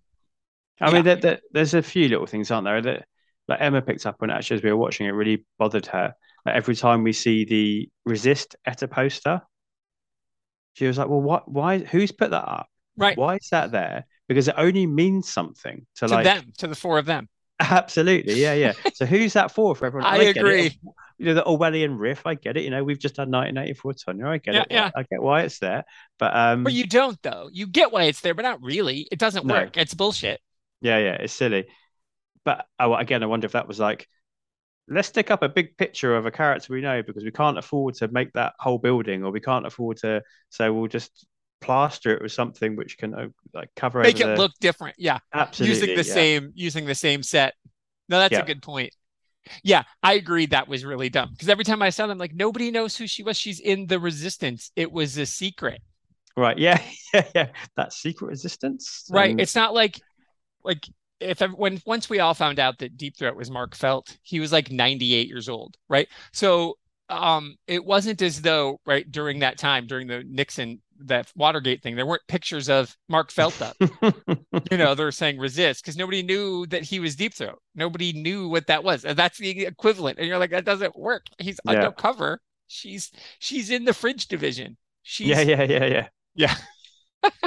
[0.80, 0.94] I Yeah.
[0.94, 2.80] mean, there, there, there's a few little things, aren't there?
[2.80, 3.04] That
[3.48, 5.06] like Emma picked up on actually as we were watching.
[5.06, 6.14] It really bothered her.
[6.46, 9.42] Like every time we see the resist Etta poster,
[10.74, 11.50] she was like, "Well, what?
[11.50, 11.78] Why?
[11.78, 12.66] Who's put that up?
[12.96, 13.16] Right.
[13.16, 14.06] Why is that there?
[14.28, 17.28] Because it only means something to, To like them, to the four of them.
[17.60, 18.72] absolutely, yeah, yeah.
[18.94, 19.74] So who's that for?
[19.74, 20.06] For everyone?
[20.12, 20.36] I it.
[20.36, 20.78] agree.
[21.18, 22.26] You know the Orwellian riff.
[22.26, 22.64] I get it.
[22.64, 24.26] You know we've just had 1984 Tonya.
[24.26, 24.66] I get Yeah, it.
[24.70, 24.90] yeah.
[24.96, 25.84] I get why it's there.
[26.18, 27.48] But um, But you don't, though.
[27.52, 29.06] You get why it's there, but not really.
[29.12, 29.54] It doesn't No.
[29.54, 29.76] work.
[29.76, 30.40] It's bullshit.
[30.80, 31.66] Yeah, yeah, it's silly.
[32.44, 34.08] But oh, again, I wonder if that was like,
[34.88, 37.94] let's stick up a big picture of a character we know because we can't afford
[37.96, 40.22] to make that whole building, or we can't afford to.
[40.50, 41.26] So we'll just
[41.60, 44.04] plaster it with something which can uh, like cover it.
[44.04, 44.96] Make it the- look different.
[44.98, 45.18] Yeah.
[45.32, 46.14] absolutely using the yeah.
[46.14, 47.54] same using the same set.
[48.08, 48.40] No, that's Yeah.
[48.40, 48.94] a good point.
[49.64, 52.70] Yeah, I agree that was really dumb because every time I saw them, like nobody
[52.70, 53.36] knows who she was.
[53.36, 54.70] She's in the resistance.
[54.76, 55.80] It was a secret.
[56.36, 56.56] Right?
[56.58, 56.80] Yeah,
[57.14, 57.48] yeah, yeah.
[57.76, 59.08] That secret resistance.
[59.10, 59.38] Right.
[59.38, 60.00] It's not like
[60.64, 60.86] like
[61.22, 64.52] if when once we all found out that Deep Throat was Mark Felt, he was
[64.52, 66.08] like 98 years old, right?
[66.32, 66.76] So
[67.08, 71.96] um it wasn't as though right during that time during the Nixon that Watergate thing
[71.96, 73.76] there weren't pictures of Mark Felt up.
[74.70, 77.60] you know, they were saying resist because nobody knew that he was Deep Throat.
[77.74, 79.04] Nobody knew what that was.
[79.04, 80.18] And that's the equivalent.
[80.18, 81.26] And you're like that doesn't work.
[81.38, 81.72] He's Yeah.
[81.72, 82.40] undercover.
[82.68, 84.76] She's she's in the Fringe division.
[85.02, 86.08] She's yeah, yeah, yeah, yeah.
[86.34, 86.54] yeah.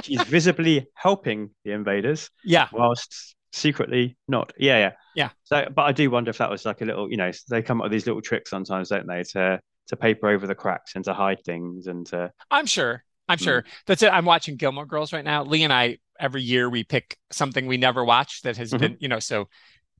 [0.03, 2.67] She's visibly helping the invaders Yeah.
[2.71, 4.53] whilst secretly not.
[4.57, 5.29] Yeah, yeah, Yeah.
[5.43, 7.79] So, but I do wonder if that was like a little, you know, they come
[7.81, 11.05] up with these little tricks sometimes, don't they, to to paper over the cracks and
[11.05, 12.31] to hide things and to.
[12.49, 13.03] I'm sure.
[13.29, 13.63] I'm sure.
[13.87, 14.11] That's it.
[14.11, 15.43] I'm watching Gilmore Girls right now.
[15.43, 18.79] Lee and I, every year we pick something we never watched that has Mhm.
[18.79, 19.47] been, you know, so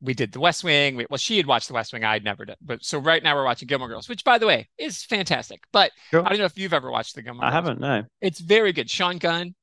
[0.02, 0.96] we did The West Wing.
[0.96, 2.04] We, well, she had watched The West Wing.
[2.04, 2.56] I'd never done.
[2.62, 5.62] But so right now we're watching Gilmore Girls, which by the way is fantastic.
[5.72, 6.26] But Sure.
[6.26, 7.54] I don't know if you've ever watched the Gilmore I Girls.
[7.54, 8.04] haven't, no.
[8.22, 8.90] It's very good.
[8.90, 9.54] Sean Gunn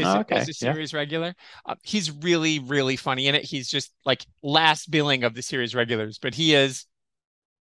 [0.00, 0.38] is, Oh, okay.
[0.38, 0.72] is a Yeah.
[0.72, 1.34] series regular.
[1.66, 3.44] Uh, he's really, really funny in it.
[3.44, 6.86] He's just like last billing of the series regulars, but he is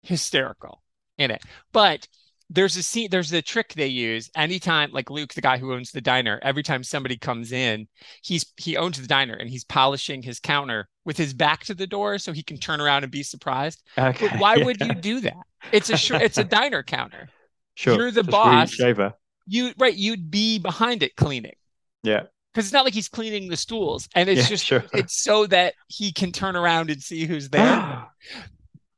[0.02, 0.82] hysterical
[1.18, 1.42] in it.
[1.72, 2.06] But
[2.52, 5.92] there's a scene, there's a trick they use anytime, like Luke, the guy who owns
[5.92, 7.86] the diner, every time somebody comes in,
[8.22, 11.86] he's he owns the diner and he's polishing his counter with his back to the
[11.86, 13.82] door so he can turn around and be surprised.
[13.96, 14.28] Okay.
[14.28, 14.64] But why yeah.
[14.64, 15.36] would you do that?
[15.70, 17.28] It's a sh- it's a diner counter.
[17.76, 17.94] Sure.
[17.94, 18.78] you're the Just boss.
[19.46, 21.54] You right, you'd be behind it cleaning
[22.02, 22.22] Yeah.
[22.52, 24.84] because it's not like he's cleaning the stools and it's Yeah, just sure.
[24.92, 28.06] it's so that he can turn around and see who's there.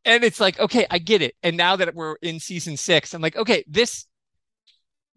[0.04, 1.34] And it's like okay i get it.
[1.42, 4.06] And now that we're in season six i'm like okay this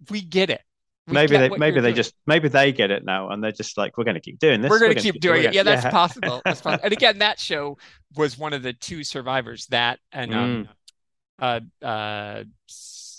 [0.10, 0.62] we get it.
[1.08, 1.96] We maybe get they maybe they doing.
[1.96, 4.62] just maybe they get it now and they're just like we're going to keep doing
[4.62, 5.54] this we're going to gonna keep doing it.
[5.54, 6.42] yeah gonna- that's possible.
[6.44, 6.84] That's possible.
[6.84, 7.78] And again that show
[8.16, 10.70] was one of the two survivors that and um
[11.40, 12.44] uh uh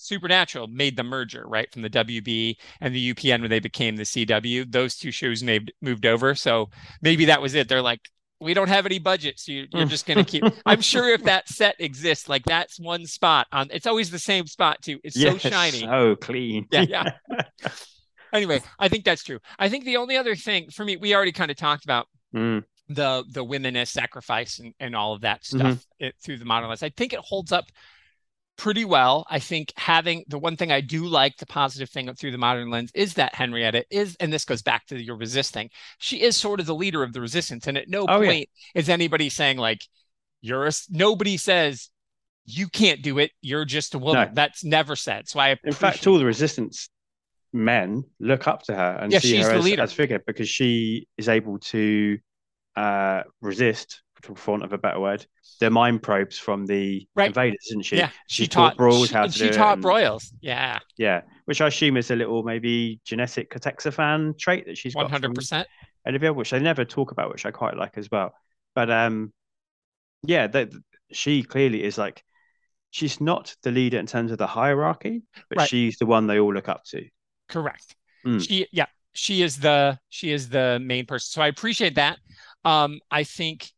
[0.06, 4.02] supernatural made the merger right from the wb and the upn when they became the
[4.04, 6.34] cw those two shows moved moved over.
[6.34, 6.70] So
[7.02, 7.68] maybe that was it.
[7.68, 8.00] They're like
[8.40, 11.22] we don't have any budget so you, you're just going to keep i'm sure if
[11.24, 14.98] that set exists like that's one spot on it's always the same spot too.
[15.02, 15.80] It's yeah, so shiny.
[15.80, 16.66] so clean.
[16.70, 16.84] Yeah.
[16.88, 17.12] Yeah
[18.32, 19.38] anyway i think that's true.
[19.58, 22.64] I think the only other thing for me we already kind of talked about Mm,
[22.88, 26.68] the the women as sacrifice and, and all of that stuff it, through the modern
[26.68, 26.82] lens.
[26.82, 27.64] I think it holds up
[28.56, 29.26] pretty well.
[29.30, 32.70] I think having the one thing I do like, the positive thing through the modern
[32.70, 35.70] lens, is that Henrietta is, and this goes back to your resisting.
[35.98, 38.28] She is sort of the leader of the resistance, and at no Oh, yeah.
[38.30, 39.82] point is anybody saying like,
[40.40, 41.90] "You're a." Nobody says
[42.44, 43.32] you can't do it.
[43.42, 44.28] You're just a woman.
[44.28, 44.34] No.
[44.34, 45.28] That's never said.
[45.28, 46.88] So I in fact all the resistance
[47.52, 49.82] men look up to her and Yeah, see she's her the as, leader.
[49.82, 52.18] as figure because she is able to
[52.76, 55.24] uh resist for want of a better word
[55.60, 57.28] the mind probes from the Right.
[57.28, 60.32] invaders isn't she yeah, she, She's taught Broyles how to she do taught and- Broyles.
[60.40, 65.04] Yeah, yeah which i assume is a little maybe genetic Cortexiphan trait that she's got.
[65.04, 65.68] One hundred percent.
[66.08, 68.32] Olivia, which they never talk about, which I quite like as well.
[68.74, 69.32] But um,
[70.22, 70.70] yeah, that
[71.12, 72.22] she clearly is like
[72.90, 75.68] she's not the leader in terms of the hierarchy, but Right.
[75.68, 77.04] she's the one they all look up to.
[77.48, 77.94] Correct.
[78.24, 78.46] Mm.
[78.46, 81.26] She, yeah, she is the she is the main person.
[81.30, 82.18] So I appreciate that.
[82.64, 83.70] Um, I think,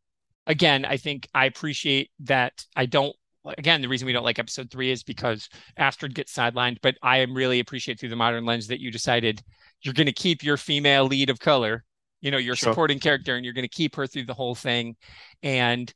[0.47, 2.65] again, I think I appreciate that.
[2.75, 3.15] I don't.
[3.57, 6.77] Again, the reason we don't like episode three is because Astrid gets sidelined.
[6.81, 9.41] But I am really appreciate through the modern lens that you decided
[9.81, 11.83] you're going to keep your female lead of color,
[12.21, 12.71] you know, your Sure.
[12.73, 14.97] supporting character, and you're going to keep her through the whole thing.
[15.41, 15.91] And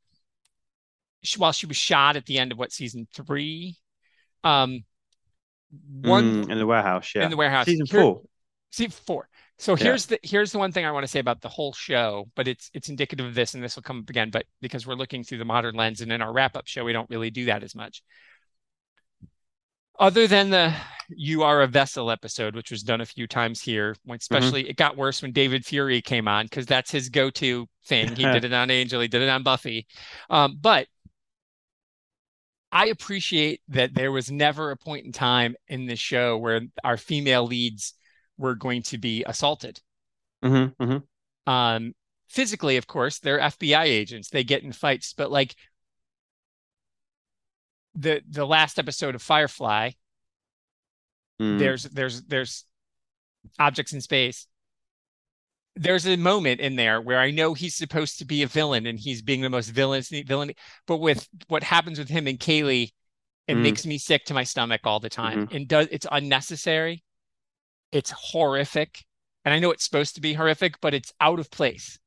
[1.22, 3.76] she, while she was shot at the end of what season three,
[4.44, 4.84] um,
[6.02, 7.24] one Mm, in the warehouse, yeah.
[7.26, 8.22] in the warehouse Season Here- four.
[8.74, 9.30] See four.
[9.60, 9.84] So Yeah.
[9.84, 12.48] here's the here's the one thing I want to say about the whole show, but
[12.48, 14.32] it's it's indicative of this, and this will come up again.
[14.32, 16.92] But because we're looking through the modern lens, and in our wrap up show, we
[16.92, 18.02] don't really do that as much.
[20.00, 20.74] Other than the
[21.10, 24.76] "You Are a Vessel" episode, which was done a few times here, when especially it
[24.76, 28.16] got worse when David Fury came on because that's his go to thing.
[28.16, 29.86] He did it on Angel, he did it on Buffy,
[30.32, 30.88] um, but
[32.72, 36.98] I appreciate that there was never a point in time in this show where our
[36.98, 37.94] female leads
[38.38, 39.82] were going to be assaulted.
[40.42, 40.98] hmm hmm
[41.50, 41.94] Um,
[42.30, 44.30] physically, of course, they're FBI agents.
[44.30, 45.56] They get in fights, but like
[47.96, 49.92] the the last episode of Firefly,
[51.42, 51.58] Mm.
[51.60, 52.66] there's there's there's
[53.60, 54.48] objects in space.
[55.76, 59.00] There's a moment in there where I know he's supposed to be a villain and
[59.00, 60.52] he's being the most villainous villain,
[60.86, 62.92] but with what happens with him and Kaylee,
[63.48, 63.62] it Mm.
[63.64, 65.48] makes me sick to my stomach all the time.
[65.48, 65.56] Mm-hmm.
[65.56, 67.04] And does it's unnecessary.
[67.94, 69.06] It's horrific.
[69.46, 72.00] And I know it's supposed to be horrific, but it's out of place.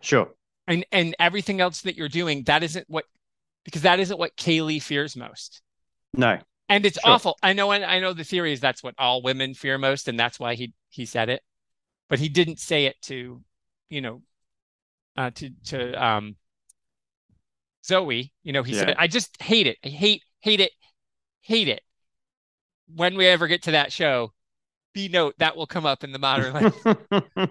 [0.00, 0.30] Sure.
[0.66, 3.04] And and everything else that you're doing, that isn't what
[3.64, 5.62] because that isn't what Kaylee fears most.
[6.14, 6.38] No.
[6.68, 7.12] And it's Sure.
[7.12, 7.38] awful.
[7.42, 10.18] I know and I know the theory is that's what all women fear most, and
[10.18, 11.42] that's why he he said it.
[12.08, 13.42] But he didn't say it to,
[13.90, 14.22] you know,
[15.16, 16.36] uh to to um
[17.84, 18.32] Zoe.
[18.42, 18.80] You know, he Yeah.
[18.80, 19.78] said, I just hate it.
[19.84, 20.72] I hate, hate it,
[21.40, 21.82] hate it.
[22.94, 24.32] When we ever get to that show,
[24.94, 26.86] B note that will come up in the modern life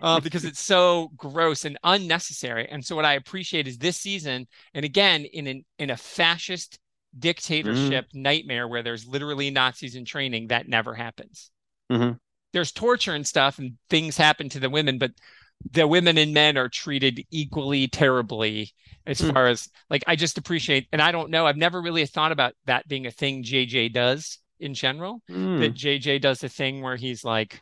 [0.02, 2.68] uh, because it's so gross and unnecessary.
[2.70, 6.80] And so what I appreciate is this season, and again in an in a fascist
[7.18, 11.52] dictatorship nightmare where there's literally Nazis in training, that never happens.
[11.92, 12.20] Mhm.
[12.54, 15.12] There's torture and stuff, and things happen to the women, but
[15.72, 18.74] the women and men are treated equally terribly
[19.06, 19.34] as Mm.
[19.34, 22.54] far as like I just appreciate, and I don't know, I've never really thought about
[22.66, 25.60] that being a thing JJ does in general Mm.
[25.60, 27.62] that JJ does the thing where he's like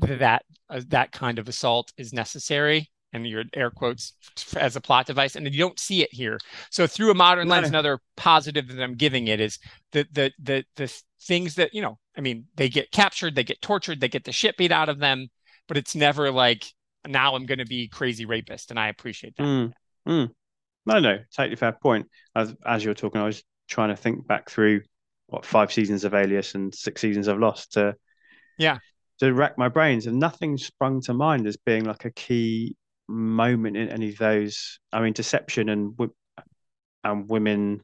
[0.00, 4.14] that uh, that kind of assault is necessary and your air quotes
[4.56, 6.38] as a plot device and you don't see it here
[6.70, 7.68] so through a modern lens No.
[7.78, 9.58] another positive that i'm giving it is
[9.92, 13.60] the the the the things that you know i mean they get captured they get
[13.62, 15.28] tortured they get the shit beat out of them
[15.68, 16.64] but it's never like
[17.06, 19.72] now i'm going to be crazy rapist and i appreciate that Mm.
[20.06, 20.30] Mm.
[20.84, 22.08] No, no, totally fair point.
[22.34, 24.82] As as you're talking, I was trying to think back through
[25.26, 27.94] what five seasons of Alias and six seasons of Lost to
[28.58, 28.78] Yeah.
[29.20, 32.76] to rack my brains, and nothing sprung to mind as being like a key
[33.08, 34.78] moment in any of those.
[34.92, 35.96] I mean, deception and
[37.04, 37.82] and women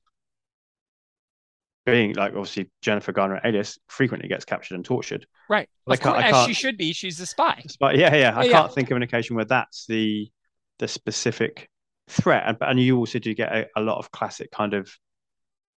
[1.87, 5.27] being like obviously Jennifer Garner Alias frequently gets captured and tortured.
[5.49, 8.15] right I of can't- course, I as she should be she's a spy But yeah,
[8.15, 8.75] yeah, I Yeah, can't yeah.
[8.75, 10.31] think of an occasion where that's the
[10.79, 11.69] the specific
[12.09, 12.45] threat.
[12.47, 14.91] And, and you also do get a, a lot of classic kind of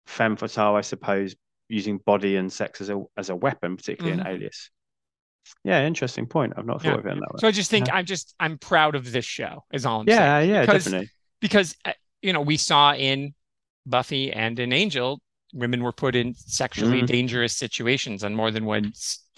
[0.06, 1.36] femme fatale, I suppose,
[1.70, 4.70] using body and sex as a as a weapon, particularly in Alias.
[5.64, 6.54] Yeah, interesting point.
[6.56, 7.08] I've not thought Mm-hmm.
[7.08, 7.12] Yeah.
[7.14, 7.40] of it in that way.
[7.40, 10.20] so i just think i'm just i'm proud of this show is all i'm saying
[10.20, 11.10] yeah, yeah, because- definitely.
[11.40, 13.34] because uh, you know we saw in
[13.88, 15.20] Buffy and in Angel
[15.54, 17.08] women were put in sexually Mhm.
[17.08, 18.94] dangerous situations on more than one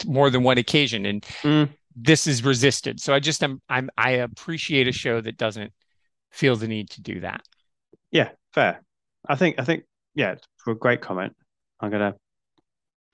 [0.06, 1.70] more than one occasion and Mm.
[1.96, 5.72] this is resisted so I just am I'm I appreciate a show that doesn't
[6.30, 7.40] feel the need to do that
[8.10, 8.82] Yeah, fair.
[9.26, 9.84] I think I think
[10.14, 11.34] yeah, for a great comment.
[11.80, 12.14] I'm gonna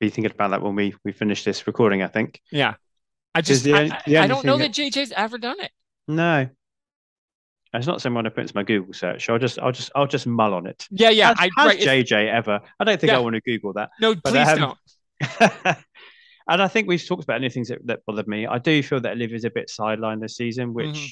[0.01, 2.03] be thinking about that when we we finish this recording.
[2.03, 2.75] I think yeah
[3.35, 5.71] I just the I, the I don't know that JJ's ever done it
[6.09, 6.49] no,
[7.73, 9.29] it's not someone I put into my Google search.
[9.31, 10.87] I'll just I'll just I'll just mull on it.
[10.91, 12.61] yeah yeah has, I has right, JJ ever?
[12.81, 13.91] I don't think I want to Google that.
[14.01, 14.79] no but, please um, don't
[16.49, 18.47] and I think we've talked about any things that, that bothered me.
[18.47, 21.11] I do feel that Olivia's a bit sidelined this season, which Mhm.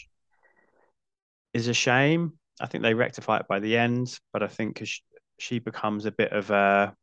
[1.55, 2.32] is a shame.
[2.60, 5.02] I think they rectify it by the end, but I think 'cause she,
[5.39, 6.94] she becomes a bit of a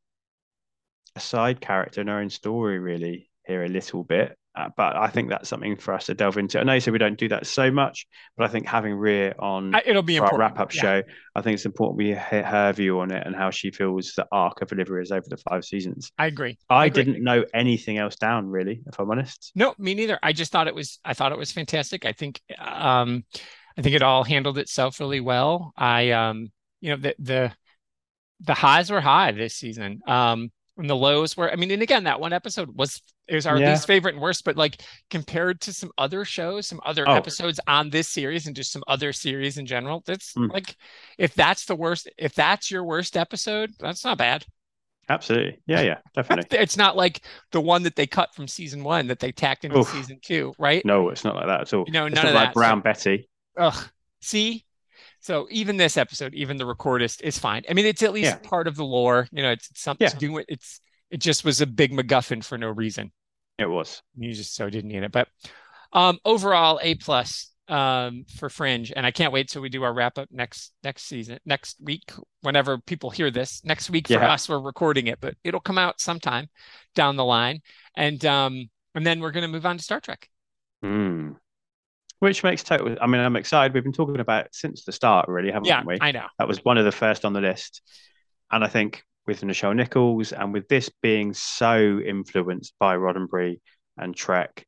[1.15, 4.37] a side character in her own story, really, here a little bit.
[4.57, 6.57] Uh, but I think that's something for us to delve into.
[6.59, 8.07] I know you said we don't do that so much,
[8.37, 10.81] but I think having Rhea on I- it'll be our wrap up Yeah.
[10.81, 11.03] show,
[11.35, 14.25] I think it's important we hear her view on it and how she feels the
[14.31, 16.09] arc of Olivia is over the five seasons.
[16.17, 17.03] I agree I, agree.
[17.03, 19.51] didn't know anything else down really, if I'm honest.
[19.55, 20.17] No, me neither.
[20.23, 22.05] I just thought it was I thought it was fantastic.
[22.05, 23.25] I think um
[23.77, 25.73] I think it all handled itself really well.
[25.75, 26.49] I um
[26.79, 27.51] you know the the
[28.45, 30.01] the highs were high this season.
[30.07, 33.47] Um, and the lows were, I mean, and again, that one episode was it was
[33.47, 33.71] our Yeah.
[33.71, 37.13] least favorite and worst, but like compared to some other shows, some other Oh.
[37.13, 40.51] episodes on this series and just some other series in general, that's Mm.
[40.51, 40.75] like
[41.17, 44.45] if that's the worst, if that's your worst episode, that's not bad.
[45.09, 45.59] Absolutely.
[45.65, 46.57] Yeah, yeah, definitely.
[46.59, 49.79] It's not like the one that they cut from season one that they tacked into
[49.79, 49.89] Oof.
[49.89, 50.83] season two, right?
[50.85, 51.85] No, it's not like that at all.
[51.87, 52.53] You know, it's none of like that.
[52.53, 53.27] Brown Betty.
[53.57, 53.89] Ugh.
[54.21, 54.65] See?
[55.25, 57.63] So even this episode, even the recordist is fine.
[57.67, 58.47] I mean, it's at least Yeah.
[58.47, 59.27] part of the lore.
[59.31, 60.09] You know, it's, it's something Yeah.
[60.11, 60.79] to do with It's
[61.09, 63.11] it just was a big MacGuffin for no reason.
[63.57, 64.03] It was.
[64.15, 65.11] You just so didn't need it.
[65.11, 65.27] But
[65.93, 68.93] um overall, A plus um for Fringe.
[68.95, 72.11] And I can't wait till we do our wrap up next next season, next week,
[72.41, 73.63] whenever people hear this.
[73.65, 76.49] Next week for us, we're recording it, but it'll come out sometime
[76.93, 77.61] down the line.
[77.97, 80.29] And um and then we're gonna move on to Star Trek.
[80.83, 81.31] Hmm.
[82.19, 82.95] Which makes total.
[83.01, 83.73] I mean, I'm excited.
[83.73, 85.97] We've been talking about since the start, really, haven't Yeah, we?
[85.99, 86.25] I know.
[86.39, 87.81] That was one of the first on the list.
[88.51, 93.59] And I think with Nichelle Nichols and with this being so influenced by Roddenberry
[93.97, 94.65] and Trek,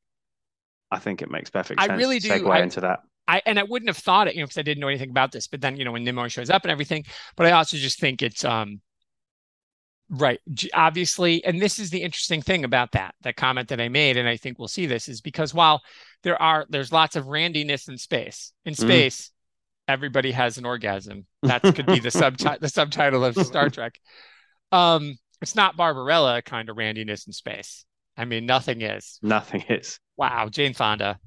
[0.92, 2.34] I think it makes perfect I sense really to do.
[2.46, 3.00] segue I- into that.
[3.30, 5.34] I and I wouldn't have thought it, you know, because I didn't know anything about
[5.34, 5.48] this.
[5.48, 7.04] But then, you know, when Nimoy shows up and everything,
[7.36, 8.80] but I also just think it's um
[10.10, 10.40] right,
[10.74, 14.28] obviously, and this is the interesting thing about that that comment that I made, and
[14.28, 15.82] I think we'll see this is because while
[16.24, 18.82] there are there's lots of randiness in space, in Mhm.
[18.82, 19.32] space,
[19.88, 21.26] everybody has an orgasm.
[21.44, 24.00] That could be the subtitle the subtitle of Star Trek.
[24.72, 27.86] Um, it's not Barbarella kind of randiness in space.
[28.18, 29.20] I mean, nothing is.
[29.22, 30.00] Nothing is.
[30.18, 31.20] Wow, Jane Fonda.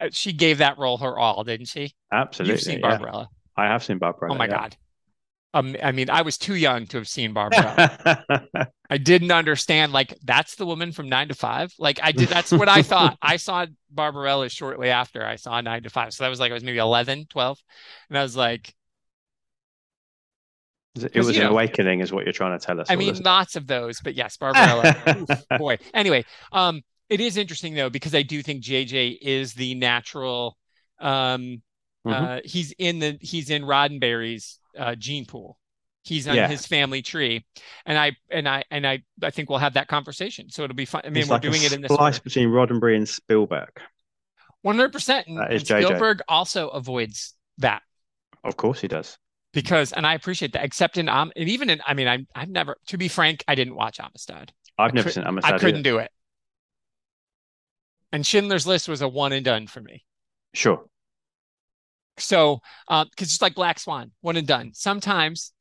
[0.00, 1.94] Uh, She gave that role her all, didn't she?
[2.12, 2.52] Absolutely.
[2.54, 3.24] You've seen yeah.
[3.56, 4.34] I have seen Barbarella.
[4.34, 4.50] Oh my yeah.
[4.50, 4.76] God.
[5.56, 8.68] Um, I mean, I was too young to have seen Barbarella.
[8.90, 11.72] I didn't understand, like, that's the woman from nine to five.
[11.78, 13.16] Like, I did, that's what I thought.
[13.22, 16.12] I saw Barbarella shortly after I saw nine to five.
[16.12, 17.58] So that was like, I was maybe 11, 12.
[18.10, 18.74] And I was like,
[20.94, 22.88] it was an know, awakening, is what you're trying to tell us.
[22.90, 24.94] I mean, lots of those, but yes, Barbarella.
[25.30, 25.78] oof, boy.
[25.94, 30.58] Anyway, um, it is interesting though, because I do think JJ is the natural,
[31.00, 31.62] um,
[32.06, 32.12] Mhm.
[32.12, 35.58] uh, he's in the, he's in Roddenberry's, uh, gene pool.
[36.02, 36.46] He's on Yeah.
[36.48, 37.44] his family tree.
[37.84, 40.50] And I, and I, and I, I think we'll have that conversation.
[40.50, 41.02] So it'll be fun.
[41.04, 42.22] I mean, It's we're like doing it in this splice order.
[42.22, 43.70] between Roddenberry and Spielberg.
[44.64, 45.24] 100%.
[45.26, 45.84] And, That is and.
[45.84, 47.82] Spielberg also avoids that.
[48.44, 49.18] Of course he does.
[49.52, 52.50] Because, and I appreciate that, except in, um, and even in, I mean, I'm, I've
[52.50, 54.52] never, to be frank, I didn't watch Amistad.
[54.78, 55.54] I've I never seen Amistad.
[55.54, 55.82] I couldn't either.
[55.90, 56.10] do it.
[58.12, 60.04] And Schindler's List was a one and done for me.
[60.54, 60.84] Sure.
[62.18, 64.70] So, um, because it's like Black Swan, one and done.
[64.74, 65.52] Sometimes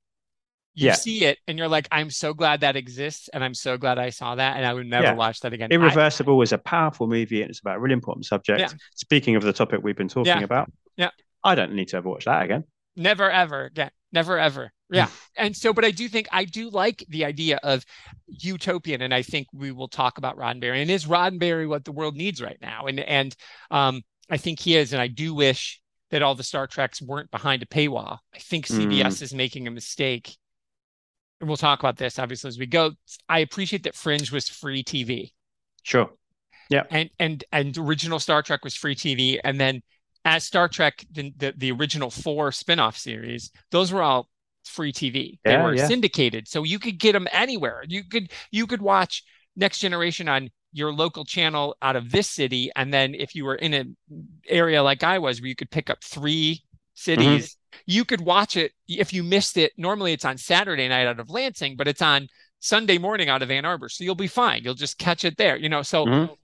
[0.73, 0.93] you Yeah.
[0.95, 4.09] see it and you're like, I'm so glad that exists, and I'm so glad I
[4.09, 5.13] saw that, and I would never Yeah.
[5.13, 5.69] watch that again.
[5.71, 8.59] I- Irreversible is a powerful movie and it's about a really important subject.
[8.59, 8.69] Yeah.
[8.95, 11.11] Speaking of the topic we've been talking about, Yeah.
[11.43, 12.63] I don't need to ever watch that again.
[12.97, 14.71] never ever again, never ever.
[14.89, 15.09] Yeah.
[15.35, 17.83] and so, but I do think I do like the idea of
[18.27, 20.81] utopian, and I think we will talk about Roddenberry.
[20.81, 22.85] And is Roddenberry what the world needs right now?
[22.85, 23.35] And and
[23.71, 25.81] um, I think he is, and I do wish
[26.15, 28.19] that all the Star Treks weren't behind a paywall.
[28.33, 28.85] I think mm.
[28.87, 30.37] CBS is making a mistake.
[31.41, 32.91] And we'll talk about this obviously as we go.
[33.27, 35.31] I appreciate that Fringe was free TV.
[35.83, 36.09] Sure.
[36.69, 36.83] Yeah.
[36.89, 39.81] And and and original Star Trek was free TV, and then
[40.23, 44.29] as Star Trek, the the, the original four spin-off series, those were all
[44.63, 45.37] free TV.
[45.43, 45.87] They Yeah, were yeah.
[45.87, 47.83] syndicated, so you could get them anywhere.
[47.89, 49.25] You could you could watch
[49.57, 53.55] Next Generation on your local channel out of this city, and then if you were
[53.55, 53.95] in an
[54.47, 58.73] area like I was, where you could pick up three cities, you could watch it.
[58.87, 62.27] If you missed it, normally it's on Saturday night out of Lansing, but it's on
[62.59, 64.63] Sunday morning out of Ann Arbor, so you'll be fine.
[64.63, 65.81] You'll just catch it there, you know.
[65.81, 66.37] So Mhm.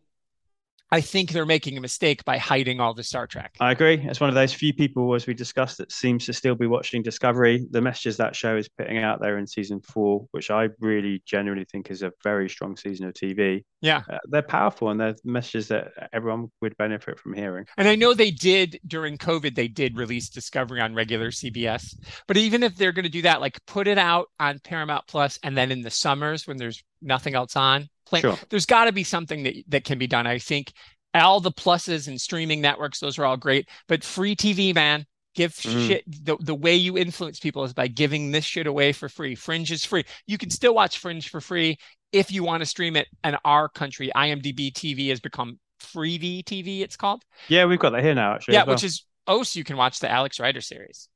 [0.91, 3.55] I think they're making a mistake by hiding all the Star Trek.
[3.61, 4.01] I agree.
[4.03, 7.01] It's one of those few people, as we discussed, that seems to still be watching
[7.01, 7.65] Discovery.
[7.71, 11.65] The messages that show is putting out there in season four, which I really genuinely
[11.71, 13.63] think is a very strong season of TV.
[13.79, 14.03] Yeah.
[14.09, 17.65] Uh, they're powerful and they're messages that everyone would benefit from hearing.
[17.77, 21.95] And I know they did during COVID, they did release Discovery on regular CBS.
[22.27, 25.39] But even if they're going to do that, like put it out on Paramount Plus
[25.41, 28.37] and then in the summers when there's nothing else on, play, Sure.
[28.49, 30.27] there's got to be something that, that can be done.
[30.27, 30.71] I think
[31.13, 33.67] all the pluses and streaming networks, those are all great.
[33.87, 35.87] But free TV, man, give Mm.
[35.87, 36.03] shit.
[36.25, 39.33] The, the way you influence people is by giving this shit away for free.
[39.35, 40.03] Fringe is free.
[40.27, 41.77] You can still watch Fringe for free
[42.11, 43.07] if you want to stream it.
[43.23, 47.23] And our country, IMDb TV has become Freevee TV, it's called.
[47.47, 48.53] Yeah, we've got that here now, actually.
[48.53, 48.75] Yeah, well.
[48.75, 51.07] which is oh, so you can watch the Alex Rider series.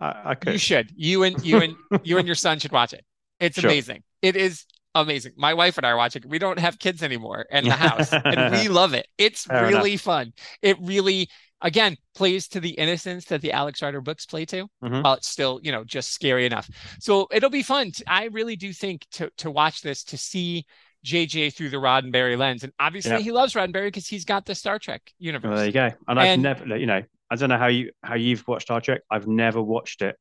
[0.00, 0.90] I, I You should.
[0.96, 3.04] You and you and you and your son should watch it.
[3.40, 3.70] It's Sure.
[3.70, 4.02] amazing.
[4.22, 5.32] It is amazing.
[5.36, 6.22] My wife and I are watching.
[6.28, 9.06] We don't have kids anymore in the house, and we love it.
[9.18, 10.32] It's Fair really fun.
[10.62, 11.28] It really
[11.60, 15.04] again plays to the innocence that the Alex Rider books play to, Mhm.
[15.04, 16.68] while it's still you know just scary enough.
[17.00, 17.92] So it'll be fun.
[17.92, 20.64] To, I really do think to to watch this to see
[21.04, 23.18] JJ through the Roddenberry lens, and obviously Yeah.
[23.18, 25.48] he loves Roddenberry because he's got the Star Trek universe.
[25.48, 25.90] Well, there you go.
[26.06, 29.00] And, I've never, you know, I don't know how you how you've watched Star Trek.
[29.10, 30.16] I've never watched it.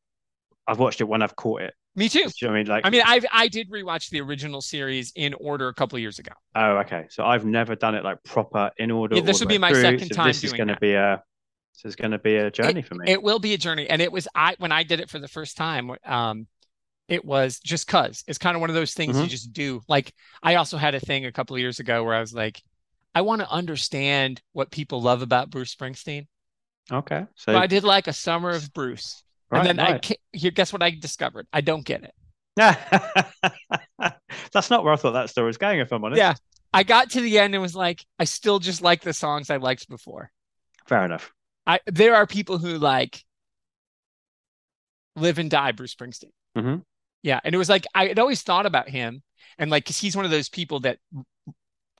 [0.68, 1.74] I've watched it when I've caught it.
[1.96, 2.20] Me too.
[2.20, 2.68] You know I mean?
[2.68, 6.02] Like, I mean, I I did rewatch the original series in order a couple of
[6.02, 6.32] years ago.
[6.56, 7.06] oh, okay.
[7.10, 9.16] So I've never done it like proper in order.
[9.18, 9.82] Yeah, this will be my through.
[9.82, 11.22] second So time This is going to be a.
[11.76, 13.12] This is going to be a journey for me.
[13.12, 15.28] It will be a journey, and it was I when I did it for the
[15.28, 15.92] first time.
[16.06, 16.48] Um,
[17.08, 19.30] it was just cause it's kind of one of those things you Mhm.
[19.30, 19.82] just do.
[19.90, 22.62] Like I also had a thing a couple of years ago where I was like,
[23.14, 26.28] I want to understand what people love about Bruce Springsteen.
[26.92, 27.26] okay.
[27.36, 30.06] So So I did like a summer of Bruce, right, and then I right.
[30.06, 31.48] ca- here, guess what I discovered?
[31.52, 32.14] I don't get it.
[34.54, 35.80] That's not where I thought that story was going.
[35.80, 36.18] If I'm honest.
[36.18, 36.34] Yeah.
[36.74, 39.58] I got to the end and was like, I still just like the songs I
[39.58, 40.32] liked before.
[40.88, 41.32] Fair enough.
[41.68, 43.24] I there are people who like
[45.16, 46.32] live and die Bruce Springsteen.
[46.58, 46.84] Mhm.
[47.24, 49.22] Yeah, and it was like I had always thought about him,
[49.58, 50.98] and like because he's one of those people that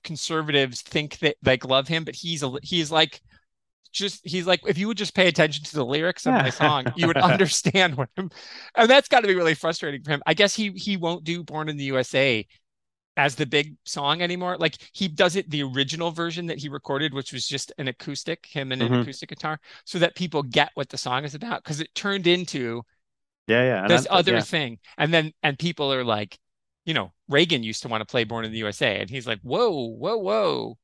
[0.02, 3.20] conservatives think that like love him, but he's a he's like
[3.92, 6.88] just he's like if you would just pay attention to the lyrics of my song,
[6.96, 8.30] you would understand what I'm.
[8.76, 10.22] and that's got to be really frustrating for him.
[10.26, 12.46] I guess he he won't do Born in the USA
[13.16, 14.56] as the big song anymore.
[14.58, 18.46] Like he does it the original version that he recorded, which was just an acoustic,
[18.46, 19.02] him and an Mhm.
[19.02, 21.62] acoustic guitar, so that people get what the song is about.
[21.62, 22.82] Because it turned into
[23.46, 23.84] Yeah, yeah.
[23.84, 24.40] and this other yeah.
[24.40, 26.38] thing, and then and people are like,
[26.84, 29.40] you know, Reagan used to want to play Born in the USA, and he's like,
[29.42, 30.78] whoa, whoa, whoa,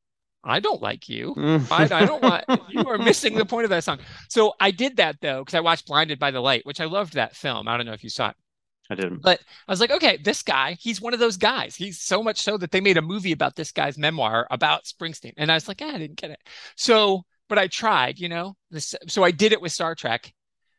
[0.44, 1.34] I don't like you.
[1.70, 3.98] I, I don't want you are missing the point of that song.
[4.28, 7.14] So I did that though because I watched Blinded by the Light, which I loved
[7.14, 7.68] that film.
[7.68, 8.36] I don't know if you saw it.
[8.90, 9.20] I didn't.
[9.20, 11.76] But I was like, okay, this guy, he's one of those guys.
[11.76, 15.34] He's so much so that they made a movie about this guy's memoir about Springsteen.
[15.36, 16.40] And I was like, ah, I didn't get it.
[16.76, 20.32] So, but I tried, you know, this, so I did it with Star Trek.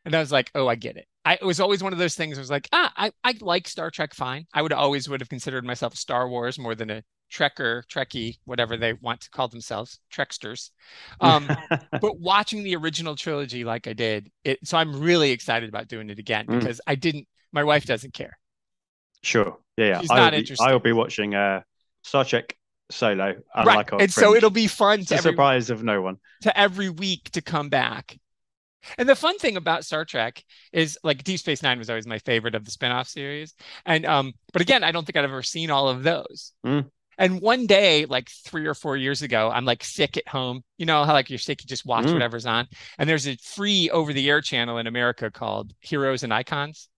[0.04, 1.06] And I was like, oh, I get it.
[1.24, 2.36] I, it was always one of those things.
[2.36, 4.46] I was like, ah, I, I like Star Trek fine.
[4.52, 8.76] I would always would have considered myself Star Wars more than a Trekker, Trekkie, whatever
[8.76, 10.70] they want to call themselves, Treksters.
[11.20, 11.48] Um,
[12.00, 16.10] but watching the original trilogy like I did, it so I'm really excited about doing
[16.10, 16.58] it again Mm.
[16.60, 17.26] because I didn't.
[17.52, 18.38] My wife doesn't care.
[19.22, 19.58] sure.
[19.76, 20.00] Yeah, yeah.
[20.00, 20.64] She's I'll not be, interested.
[20.64, 21.60] I'll be watching uh,
[22.04, 22.56] Star Trek
[22.90, 23.34] Solo.
[23.56, 26.16] right, our and so it'll be fun to every, surprise of no one.
[26.42, 28.18] to every week to come back.
[28.96, 30.42] And the fun thing about Star Trek
[30.72, 33.54] is like Deep Space Nine was always my favorite of the spin-off series.
[33.84, 36.52] And um, but again, I don't think I'd ever seen all of those.
[36.64, 36.88] Mm.
[37.20, 40.64] And one day, like three or four years ago, I'm like sick at home.
[40.78, 42.14] You know how like you're sick, you just watch Mm.
[42.14, 42.66] whatever's on.
[42.98, 46.88] And there's a free over-the-air channel in America called Heroes and Icons.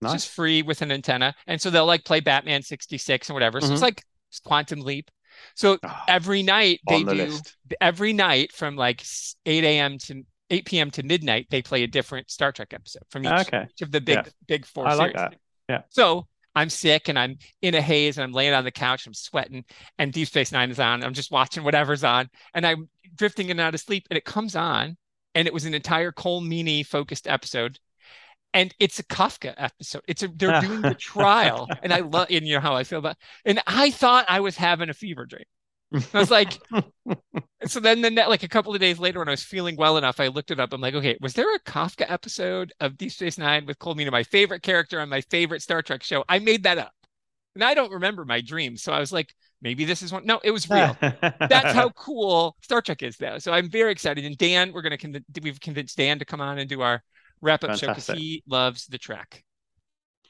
[0.00, 0.12] It's Nice.
[0.22, 1.34] just free with an antenna.
[1.46, 3.60] And so they'll like play Batman 66 and whatever.
[3.60, 3.82] So it's Mhm.
[3.82, 5.10] like it's Quantum Leap.
[5.54, 7.56] So Ah, every night they the do list.
[7.80, 9.04] every night from like
[9.46, 9.98] 8 a.m.
[9.98, 10.90] to 8 p.m.
[10.92, 13.66] to midnight, they play a different Star Trek episode from each, Okay.
[13.70, 14.30] each of the big Yeah.
[14.46, 15.36] big four I like that.
[15.68, 15.82] Yeah.
[15.90, 16.26] So
[16.58, 19.64] I'm sick and I'm in a haze and I'm laying on the couch, I'm sweating,
[19.96, 21.04] and Deep Space Nine is on.
[21.04, 24.24] I'm just watching whatever's on, and I'm drifting in and out of sleep, and it
[24.24, 24.96] comes on,
[25.36, 27.78] and it was an entire Colm Meaney focused episode.
[28.52, 30.02] And it's a Kafka episode.
[30.08, 32.98] It's a they're doing the trial, and I love and you know how I feel
[32.98, 33.16] about.
[33.44, 35.44] And I thought I was having a fever dream.
[35.92, 36.58] I was like,
[37.66, 40.20] so then, then like a couple of days later, when I was feeling well enough,
[40.20, 40.72] I looked it up.
[40.72, 44.22] I'm like, okay, was there a Kafka episode of Deep Space Nine with Colm my
[44.22, 46.24] favorite character on my favorite Star Trek show?
[46.28, 46.92] I made that up,
[47.54, 48.82] and I don't remember my dreams.
[48.82, 50.26] So I was like, maybe this is one.
[50.26, 50.96] No, it was real.
[51.00, 53.38] That's how cool Star Trek is, though.
[53.38, 54.24] So I'm very excited.
[54.24, 57.02] And Dan, we're gonna conv- we've convinced Dan to come on and do our
[57.40, 59.42] wrap up show because he loves the Trek.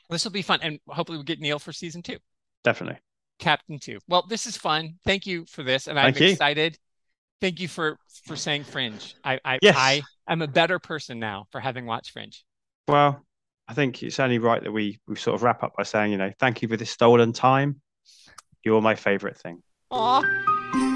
[0.09, 2.19] This will be fun, and hopefully we get Neil for season two.
[2.65, 3.01] Definitely.
[3.39, 3.99] Captain Two.
[4.09, 4.95] Well, this is fun.
[5.05, 6.29] Thank you for this, and I'm Thank you.
[6.33, 6.79] excited.
[7.41, 9.15] Thank you for for saying Fringe.
[9.25, 9.77] I I Yes.
[9.79, 12.45] I am a better person now for having watched Fringe.
[12.89, 13.25] Well,
[13.69, 16.19] I think it's only right that we we sort of wrap up by saying, you
[16.19, 17.81] know, thank you for this stolen time.
[18.65, 19.63] You're my favorite thing.
[19.91, 20.88] Aw.